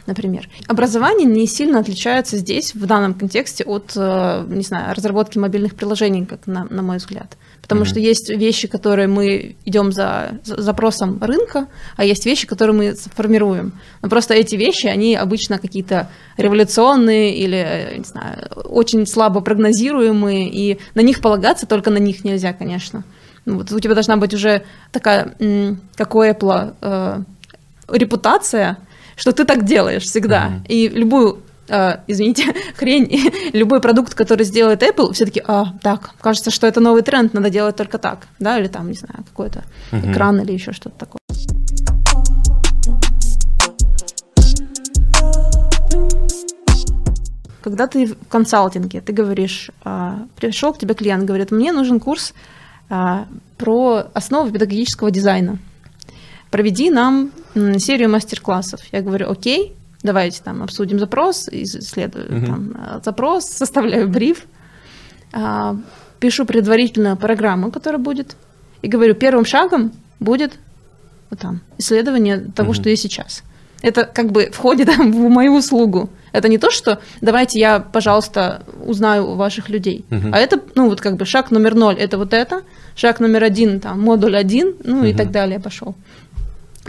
например. 0.06 0.48
Образование 0.66 1.26
не 1.26 1.46
сильно 1.46 1.80
отличается 1.80 2.36
здесь, 2.36 2.74
в 2.74 2.86
данном 2.86 3.14
контексте, 3.14 3.64
от, 3.64 3.92
э, 3.96 4.44
не 4.48 4.62
знаю, 4.62 4.94
разработки 4.94 5.38
мобильных 5.38 5.74
приложений, 5.74 6.26
как 6.26 6.46
на, 6.46 6.64
на 6.64 6.82
мой 6.82 6.98
взгляд. 6.98 7.36
Потому 7.70 7.84
что 7.84 8.00
есть 8.00 8.28
вещи, 8.28 8.66
которые 8.68 9.06
мы 9.06 9.56
идем 9.64 9.92
за, 9.92 10.40
за 10.44 10.60
запросом 10.60 11.22
рынка, 11.22 11.68
а 11.96 12.04
есть 12.04 12.26
вещи, 12.26 12.46
которые 12.46 12.76
мы 12.76 12.94
формируем. 13.14 13.72
Но 14.02 14.08
просто 14.08 14.34
эти 14.34 14.56
вещи, 14.56 14.86
они 14.86 15.14
обычно 15.14 15.58
какие-то 15.58 16.08
революционные 16.36 17.36
или, 17.36 17.94
не 17.98 18.04
знаю, 18.04 18.48
очень 18.64 19.06
слабо 19.06 19.40
прогнозируемые, 19.40 20.48
и 20.48 20.78
на 20.94 21.00
них 21.00 21.20
полагаться 21.20 21.66
только 21.66 21.90
на 21.90 21.98
них 21.98 22.24
нельзя, 22.24 22.52
конечно. 22.52 23.04
Ну 23.44 23.58
вот 23.58 23.70
у 23.72 23.78
тебя 23.78 23.94
должна 23.94 24.16
быть 24.16 24.34
уже 24.34 24.62
такая, 24.90 25.34
как 25.94 26.14
у 26.14 26.22
Apple, 26.22 26.74
э, 26.80 27.18
репутация, 27.88 28.78
что 29.16 29.32
ты 29.32 29.44
так 29.44 29.64
делаешь 29.64 30.02
всегда. 30.02 30.48
Mm-hmm. 30.48 30.66
И 30.68 30.88
любую 30.88 31.38
Uh, 31.70 32.00
извините, 32.08 32.52
хрень, 32.74 33.30
любой 33.52 33.80
продукт, 33.80 34.14
который 34.14 34.44
сделает 34.44 34.82
Apple, 34.82 35.12
все 35.12 35.24
таки 35.24 35.40
а, 35.46 35.66
так, 35.82 36.16
кажется, 36.20 36.50
что 36.50 36.66
это 36.66 36.80
новый 36.80 37.02
тренд, 37.02 37.32
надо 37.32 37.48
делать 37.48 37.76
только 37.76 37.98
так, 37.98 38.26
да, 38.40 38.58
или 38.58 38.66
там, 38.66 38.88
не 38.88 38.96
знаю, 38.96 39.24
какой-то 39.24 39.62
uh-huh. 39.92 40.10
экран 40.10 40.40
или 40.40 40.52
еще 40.52 40.72
что-то 40.72 40.98
такое. 40.98 41.20
Когда 47.62 47.86
ты 47.86 48.06
в 48.06 48.16
консалтинге, 48.28 49.00
ты 49.00 49.12
говоришь, 49.12 49.70
а, 49.84 50.26
пришел 50.34 50.72
к 50.72 50.78
тебе 50.78 50.94
клиент, 50.94 51.24
говорит, 51.24 51.52
мне 51.52 51.72
нужен 51.72 52.00
курс 52.00 52.34
а, 52.88 53.26
про 53.58 54.06
основы 54.12 54.50
педагогического 54.50 55.12
дизайна. 55.12 55.58
Проведи 56.50 56.90
нам 56.90 57.30
серию 57.54 58.10
мастер-классов. 58.10 58.80
Я 58.90 59.02
говорю, 59.02 59.30
окей, 59.30 59.76
давайте 60.02 60.42
там 60.42 60.62
обсудим 60.62 60.98
запрос, 60.98 61.48
исследую 61.50 62.38
угу. 62.38 62.46
там, 62.46 62.76
э, 62.76 63.00
запрос, 63.04 63.44
составляю 63.50 64.08
бриф, 64.08 64.46
а, 65.32 65.76
пишу 66.18 66.44
предварительно 66.44 67.16
программу, 67.16 67.70
которая 67.70 68.00
будет, 68.00 68.36
и 68.82 68.88
говорю, 68.88 69.14
первым 69.14 69.44
шагом 69.44 69.92
будет 70.18 70.58
вот 71.30 71.40
там, 71.40 71.60
исследование 71.78 72.38
того, 72.54 72.70
угу. 72.70 72.74
что 72.74 72.90
есть 72.90 73.02
сейчас. 73.02 73.42
Это 73.82 74.04
как 74.04 74.30
бы 74.30 74.50
входит 74.52 74.94
в 74.96 75.28
мою 75.28 75.56
услугу. 75.56 76.10
Это 76.32 76.48
не 76.48 76.58
то, 76.58 76.70
что 76.70 77.00
давайте 77.20 77.58
я, 77.58 77.80
пожалуйста, 77.80 78.62
узнаю 78.84 79.26
у 79.30 79.34
ваших 79.36 79.70
людей. 79.70 80.04
Угу. 80.10 80.28
А 80.32 80.38
это, 80.38 80.60
ну, 80.74 80.88
вот 80.88 81.00
как 81.00 81.16
бы 81.16 81.24
шаг 81.24 81.50
номер 81.50 81.74
ноль 81.74 81.94
это 81.94 82.18
вот 82.18 82.34
это, 82.34 82.62
шаг 82.94 83.20
номер 83.20 83.44
один, 83.44 83.80
там, 83.80 84.00
модуль 84.00 84.36
один, 84.36 84.74
ну 84.84 84.98
угу. 84.98 85.06
и 85.06 85.14
так 85.14 85.30
далее 85.30 85.60
пошел. 85.60 85.94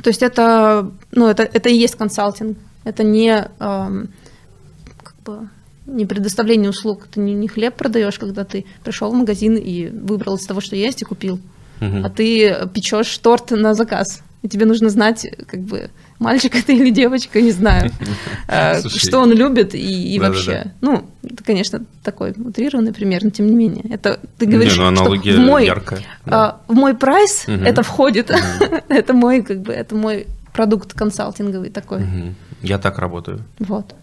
То 0.01 0.09
есть 0.09 0.22
это, 0.22 0.91
ну, 1.12 1.28
это, 1.28 1.43
это 1.43 1.70
и 1.70 1.76
есть 1.76 1.95
консалтинг. 1.95 2.57
Это 2.84 3.04
не, 3.04 3.50
как 3.60 5.16
бы, 5.24 5.50
не 5.86 6.06
предоставление 6.06 6.70
услуг. 6.70 7.08
Ты 7.12 7.20
не, 7.20 7.34
не 7.34 7.48
хлеб 7.48 7.76
продаешь, 7.76 8.18
когда 8.18 8.44
ты 8.44 8.66
пришел 8.84 9.12
в 9.12 9.16
магазин 9.16 9.56
и 9.56 9.88
выбрал 9.88 10.36
из 10.36 10.46
того, 10.46 10.62
что 10.62 10.76
есть, 10.76 11.02
и 11.02 11.06
купил. 11.06 11.40
Угу. 11.80 12.02
А 12.04 12.10
ты 12.10 12.68
печешь 12.74 13.18
торт 13.18 13.52
на 13.52 13.74
заказ. 13.74 14.22
И 14.44 14.48
тебе 14.48 14.66
нужно 14.66 14.90
знать, 14.90 15.28
как 15.48 15.60
бы, 15.60 15.92
мальчик 16.18 16.56
это 16.56 16.72
или 16.72 16.90
девочка, 16.90 17.40
не 17.42 17.52
знаю, 17.52 17.92
э, 18.48 18.82
что 18.88 19.20
он 19.20 19.32
любит 19.34 19.76
и, 19.76 20.16
и 20.16 20.20
вообще. 20.20 20.74
Ну, 20.82 21.06
это, 21.24 21.44
конечно, 21.44 21.84
такой 22.04 22.32
утрированный 22.32 22.92
пример, 22.92 23.24
но 23.24 23.30
тем 23.30 23.46
не 23.46 23.56
менее. 23.56 23.84
Это 23.92 24.20
ты 24.40 24.48
говоришь, 24.48 24.78
не, 24.78 24.90
ну, 24.90 24.96
что 24.96 25.12
в 25.12 25.40
мой, 25.40 25.66
яркая, 25.68 26.02
да. 26.26 26.58
в 26.68 26.74
мой 26.74 26.96
прайс 26.96 27.46
угу. 27.48 27.64
это 27.64 27.84
входит. 27.84 28.32
Угу. 28.32 28.76
это 28.90 29.14
мой, 29.14 29.44
как 29.44 29.62
бы, 29.62 29.74
это 29.74 29.94
мой 29.96 30.26
продукт 30.54 30.94
консалтинговый 30.94 31.70
такой. 31.70 32.00
Угу. 32.04 32.36
Я 32.62 32.78
так 32.78 32.99
работаю. 32.99 33.43
Вот. 33.59 33.95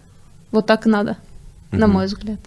Вот 0.51 0.65
так 0.65 0.85
и 0.85 0.89
надо, 0.89 1.17
угу. 1.71 1.79
на 1.79 1.87
мой 1.87 2.05
взгляд. 2.05 2.39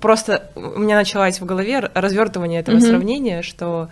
Просто 0.00 0.50
у 0.54 0.78
меня 0.78 0.96
началось 0.96 1.40
в 1.40 1.44
голове 1.44 1.80
развертывание 1.94 2.60
этого 2.60 2.76
угу. 2.76 2.86
сравнения, 2.86 3.42
что 3.42 3.88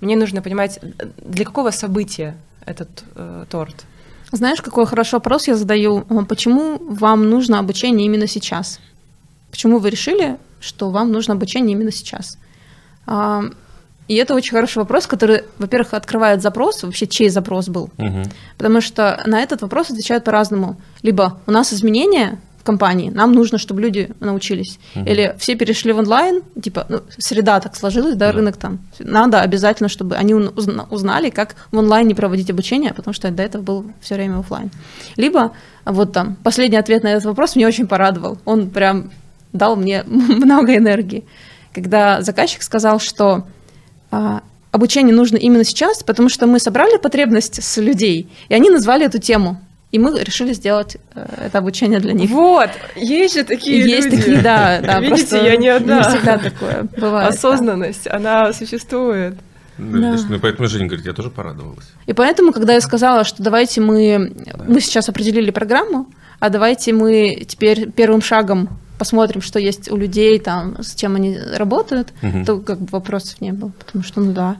мне 0.00 0.16
нужно 0.16 0.42
понимать, 0.42 0.78
для 1.16 1.44
какого 1.44 1.70
события 1.70 2.36
этот 2.64 2.88
э, 3.16 3.46
торт. 3.50 3.84
Знаешь, 4.30 4.60
какой 4.60 4.86
хороший 4.86 5.14
вопрос 5.14 5.48
я 5.48 5.56
задаю? 5.56 6.02
Почему 6.28 6.78
вам 6.78 7.30
нужно 7.30 7.58
обучение 7.58 8.06
именно 8.06 8.26
сейчас? 8.26 8.78
Почему 9.50 9.78
вы 9.78 9.90
решили, 9.90 10.36
что 10.60 10.90
вам 10.90 11.10
нужно 11.12 11.34
обучение 11.34 11.72
именно 11.72 11.90
сейчас? 11.90 12.38
И 14.08 14.14
это 14.14 14.34
очень 14.34 14.52
хороший 14.52 14.78
вопрос, 14.78 15.06
который, 15.06 15.42
во-первых, 15.58 15.94
открывает 15.94 16.42
запрос, 16.42 16.82
вообще 16.82 17.06
чей 17.06 17.28
запрос 17.28 17.68
был. 17.68 17.90
Угу. 17.98 18.22
Потому 18.56 18.80
что 18.80 19.22
на 19.26 19.40
этот 19.40 19.62
вопрос 19.62 19.90
отвечают 19.90 20.24
по-разному. 20.24 20.80
Либо 21.02 21.38
у 21.46 21.50
нас 21.50 21.72
изменения 21.74 22.38
в 22.58 22.64
компании, 22.64 23.10
нам 23.10 23.32
нужно, 23.32 23.58
чтобы 23.58 23.82
люди 23.82 24.10
научились. 24.20 24.78
Угу. 24.96 25.04
Или 25.04 25.36
все 25.38 25.56
перешли 25.56 25.92
в 25.92 25.98
онлайн, 25.98 26.42
типа, 26.60 26.86
ну, 26.88 27.02
среда 27.18 27.60
так 27.60 27.76
сложилась, 27.76 28.16
да, 28.16 28.32
да, 28.32 28.38
рынок 28.38 28.56
там. 28.56 28.78
Надо 28.98 29.42
обязательно, 29.42 29.90
чтобы 29.90 30.16
они 30.16 30.32
узнали, 30.34 31.28
как 31.28 31.54
в 31.70 31.78
онлайне 31.78 32.14
проводить 32.14 32.50
обучение, 32.50 32.94
потому 32.94 33.12
что 33.12 33.30
до 33.30 33.42
этого 33.42 33.62
был 33.62 33.84
все 34.00 34.14
время 34.14 34.38
офлайн. 34.38 34.70
Либо 35.16 35.52
вот 35.84 36.14
там 36.14 36.36
последний 36.42 36.78
ответ 36.78 37.02
на 37.02 37.08
этот 37.08 37.26
вопрос 37.26 37.56
меня 37.56 37.68
очень 37.68 37.86
порадовал. 37.86 38.38
Он 38.46 38.70
прям 38.70 39.10
дал 39.52 39.76
мне 39.76 40.02
много 40.06 40.76
энергии. 40.76 41.26
Когда 41.74 42.22
заказчик 42.22 42.62
сказал, 42.62 42.98
что 42.98 43.44
обучение 44.70 45.14
нужно 45.14 45.36
именно 45.36 45.64
сейчас, 45.64 46.02
потому 46.02 46.28
что 46.28 46.46
мы 46.46 46.58
собрали 46.58 46.96
потребность 46.98 47.62
с 47.62 47.76
людей, 47.78 48.28
и 48.48 48.54
они 48.54 48.70
назвали 48.70 49.06
эту 49.06 49.18
тему. 49.18 49.60
И 49.90 49.98
мы 49.98 50.22
решили 50.22 50.52
сделать 50.52 50.98
э, 51.14 51.46
это 51.46 51.58
обучение 51.58 51.98
для 51.98 52.12
них. 52.12 52.28
Вот, 52.28 52.68
есть 52.94 53.34
же 53.34 53.44
такие 53.44 53.78
есть 53.78 54.04
люди. 54.04 54.14
Есть 54.14 54.26
такие, 54.26 54.42
да, 54.42 54.80
да. 54.82 55.00
Видите, 55.00 55.42
я 55.42 55.56
не 55.56 55.68
одна. 55.68 55.98
Не 55.98 56.02
всегда 56.02 56.36
такое 56.36 56.86
бывает. 56.94 57.34
Осознанность, 57.34 58.04
да. 58.04 58.16
она 58.16 58.52
существует. 58.52 59.34
Да, 59.78 60.16
да. 60.16 60.16
Ну, 60.28 60.38
поэтому 60.40 60.68
Женя 60.68 60.88
говорит, 60.88 61.06
я 61.06 61.14
тоже 61.14 61.30
порадовалась. 61.30 61.86
И 62.04 62.12
поэтому, 62.12 62.52
когда 62.52 62.74
я 62.74 62.82
сказала, 62.82 63.24
что 63.24 63.42
давайте 63.42 63.80
мы, 63.80 64.32
да. 64.34 64.64
мы 64.66 64.80
сейчас 64.80 65.08
определили 65.08 65.50
программу, 65.50 66.06
а 66.40 66.50
давайте 66.50 66.92
мы 66.92 67.44
теперь 67.46 67.90
первым 67.90 68.22
шагом 68.22 68.68
посмотрим, 68.98 69.40
что 69.40 69.58
есть 69.58 69.90
у 69.90 69.96
людей, 69.96 70.38
там, 70.38 70.82
с 70.82 70.94
чем 70.94 71.14
они 71.14 71.38
работают, 71.38 72.12
угу. 72.22 72.44
то 72.44 72.58
как 72.58 72.80
бы 72.80 72.88
вопросов 72.90 73.40
не 73.40 73.52
было. 73.52 73.70
Потому 73.70 74.04
что, 74.04 74.20
ну 74.20 74.32
да, 74.32 74.56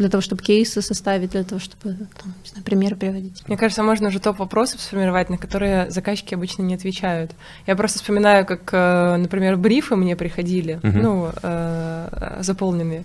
для 0.00 0.08
того, 0.08 0.20
чтобы 0.20 0.42
кейсы 0.42 0.80
составить, 0.82 1.32
для 1.32 1.44
того, 1.44 1.60
чтобы 1.60 1.94
там, 1.94 2.34
не 2.42 2.48
знаю, 2.48 2.64
примеры 2.64 2.96
приводить. 2.96 3.42
Мне 3.46 3.56
кажется, 3.56 3.82
можно 3.82 4.08
уже 4.08 4.18
топ 4.18 4.38
вопросов 4.38 4.80
сформировать, 4.80 5.28
на 5.30 5.36
которые 5.36 5.90
заказчики 5.90 6.34
обычно 6.34 6.62
не 6.62 6.74
отвечают. 6.74 7.32
Я 7.66 7.76
просто 7.76 7.98
вспоминаю, 7.98 8.46
как, 8.46 8.70
э, 8.72 9.16
например, 9.16 9.56
брифы 9.56 9.96
мне 9.96 10.16
приходили, 10.16 10.80
угу. 10.82 10.98
ну, 10.98 11.30
э, 11.42 12.38
заполненные. 12.40 13.04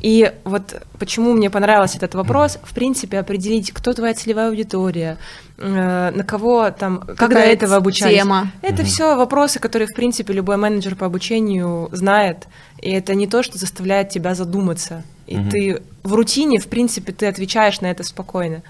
И 0.00 0.32
вот 0.44 0.82
почему 0.98 1.32
мне 1.34 1.50
понравился 1.50 1.98
этот 1.98 2.14
вопрос, 2.14 2.58
в 2.62 2.74
принципе, 2.74 3.18
определить, 3.18 3.72
кто 3.72 3.92
твоя 3.92 4.14
целевая 4.14 4.48
аудитория, 4.48 5.18
э, 5.56 6.10
на 6.10 6.24
кого 6.24 6.70
там, 6.70 7.00
Какая 7.00 7.16
когда 7.16 7.44
этого 7.44 7.76
обучались. 7.76 8.18
Тема. 8.18 8.50
Это 8.62 8.82
угу. 8.82 8.88
все 8.88 9.16
вопросы, 9.16 9.60
которые, 9.60 9.88
в 9.88 9.94
принципе, 9.94 10.32
любой 10.32 10.56
менеджер 10.56 10.96
по 10.96 11.06
обучению 11.06 11.88
знает, 11.92 12.48
и 12.80 12.90
это 12.90 13.14
не 13.14 13.26
то, 13.26 13.42
что 13.42 13.58
заставляет 13.58 14.08
тебя 14.08 14.34
задуматься. 14.34 15.04
И 15.26 15.36
угу. 15.36 15.50
ты 15.50 15.82
в 16.02 16.14
рутине, 16.14 16.58
в 16.58 16.66
принципе, 16.66 17.12
ты 17.12 17.26
отвечаешь 17.26 17.80
на 17.80 17.86
это 17.86 18.02
спокойно. 18.02 18.62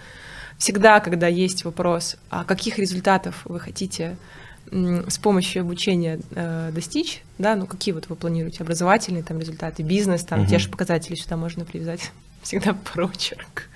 Всегда, 0.58 1.00
когда 1.00 1.26
есть 1.26 1.64
вопрос, 1.64 2.16
а 2.30 2.44
каких 2.44 2.78
результатов 2.78 3.42
вы 3.44 3.58
хотите 3.58 4.16
с 4.70 5.18
помощью 5.18 5.62
обучения 5.62 6.20
э, 6.34 6.70
достичь, 6.72 7.22
да, 7.38 7.54
ну 7.54 7.66
какие 7.66 7.94
вот 7.94 8.08
вы 8.08 8.16
планируете 8.16 8.62
образовательные 8.62 9.22
там 9.22 9.38
результаты, 9.38 9.82
бизнес, 9.82 10.24
там 10.24 10.42
угу. 10.42 10.50
те 10.50 10.58
же 10.58 10.68
показатели 10.68 11.14
сюда 11.14 11.36
можно 11.36 11.64
привязать. 11.64 12.10
Всегда 12.42 12.74
прочерк. 12.74 13.68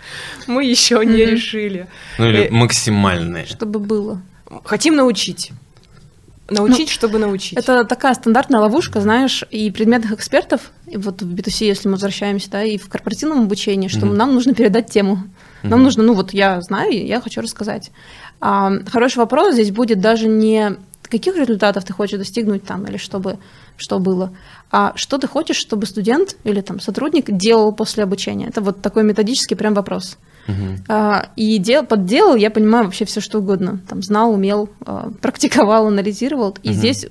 Мы 0.46 0.64
еще 0.64 1.04
не 1.04 1.24
решили. 1.24 1.86
Ну 2.18 2.28
или 2.28 2.44
э, 2.44 2.50
максимальные. 2.50 3.46
Чтобы 3.46 3.78
было. 3.78 4.20
Хотим 4.64 4.96
научить. 4.96 5.52
Научить, 6.50 6.88
ну, 6.88 6.92
чтобы 6.94 7.18
научить. 7.18 7.58
Это 7.58 7.84
такая 7.84 8.14
стандартная 8.14 8.60
ловушка, 8.60 9.02
знаешь, 9.02 9.44
и 9.50 9.70
предметных 9.70 10.12
экспертов, 10.12 10.72
и 10.86 10.96
вот 10.96 11.20
в 11.20 11.34
B2C, 11.34 11.66
если 11.66 11.88
мы 11.88 11.92
возвращаемся, 11.92 12.50
да, 12.50 12.64
и 12.64 12.78
в 12.78 12.88
корпоративном 12.88 13.42
обучении, 13.42 13.88
что 13.88 14.06
mm 14.06 14.14
нам 14.14 14.34
нужно 14.34 14.54
передать 14.54 14.90
тему. 14.90 15.24
Нам 15.62 15.80
mm 15.80 15.82
нужно, 15.82 16.02
ну 16.02 16.14
вот 16.14 16.32
я 16.32 16.60
знаю, 16.60 17.06
я 17.06 17.20
хочу 17.20 17.40
рассказать. 17.40 17.90
А, 18.40 18.72
хороший 18.86 19.18
вопрос 19.18 19.54
здесь 19.54 19.70
будет 19.70 20.00
даже 20.00 20.28
не 20.28 20.76
каких 21.08 21.36
результатов 21.36 21.84
ты 21.84 21.92
хочешь 21.92 22.18
достигнуть 22.18 22.64
там, 22.64 22.84
или 22.86 22.96
чтобы 22.96 23.38
что 23.76 23.98
было, 23.98 24.30
а 24.70 24.92
что 24.94 25.18
ты 25.18 25.26
хочешь, 25.26 25.56
чтобы 25.56 25.86
студент 25.86 26.36
или 26.44 26.60
там 26.60 26.80
сотрудник 26.80 27.30
делал 27.30 27.72
после 27.72 28.04
обучения. 28.04 28.46
Это 28.46 28.60
вот 28.60 28.82
такой 28.82 29.04
методический 29.04 29.56
прям 29.56 29.74
вопрос. 29.74 30.18
Uh-huh. 30.46 30.78
А, 30.88 31.28
и 31.36 31.58
дел, 31.58 31.84
подделал, 31.84 32.34
я 32.36 32.50
понимаю 32.50 32.84
вообще 32.84 33.04
все 33.04 33.20
что 33.20 33.38
угодно. 33.38 33.80
Там 33.88 34.02
знал, 34.02 34.32
умел, 34.32 34.68
а, 34.84 35.10
практиковал, 35.20 35.86
анализировал. 35.86 36.56
И 36.62 36.70
uh-huh. 36.70 36.72
здесь 36.72 37.06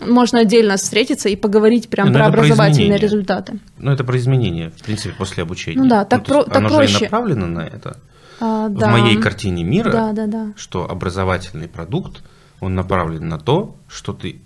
можно 0.00 0.40
отдельно 0.40 0.76
встретиться 0.76 1.28
и 1.28 1.36
поговорить 1.36 1.88
прям 1.88 2.08
Но 2.08 2.18
про 2.18 2.26
образовательные 2.26 2.98
про 2.98 3.02
результаты. 3.02 3.58
Ну, 3.78 3.90
это 3.92 4.04
про 4.04 4.16
изменения, 4.18 4.70
в 4.70 4.82
принципе, 4.82 5.14
после 5.16 5.42
обучения. 5.42 5.80
Ну 5.80 5.88
да, 5.88 6.04
так, 6.04 6.26
ну, 6.26 6.34
про, 6.34 6.44
так 6.44 6.56
оно 6.56 6.68
проще. 6.68 6.92
же 6.92 6.98
и 6.98 7.02
направлено 7.04 7.46
на 7.46 7.60
это. 7.60 7.98
А, 8.40 8.68
в 8.68 8.74
да. 8.74 8.90
моей 8.90 9.16
картине 9.16 9.62
мира, 9.64 9.90
да, 9.90 10.12
да, 10.12 10.26
да. 10.26 10.52
что 10.56 10.90
образовательный 10.90 11.68
продукт, 11.68 12.22
он 12.60 12.74
направлен 12.74 13.28
на 13.28 13.38
то, 13.38 13.76
что 13.88 14.12
ты 14.12 14.40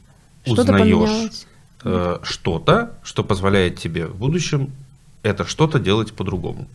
что 0.45 0.63
узнаешь 0.63 1.47
э, 1.85 2.19
что-то, 2.23 2.93
что 3.03 3.25
позволяет 3.25 3.79
тебе 3.79 4.07
в 4.07 4.17
будущем 4.17 4.73
это 5.23 5.45
что-то 5.45 5.79
делать 5.79 6.13
по-другому. 6.13 6.67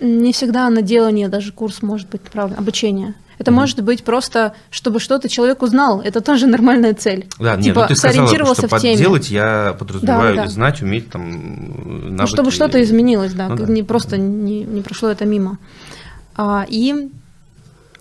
Не 0.00 0.32
всегда 0.32 0.68
на 0.70 0.82
делание 0.82 1.28
даже 1.28 1.52
курс 1.52 1.82
может 1.82 2.08
быть, 2.08 2.22
правда, 2.22 2.56
обучение. 2.58 3.14
Это 3.38 3.50
mm-hmm. 3.50 3.54
может 3.54 3.80
быть 3.82 4.04
просто, 4.04 4.54
чтобы 4.70 4.98
что-то 4.98 5.28
человек 5.28 5.62
узнал. 5.62 6.00
Это 6.00 6.20
тоже 6.20 6.46
нормальная 6.46 6.94
цель. 6.94 7.26
Да, 7.38 7.56
типа, 7.56 7.64
нет, 7.64 7.76
ну 7.76 7.86
ты 7.88 7.96
сказала, 7.96 8.54
что 8.54 8.68
подделать 8.68 9.30
я 9.30 9.76
подразумеваю 9.78 10.36
да, 10.36 10.42
да. 10.44 10.48
знать, 10.48 10.82
уметь 10.82 11.10
там 11.10 11.30
навыки. 11.30 12.20
Ну, 12.20 12.26
чтобы 12.26 12.50
что-то 12.50 12.82
изменилось, 12.82 13.34
да, 13.34 13.48
ну, 13.48 13.56
да. 13.56 13.66
не 13.66 13.82
просто 13.82 14.16
не, 14.16 14.64
не 14.64 14.80
прошло 14.80 15.10
это 15.10 15.26
мимо. 15.26 15.58
А, 16.34 16.64
и 16.68 17.10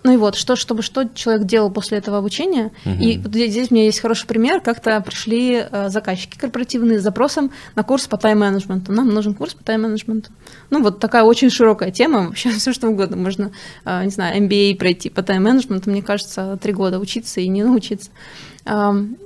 ну 0.05 0.13
и 0.13 0.17
вот, 0.17 0.35
что, 0.35 0.55
чтобы 0.55 0.83
что 0.83 1.09
человек 1.15 1.47
делал 1.47 1.71
после 1.71 1.97
этого 1.97 2.19
обучения. 2.19 2.71
Угу. 2.85 2.93
И 3.01 3.17
вот 3.17 3.33
здесь 3.33 3.71
у 3.71 3.73
меня 3.73 3.85
есть 3.85 3.99
хороший 3.99 4.27
пример. 4.27 4.61
Как-то 4.61 5.01
пришли 5.01 5.65
э, 5.67 5.89
заказчики 5.89 6.37
корпоративные 6.37 6.99
с 6.99 7.01
запросом 7.01 7.51
на 7.73 7.81
курс 7.81 8.05
по 8.05 8.15
тайм-менеджменту. 8.15 8.91
Нам 8.91 9.09
нужен 9.09 9.33
курс 9.33 9.55
по 9.55 9.63
тайм-менеджменту. 9.63 10.29
Ну 10.69 10.83
вот 10.83 10.99
такая 10.99 11.23
очень 11.23 11.49
широкая 11.49 11.89
тема. 11.89 12.27
Вообще 12.27 12.51
все 12.51 12.71
что 12.71 12.87
угодно. 12.87 13.17
Можно, 13.17 13.51
э, 13.83 14.03
не 14.03 14.11
знаю, 14.11 14.43
MBA 14.43 14.77
пройти 14.77 15.09
по 15.09 15.23
тайм-менеджменту. 15.23 15.89
Мне 15.89 16.03
кажется, 16.03 16.59
три 16.61 16.71
года 16.71 16.99
учиться 16.99 17.41
и 17.41 17.47
не 17.47 17.63
научиться. 17.63 18.11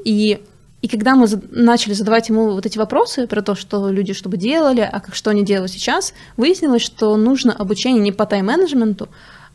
И 0.05 0.39
и 0.81 0.87
когда 0.87 1.15
мы 1.15 1.27
начали 1.51 1.91
задавать 1.91 2.29
ему 2.29 2.51
вот 2.51 2.65
эти 2.65 2.77
вопросы 2.77 3.27
про 3.27 3.41
то, 3.41 3.53
что 3.53 3.89
люди 3.89 4.13
чтобы 4.13 4.37
делали, 4.37 4.79
а 4.79 5.01
как 5.01 5.13
что 5.13 5.29
они 5.29 5.43
делают 5.43 5.71
сейчас, 5.71 6.13
выяснилось, 6.37 6.83
что 6.83 7.17
нужно 7.17 7.51
обучение 7.51 8.01
не 8.01 8.13
по 8.13 8.25
тайм-менеджменту, 8.25 9.09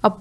а 0.04 0.18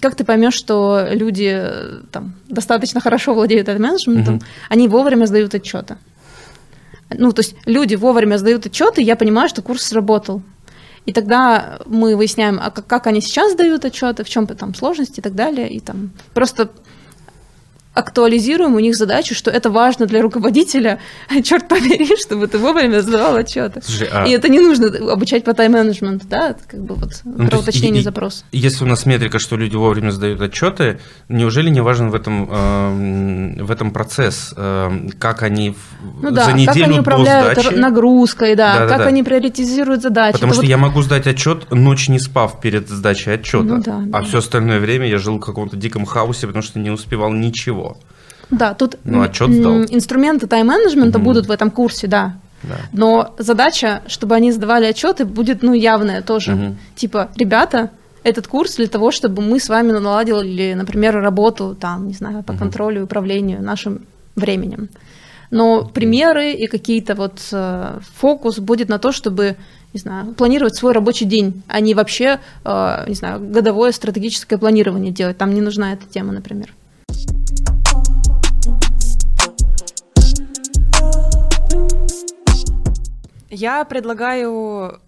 как 0.00 0.16
ты 0.16 0.24
поймешь, 0.24 0.54
что 0.54 1.06
люди 1.12 1.52
э, 1.54 2.00
там, 2.10 2.34
достаточно 2.48 3.00
хорошо 3.00 3.34
владеют 3.34 3.68
этим 3.68 3.82
менеджментом, 3.82 4.34
угу. 4.34 4.44
они 4.68 4.88
вовремя 4.88 5.26
сдают 5.26 5.54
отчеты. 5.54 5.96
Ну, 7.10 7.30
то 7.30 7.40
есть 7.40 7.54
люди 7.66 7.94
вовремя 7.94 8.36
сдают 8.36 8.66
отчеты, 8.66 9.02
я 9.02 9.14
понимаю, 9.14 9.48
что 9.48 9.62
курс 9.62 9.82
сработал. 9.82 10.42
И 11.04 11.12
тогда 11.12 11.78
мы 11.86 12.16
выясняем, 12.16 12.58
а 12.60 12.72
как, 12.72 12.88
как 12.88 13.06
они 13.06 13.20
сейчас 13.20 13.52
сдают 13.52 13.84
отчеты, 13.84 14.24
в 14.24 14.28
чем 14.28 14.48
там 14.48 14.74
сложности 14.74 15.20
и 15.20 15.22
так 15.22 15.36
далее. 15.36 15.70
И 15.70 15.78
там 15.78 16.10
просто 16.34 16.68
актуализируем 17.96 18.74
у 18.74 18.78
них 18.78 18.94
задачу, 18.94 19.34
что 19.34 19.50
это 19.50 19.70
важно 19.70 20.04
для 20.06 20.20
руководителя, 20.20 21.00
черт 21.42 21.66
побери, 21.66 22.16
чтобы 22.16 22.46
ты 22.46 22.58
вовремя 22.58 23.00
сдавал 23.00 23.36
отчеты. 23.36 23.80
Слушай, 23.82 24.08
а... 24.12 24.26
И 24.26 24.32
это 24.32 24.48
не 24.48 24.60
нужно 24.60 24.88
обучать 25.10 25.44
по 25.44 25.54
тайм-менеджменту, 25.54 26.26
да, 26.28 26.50
это 26.50 26.60
как 26.68 26.84
бы 26.84 26.94
вот 26.94 27.22
ну, 27.24 27.48
про 27.48 27.58
уточнение 27.58 28.02
запроса. 28.02 28.44
Если 28.52 28.84
у 28.84 28.86
нас 28.86 29.06
метрика, 29.06 29.38
что 29.38 29.56
люди 29.56 29.76
вовремя 29.76 30.10
сдают 30.10 30.42
отчеты, 30.42 31.00
неужели 31.30 31.70
не 31.70 31.80
важен 31.80 32.10
в 32.10 32.14
этом, 32.14 32.48
э, 32.50 33.62
в 33.62 33.70
этом 33.70 33.90
процесс, 33.90 34.52
э, 34.54 34.90
как 35.18 35.42
они 35.42 35.74
ну, 36.20 36.30
да, 36.30 36.44
за 36.44 36.52
неделю 36.52 36.74
как 36.74 36.88
они 36.88 37.00
управляют 37.00 37.58
сдачи... 37.58 37.74
нагрузкой, 37.74 38.56
да, 38.56 38.80
да 38.80 38.88
как 38.88 38.98
да, 38.98 39.04
они 39.06 39.22
приоритизируют 39.22 40.02
задачи. 40.02 40.34
Потому 40.34 40.50
это 40.50 40.56
что 40.56 40.62
вот... 40.62 40.68
я 40.68 40.76
могу 40.76 41.00
сдать 41.00 41.26
отчет, 41.26 41.70
ночь 41.70 42.08
не 42.10 42.18
спав 42.18 42.60
перед 42.60 42.90
сдачей 42.90 43.34
отчета, 43.34 43.64
ну, 43.64 43.82
да, 43.82 44.02
а 44.12 44.20
да. 44.20 44.22
все 44.22 44.38
остальное 44.38 44.80
время 44.80 45.08
я 45.08 45.16
жил 45.16 45.38
в 45.38 45.40
каком-то 45.40 45.76
диком 45.76 46.04
хаосе, 46.04 46.46
потому 46.46 46.62
что 46.62 46.78
не 46.78 46.90
успевал 46.90 47.32
ничего. 47.32 47.85
Да, 48.50 48.74
тут 48.74 48.96
ну, 49.04 49.22
отчет 49.22 49.50
сдал. 49.52 49.82
инструменты 49.84 50.46
тайм-менеджмента 50.46 51.18
угу. 51.18 51.24
будут 51.24 51.46
в 51.46 51.50
этом 51.50 51.70
курсе, 51.70 52.06
да. 52.06 52.36
Да. 52.62 52.76
Но 52.92 53.34
задача, 53.38 54.02
чтобы 54.06 54.34
они 54.34 54.52
сдавали 54.52 54.86
отчеты, 54.86 55.24
будет 55.24 55.62
ну 55.62 55.72
явная 55.72 56.22
тоже. 56.22 56.54
Угу. 56.54 56.76
Типа, 56.94 57.28
ребята, 57.36 57.90
этот 58.22 58.46
курс 58.46 58.76
для 58.76 58.88
того, 58.88 59.10
чтобы 59.10 59.42
мы 59.42 59.60
с 59.60 59.68
вами 59.68 59.92
наладили, 59.92 60.74
например, 60.74 61.20
работу 61.20 61.76
там, 61.78 62.08
не 62.08 62.14
знаю, 62.14 62.42
по 62.42 62.52
угу. 62.52 62.58
контролю 62.58 63.00
и 63.00 63.04
управлению 63.04 63.62
нашим 63.62 64.02
временем. 64.36 64.88
Но 65.50 65.84
примеры 65.84 66.52
и 66.52 66.66
какие-то 66.66 67.14
вот 67.14 67.40
э, 67.52 67.98
фокус 68.16 68.58
будет 68.58 68.88
на 68.88 68.98
то, 68.98 69.12
чтобы, 69.12 69.56
не 69.92 70.00
знаю, 70.00 70.34
планировать 70.34 70.74
свой 70.74 70.92
рабочий 70.92 71.24
день, 71.24 71.62
а 71.68 71.78
не 71.80 71.94
вообще, 71.94 72.40
э, 72.64 73.04
не 73.08 73.14
знаю, 73.14 73.40
годовое 73.40 73.92
стратегическое 73.92 74.58
планирование 74.58 75.12
делать. 75.12 75.38
Там 75.38 75.54
не 75.54 75.60
нужна 75.60 75.92
эта 75.92 76.04
тема, 76.06 76.32
например. 76.32 76.74
Я 83.48 83.84
предлагаю 83.84 85.00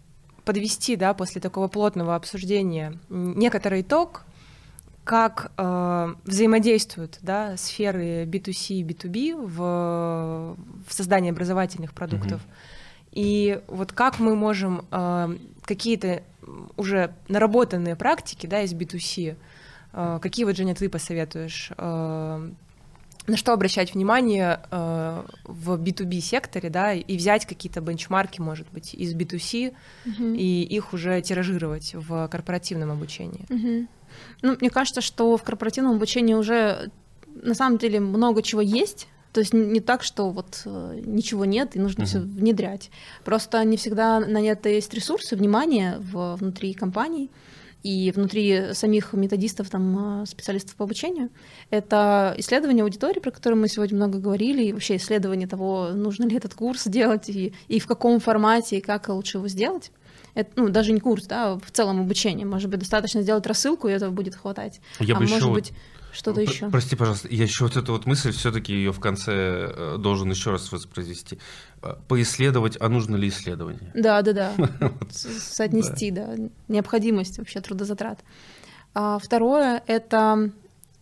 подвести, 0.45 0.97
да, 0.97 1.13
после 1.15 1.41
такого 1.41 1.69
плотного 1.69 2.15
обсуждения 2.15 2.99
некоторый 3.09 3.83
итог, 3.83 4.25
как 5.05 5.53
э, 5.57 6.15
взаимодействуют 6.25 7.19
да, 7.23 7.57
сферы 7.57 8.25
B2C 8.25 8.75
и 8.75 8.85
B2B 8.85 9.47
в, 9.47 10.57
в 10.87 10.93
создании 10.93 11.31
образовательных 11.31 11.95
продуктов. 11.95 12.43
Mm-hmm. 12.43 13.13
И 13.13 13.61
вот 13.69 13.93
как 13.93 14.19
мы 14.19 14.37
можем 14.37 14.85
э, 14.91 15.37
какие-то 15.63 16.23
уже 16.77 17.15
наработанные 17.29 17.97
практики 17.97 18.47
да, 18.47 18.61
из 18.63 18.75
B2C, 18.75 19.37
э, 19.93 20.19
какие 20.21 20.45
вот, 20.45 20.57
Женя, 20.57 20.75
ты 20.75 20.89
посоветуешь 20.91 21.73
э, 21.77 22.51
на 23.29 23.37
что 23.37 23.53
обращать 23.53 23.95
внимание 23.95 24.61
э, 24.71 25.23
в 25.45 25.77
B2B 25.77 26.21
секторе, 26.21 26.71
да, 26.71 26.95
и 26.95 27.17
взять 27.17 27.47
какие-то 27.47 27.81
бенчмарки, 27.81 28.41
может 28.41 28.67
быть, 28.73 28.95
из 28.95 29.15
B2C 29.15 29.75
uh-huh. 30.07 30.37
и 30.37 30.63
их 30.63 30.93
уже 30.95 31.21
тиражировать 31.21 31.95
в 31.95 32.29
корпоративном 32.29 32.91
обучении. 32.91 33.45
Uh-huh. 33.49 33.87
Ну, 34.43 34.57
мне 34.61 34.71
кажется, 34.71 35.03
что 35.03 35.37
в 35.37 35.43
корпоративном 35.43 35.97
обучении 35.97 36.35
уже 36.35 36.91
на 37.27 37.55
самом 37.55 37.79
деле 37.79 38.01
много 38.01 38.43
чего 38.43 38.63
есть. 38.63 39.09
То 39.33 39.41
есть 39.41 39.53
не 39.53 39.81
так, 39.81 40.03
что 40.03 40.31
вот 40.31 40.63
э, 40.65 41.01
ничего 41.05 41.45
нет 41.45 41.77
и 41.77 41.79
нужно 41.79 42.03
uh-huh. 42.03 42.07
все 42.07 42.21
внедрять. 42.21 42.91
Просто 43.25 43.63
не 43.65 43.77
всегда 43.77 44.21
на 44.21 44.43
это 44.43 44.71
есть 44.71 44.95
ресурсы, 44.95 45.37
внимание 45.37 45.99
в, 45.99 46.37
внутри 46.37 46.73
компаний 46.73 47.31
и 47.83 48.13
внутри 48.15 48.75
самих 48.75 49.13
методистов, 49.13 49.71
там, 49.71 50.23
а, 50.23 50.27
специалистов 50.27 50.75
по 50.77 50.85
обучению. 50.85 51.31
Это 51.71 52.35
исследование 52.39 52.83
аудитории, 52.83 53.21
про 53.21 53.31
которое 53.31 53.57
мы 53.57 53.69
сегодня 53.69 53.97
много 53.97 54.19
говорили, 54.19 54.65
и 54.65 54.73
вообще 54.73 54.97
исследование 54.97 55.47
того, 55.47 55.91
нужно 55.93 56.25
ли 56.25 56.37
этот 56.37 56.55
курс 56.55 56.85
делать, 56.85 57.29
и, 57.29 57.55
и 57.69 57.79
в 57.79 57.87
каком 57.87 58.19
формате, 58.21 58.79
и 58.79 58.81
как 58.81 59.09
лучше 59.09 59.39
его 59.39 59.49
сделать. 59.49 59.93
Это, 60.35 60.51
ну, 60.57 60.69
даже 60.69 60.93
не 60.93 61.01
курс, 61.01 61.27
да, 61.27 61.53
а 61.53 61.59
в 61.59 61.71
целом 61.71 62.01
обучение. 62.01 62.47
Может 62.47 62.71
быть, 62.71 62.81
достаточно 62.81 63.23
сделать 63.23 63.47
рассылку, 63.47 63.89
и 63.89 63.93
этого 63.93 64.11
будет 64.11 64.35
хватать. 64.35 64.81
Я 65.01 65.15
а 65.17 65.19
бы 65.19 65.27
может 65.27 65.39
еще... 65.39 65.53
быть, 65.53 65.73
что-то 66.19 66.41
еще. 66.41 66.69
Прости, 66.69 66.97
пожалуйста, 66.97 67.29
я 67.31 67.45
еще 67.45 67.65
вот 67.65 67.77
эту 67.77 67.93
вот 67.93 68.05
мысль 68.07 68.33
все-таки 68.33 68.73
ее 68.73 68.93
в 68.93 68.99
конце 68.99 69.33
э, 69.33 69.97
должен 69.99 70.29
еще 70.31 70.51
раз 70.51 70.71
воспроизвести. 70.73 71.39
Э, 71.81 71.95
поисследовать, 72.09 72.77
а 72.81 72.89
нужно 72.89 73.15
ли 73.15 73.29
исследование? 73.29 73.93
Да, 73.95 74.21
да, 74.23 74.33
да. 74.33 74.53
Соотнести, 75.11 76.11
да. 76.11 76.35
Необходимость 76.67 77.39
вообще 77.39 77.61
трудозатрат. 77.61 78.19
А 78.95 79.19
второе 79.21 79.83
это 79.87 80.51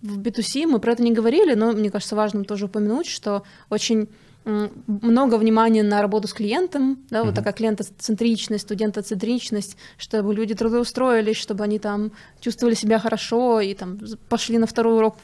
в 0.03 0.19
B2C, 0.19 0.67
мы 0.67 0.81
про 0.81 0.93
это 0.93 1.03
не 1.03 1.13
говорили, 1.13 1.55
но 1.55 1.73
мне 1.73 1.91
кажется 1.91 2.15
важным 2.15 2.45
тоже 2.45 2.67
упомянуть, 2.67 3.07
что 3.07 3.43
очень 3.71 4.09
много 4.47 5.37
внимания 5.39 5.83
на 5.83 6.01
работу 6.01 6.29
с 6.29 6.33
клиентом, 6.33 7.05
да, 7.11 7.21
uh-huh. 7.21 7.27
вот 7.27 7.35
такая 7.35 7.53
клиентоцентричность, 7.53 8.63
студентоцентричность, 8.63 9.77
чтобы 9.99 10.35
люди 10.35 10.55
трудоустроились, 10.55 11.37
чтобы 11.37 11.65
они 11.65 11.79
там 11.81 12.13
чувствовали 12.41 12.75
себя 12.75 12.99
хорошо 13.01 13.61
и 13.61 13.75
там 13.75 13.99
пошли 14.29 14.59
на 14.59 14.67
второй 14.67 14.97
урок 14.97 15.17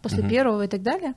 после 0.00 0.22
uh-huh. 0.22 0.30
первого 0.30 0.64
и 0.64 0.68
так 0.68 0.82
далее. 0.82 1.14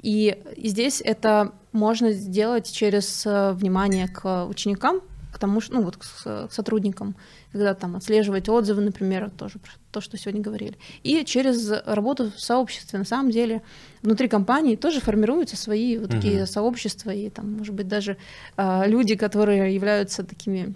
И, 0.00 0.36
здесь 0.56 1.02
это 1.04 1.52
можно 1.72 2.12
сделать 2.12 2.70
через 2.70 3.26
э, 3.26 3.52
внимание 3.52 4.08
к 4.08 4.46
ученикам, 4.46 5.00
к 5.32 5.38
тому, 5.38 5.60
что, 5.60 5.74
ну 5.74 5.82
вот 5.82 5.96
к, 5.96 6.02
к 6.02 6.48
сотрудникам, 6.50 7.16
когда 7.52 7.74
там 7.74 7.96
отслеживать 7.96 8.48
отзывы, 8.48 8.82
например, 8.82 9.30
тоже 9.30 9.60
то, 9.90 10.00
что 10.00 10.16
сегодня 10.16 10.40
говорили. 10.40 10.76
И 11.02 11.24
через 11.24 11.70
работу 11.86 12.30
в 12.30 12.40
сообществе, 12.40 12.98
на 12.98 13.04
самом 13.04 13.30
деле, 13.30 13.62
внутри 14.02 14.28
компании 14.28 14.76
тоже 14.76 15.00
формируются 15.00 15.56
свои 15.56 15.98
вот 15.98 16.10
такие 16.10 16.42
угу. 16.42 16.46
сообщества, 16.46 17.10
и 17.10 17.28
там, 17.28 17.52
может 17.58 17.74
быть, 17.74 17.88
даже 17.88 18.16
э, 18.56 18.88
люди, 18.88 19.14
которые 19.16 19.74
являются 19.74 20.24
такими 20.24 20.74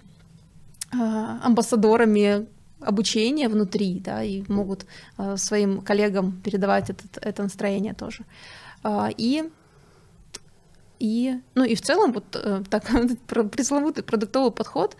э, 0.93 0.97
амбассадорами 0.97 2.47
обучения 2.79 3.49
внутри, 3.49 3.99
да, 3.99 4.23
и 4.23 4.43
могут 4.47 4.85
э, 5.17 5.37
своим 5.37 5.81
коллегам 5.81 6.39
передавать 6.43 6.89
этот, 6.89 7.17
это 7.21 7.43
настроение 7.43 7.93
тоже. 7.93 8.23
Э, 8.83 9.09
и 9.17 9.49
и, 10.99 11.39
ну 11.53 11.63
и 11.63 11.75
в 11.75 11.81
целом 11.81 12.11
вот 12.11 12.35
э, 12.35 12.63
так 12.69 12.83
пресловутый 13.51 14.03
продуктовый 14.03 14.51
подход 14.51 14.97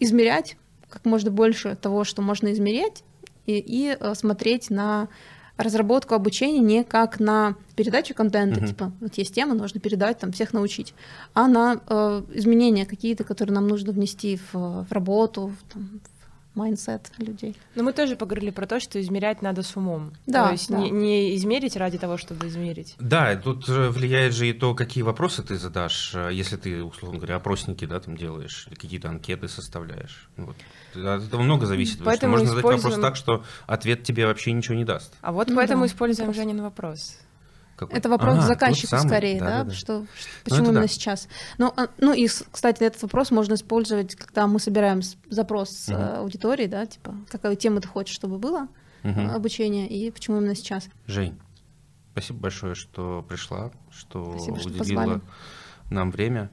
измерять 0.00 0.56
как 0.88 1.04
можно 1.04 1.30
больше 1.30 1.76
того, 1.76 2.04
что 2.04 2.20
можно 2.20 2.52
измерять, 2.52 3.04
и, 3.46 3.58
и 3.58 3.96
э, 3.98 4.14
смотреть 4.14 4.70
на 4.70 5.08
разработку 5.56 6.14
обучения 6.14 6.58
не 6.58 6.84
как 6.84 7.20
на 7.20 7.54
передачу 7.76 8.14
контента, 8.14 8.60
uh-huh. 8.60 8.68
типа 8.68 8.92
вот 9.00 9.14
есть 9.14 9.34
тема, 9.34 9.54
нужно 9.54 9.78
передать, 9.78 10.18
там 10.18 10.32
всех 10.32 10.52
научить, 10.52 10.94
а 11.34 11.48
на 11.48 11.80
э, 11.86 12.22
изменения 12.34 12.86
какие-то, 12.86 13.24
которые 13.24 13.54
нам 13.54 13.68
нужно 13.68 13.92
внести 13.92 14.40
в, 14.52 14.84
в 14.84 14.86
работу, 14.90 15.48
в, 15.48 15.72
там, 15.72 16.00
mindset 16.54 17.12
людей. 17.18 17.56
Но 17.74 17.82
мы 17.82 17.92
тоже 17.92 18.16
поговорили 18.16 18.50
про 18.50 18.66
то, 18.66 18.80
что 18.80 19.00
измерять 19.00 19.40
надо 19.42 19.62
с 19.62 19.76
умом. 19.76 20.12
Да, 20.26 20.46
То 20.46 20.52
есть 20.52 20.68
да. 20.68 20.78
Не, 20.78 20.90
не 20.90 21.36
измерить 21.36 21.76
ради 21.76 21.98
того, 21.98 22.16
чтобы 22.16 22.48
измерить. 22.48 22.94
Да, 22.98 23.36
тут 23.36 23.66
же 23.66 23.90
влияет 23.90 24.34
же 24.34 24.48
и 24.48 24.52
то, 24.52 24.74
какие 24.74 25.02
вопросы 25.02 25.42
ты 25.42 25.56
задашь, 25.56 26.12
э, 26.14 26.30
если 26.32 26.56
ты, 26.56 26.82
условно 26.82 27.18
говоря, 27.18 27.36
опросники, 27.36 27.84
да, 27.84 28.00
там 28.00 28.16
делаешь, 28.16 28.66
или 28.68 28.74
какие-то 28.74 29.08
анкеты 29.08 29.48
составляешь. 29.48 30.28
Вот. 30.36 30.56
От 30.94 31.22
этого 31.24 31.42
много 31.42 31.66
зависит. 31.66 32.00
Поэтому 32.04 32.32
можно 32.32 32.48
задать 32.48 32.64
вопрос 32.64 32.80
используем- 32.80 33.02
так, 33.02 33.16
что 33.16 33.44
ответ 33.66 34.02
тебе 34.02 34.26
вообще 34.26 34.52
ничего 34.52 34.74
не 34.74 34.84
даст. 34.84 35.14
А 35.20 35.32
вот 35.32 35.48
Ну 35.48 35.56
поэтому 35.56 35.82
да, 35.82 35.86
используем. 35.86 36.34
Женин 36.34 36.62
вопрос. 36.62 37.16
Какой? 37.80 37.98
Это 37.98 38.08
вопрос 38.10 38.36
А, 38.38 38.40
к 38.42 38.46
заказчику 38.46 38.88
самый. 38.88 39.08
скорее, 39.08 39.38
да? 39.40 39.46
Да-да-да. 39.46 39.70
Что, 39.74 39.92
ш- 40.02 40.04
Ну, 40.04 40.04
почему 40.44 40.60
это 40.62 40.70
именно 40.70 40.80
да. 40.82 40.88
сейчас? 40.88 41.28
Ну, 41.58 41.72
а- 41.76 41.88
ну 41.98 42.12
и, 42.12 42.26
кстати, 42.28 42.82
этот 42.82 43.00
вопрос 43.02 43.30
можно 43.30 43.54
использовать, 43.54 44.14
когда 44.16 44.46
мы 44.46 44.60
собираем 44.60 45.00
запрос 45.30 45.70
с 45.70 45.88
э, 45.88 45.94
аудитории, 46.18 46.66
да, 46.66 46.84
типа, 46.84 47.14
какую 47.30 47.56
тему 47.56 47.80
ты 47.80 47.88
хочешь, 47.88 48.14
чтобы 48.14 48.38
было 48.38 48.68
Мгм. 49.02 49.18
э, 49.30 49.34
обучение, 49.34 49.88
и 49.88 50.10
почему 50.10 50.36
именно 50.38 50.54
сейчас. 50.54 50.88
Жень, 51.06 51.38
спасибо 52.12 52.38
большое, 52.40 52.74
что 52.74 53.24
пришла, 53.26 53.70
что 53.90 54.32
Спасибо, 54.36 54.58
что 54.60 54.68
уделила 54.68 55.00
позвали. 55.00 55.20
нам 55.90 56.10
время 56.10 56.50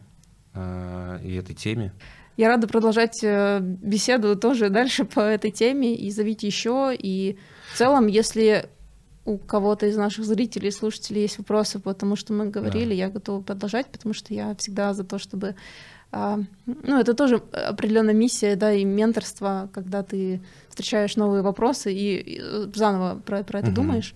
э, 0.54 1.20
и 1.24 1.36
этой 1.36 1.54
теме. 1.56 1.92
Я 2.38 2.48
рада 2.50 2.68
продолжать 2.68 3.20
э, 3.24 3.60
беседу 3.62 4.36
тоже 4.36 4.70
дальше 4.70 5.06
по 5.06 5.20
этой 5.20 5.52
теме, 5.52 5.94
и 5.96 6.10
зовите 6.12 6.48
еще, 6.48 6.96
и 6.98 7.38
в 7.74 7.78
целом, 7.78 8.08
если 8.08 8.70
у 9.28 9.38
кого-то 9.38 9.86
из 9.86 9.98
наших 9.98 10.24
зрителей, 10.26 10.72
слушателей 10.72 11.24
есть 11.24 11.38
вопросы 11.38 11.80
по 11.80 11.94
тому, 11.94 12.16
что 12.16 12.32
мы 12.32 12.50
говорили, 12.50 12.94
я 12.94 13.10
готова 13.10 13.42
продолжать, 13.42 13.88
потому 13.88 14.14
что 14.14 14.34
я 14.34 14.56
всегда 14.56 14.94
за 14.94 15.04
то, 15.04 15.20
чтобы... 15.20 15.56
а, 16.12 16.40
ну, 16.66 16.98
это 16.98 17.14
тоже 17.14 17.44
определенная 17.52 18.14
миссия, 18.14 18.56
да, 18.56 18.72
и 18.72 18.86
менторство, 18.86 19.70
когда 19.74 20.02
ты 20.02 20.42
встречаешь 20.70 21.18
новые 21.18 21.42
вопросы 21.42 21.94
и, 21.94 22.38
и, 22.38 22.42
заново 22.74 23.20
про, 23.20 23.44
про 23.44 23.60
это 23.60 23.68
Мгм. 23.68 23.76
думаешь. 23.76 24.16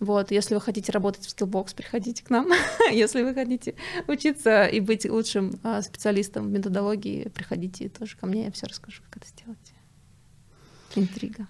Вот, 0.00 0.32
если 0.32 0.54
вы 0.54 0.60
хотите 0.60 0.90
работать 0.90 1.24
в 1.24 1.36
Skillbox, 1.36 1.76
приходите 1.76 2.24
к 2.24 2.30
нам. 2.30 2.48
если 2.90 3.22
вы 3.22 3.34
хотите 3.34 3.76
учиться 4.08 4.64
и 4.64 4.80
быть 4.80 5.08
лучшим 5.08 5.52
а, 5.62 5.82
специалистом 5.82 6.46
в 6.46 6.50
методологии, 6.50 7.28
приходите 7.28 7.88
тоже 7.88 8.16
ко 8.16 8.26
мне, 8.26 8.46
я 8.46 8.50
все 8.50 8.66
расскажу, 8.66 9.02
как 9.08 9.22
это 9.22 9.28
сделать. 9.28 9.72
Интрига. 10.96 11.46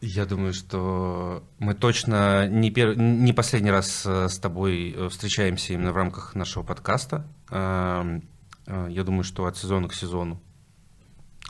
Я 0.00 0.24
думаю, 0.24 0.54
что 0.54 1.44
мы 1.58 1.74
точно 1.74 2.48
не, 2.48 2.70
пер... 2.70 2.96
не 2.96 3.34
последний 3.34 3.70
раз 3.70 4.06
э, 4.06 4.28
с 4.28 4.38
тобой 4.38 4.94
э, 4.96 5.08
встречаемся 5.10 5.74
именно 5.74 5.92
в 5.92 5.96
рамках 5.96 6.34
нашего 6.34 6.62
подкаста. 6.62 7.26
Эм, 7.50 8.26
э, 8.66 8.86
Я 8.90 9.04
думаю, 9.04 9.24
что 9.24 9.44
от 9.44 9.58
сезона 9.58 9.88
к 9.88 9.94
сезону 9.94 10.40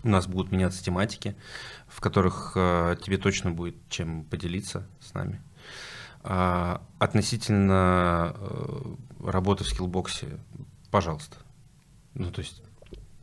у 0.03 0.09
нас 0.09 0.27
будут 0.27 0.51
меняться 0.51 0.83
тематики, 0.83 1.37
в 1.87 2.01
которых 2.01 2.53
тебе 2.55 3.19
точно 3.19 3.51
будет 3.51 3.77
чем 3.91 4.25
поделиться 4.25 4.89
с 4.99 5.13
нами. 5.13 5.43
А, 6.23 6.81
Относительно 6.99 8.35
работы 9.23 9.65
в 9.65 9.69
скиллбоксе, 9.69 10.41
пожалуйста. 10.91 11.37
Ну, 12.15 12.31
то 12.31 12.41
есть, 12.41 12.63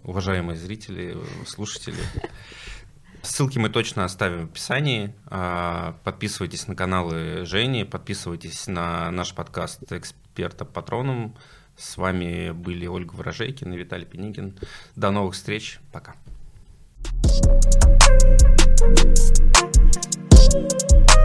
уважаемые 0.03 0.55
зрители, 0.55 1.17
слушатели, 1.47 1.97
Ссылки 3.21 3.57
мы 3.57 3.69
точно 3.69 4.05
оставим 4.05 4.47
в 4.47 4.51
описании. 4.51 5.13
А, 5.25 5.95
подписывайтесь 6.03 6.67
на 6.67 6.75
каналы 6.75 7.45
Жени, 7.45 7.83
подписывайтесь 7.83 8.67
на 8.67 9.11
наш 9.11 9.33
подкаст 9.33 9.91
«Эксперта 9.91 10.65
патроном». 10.65 11.35
С 11.77 11.97
вами 11.97 12.51
были 12.51 12.87
Ольга 12.87 13.13
Ворожейкина 13.13 13.73
и 13.73 13.77
Виталий 13.77 14.05
Пеникин. 14.05 14.57
До 14.95 15.11
новых 15.11 15.35
встреч. 15.35 15.79
Пока. 15.91 16.15
Thank 20.49 21.11
you 21.11 21.16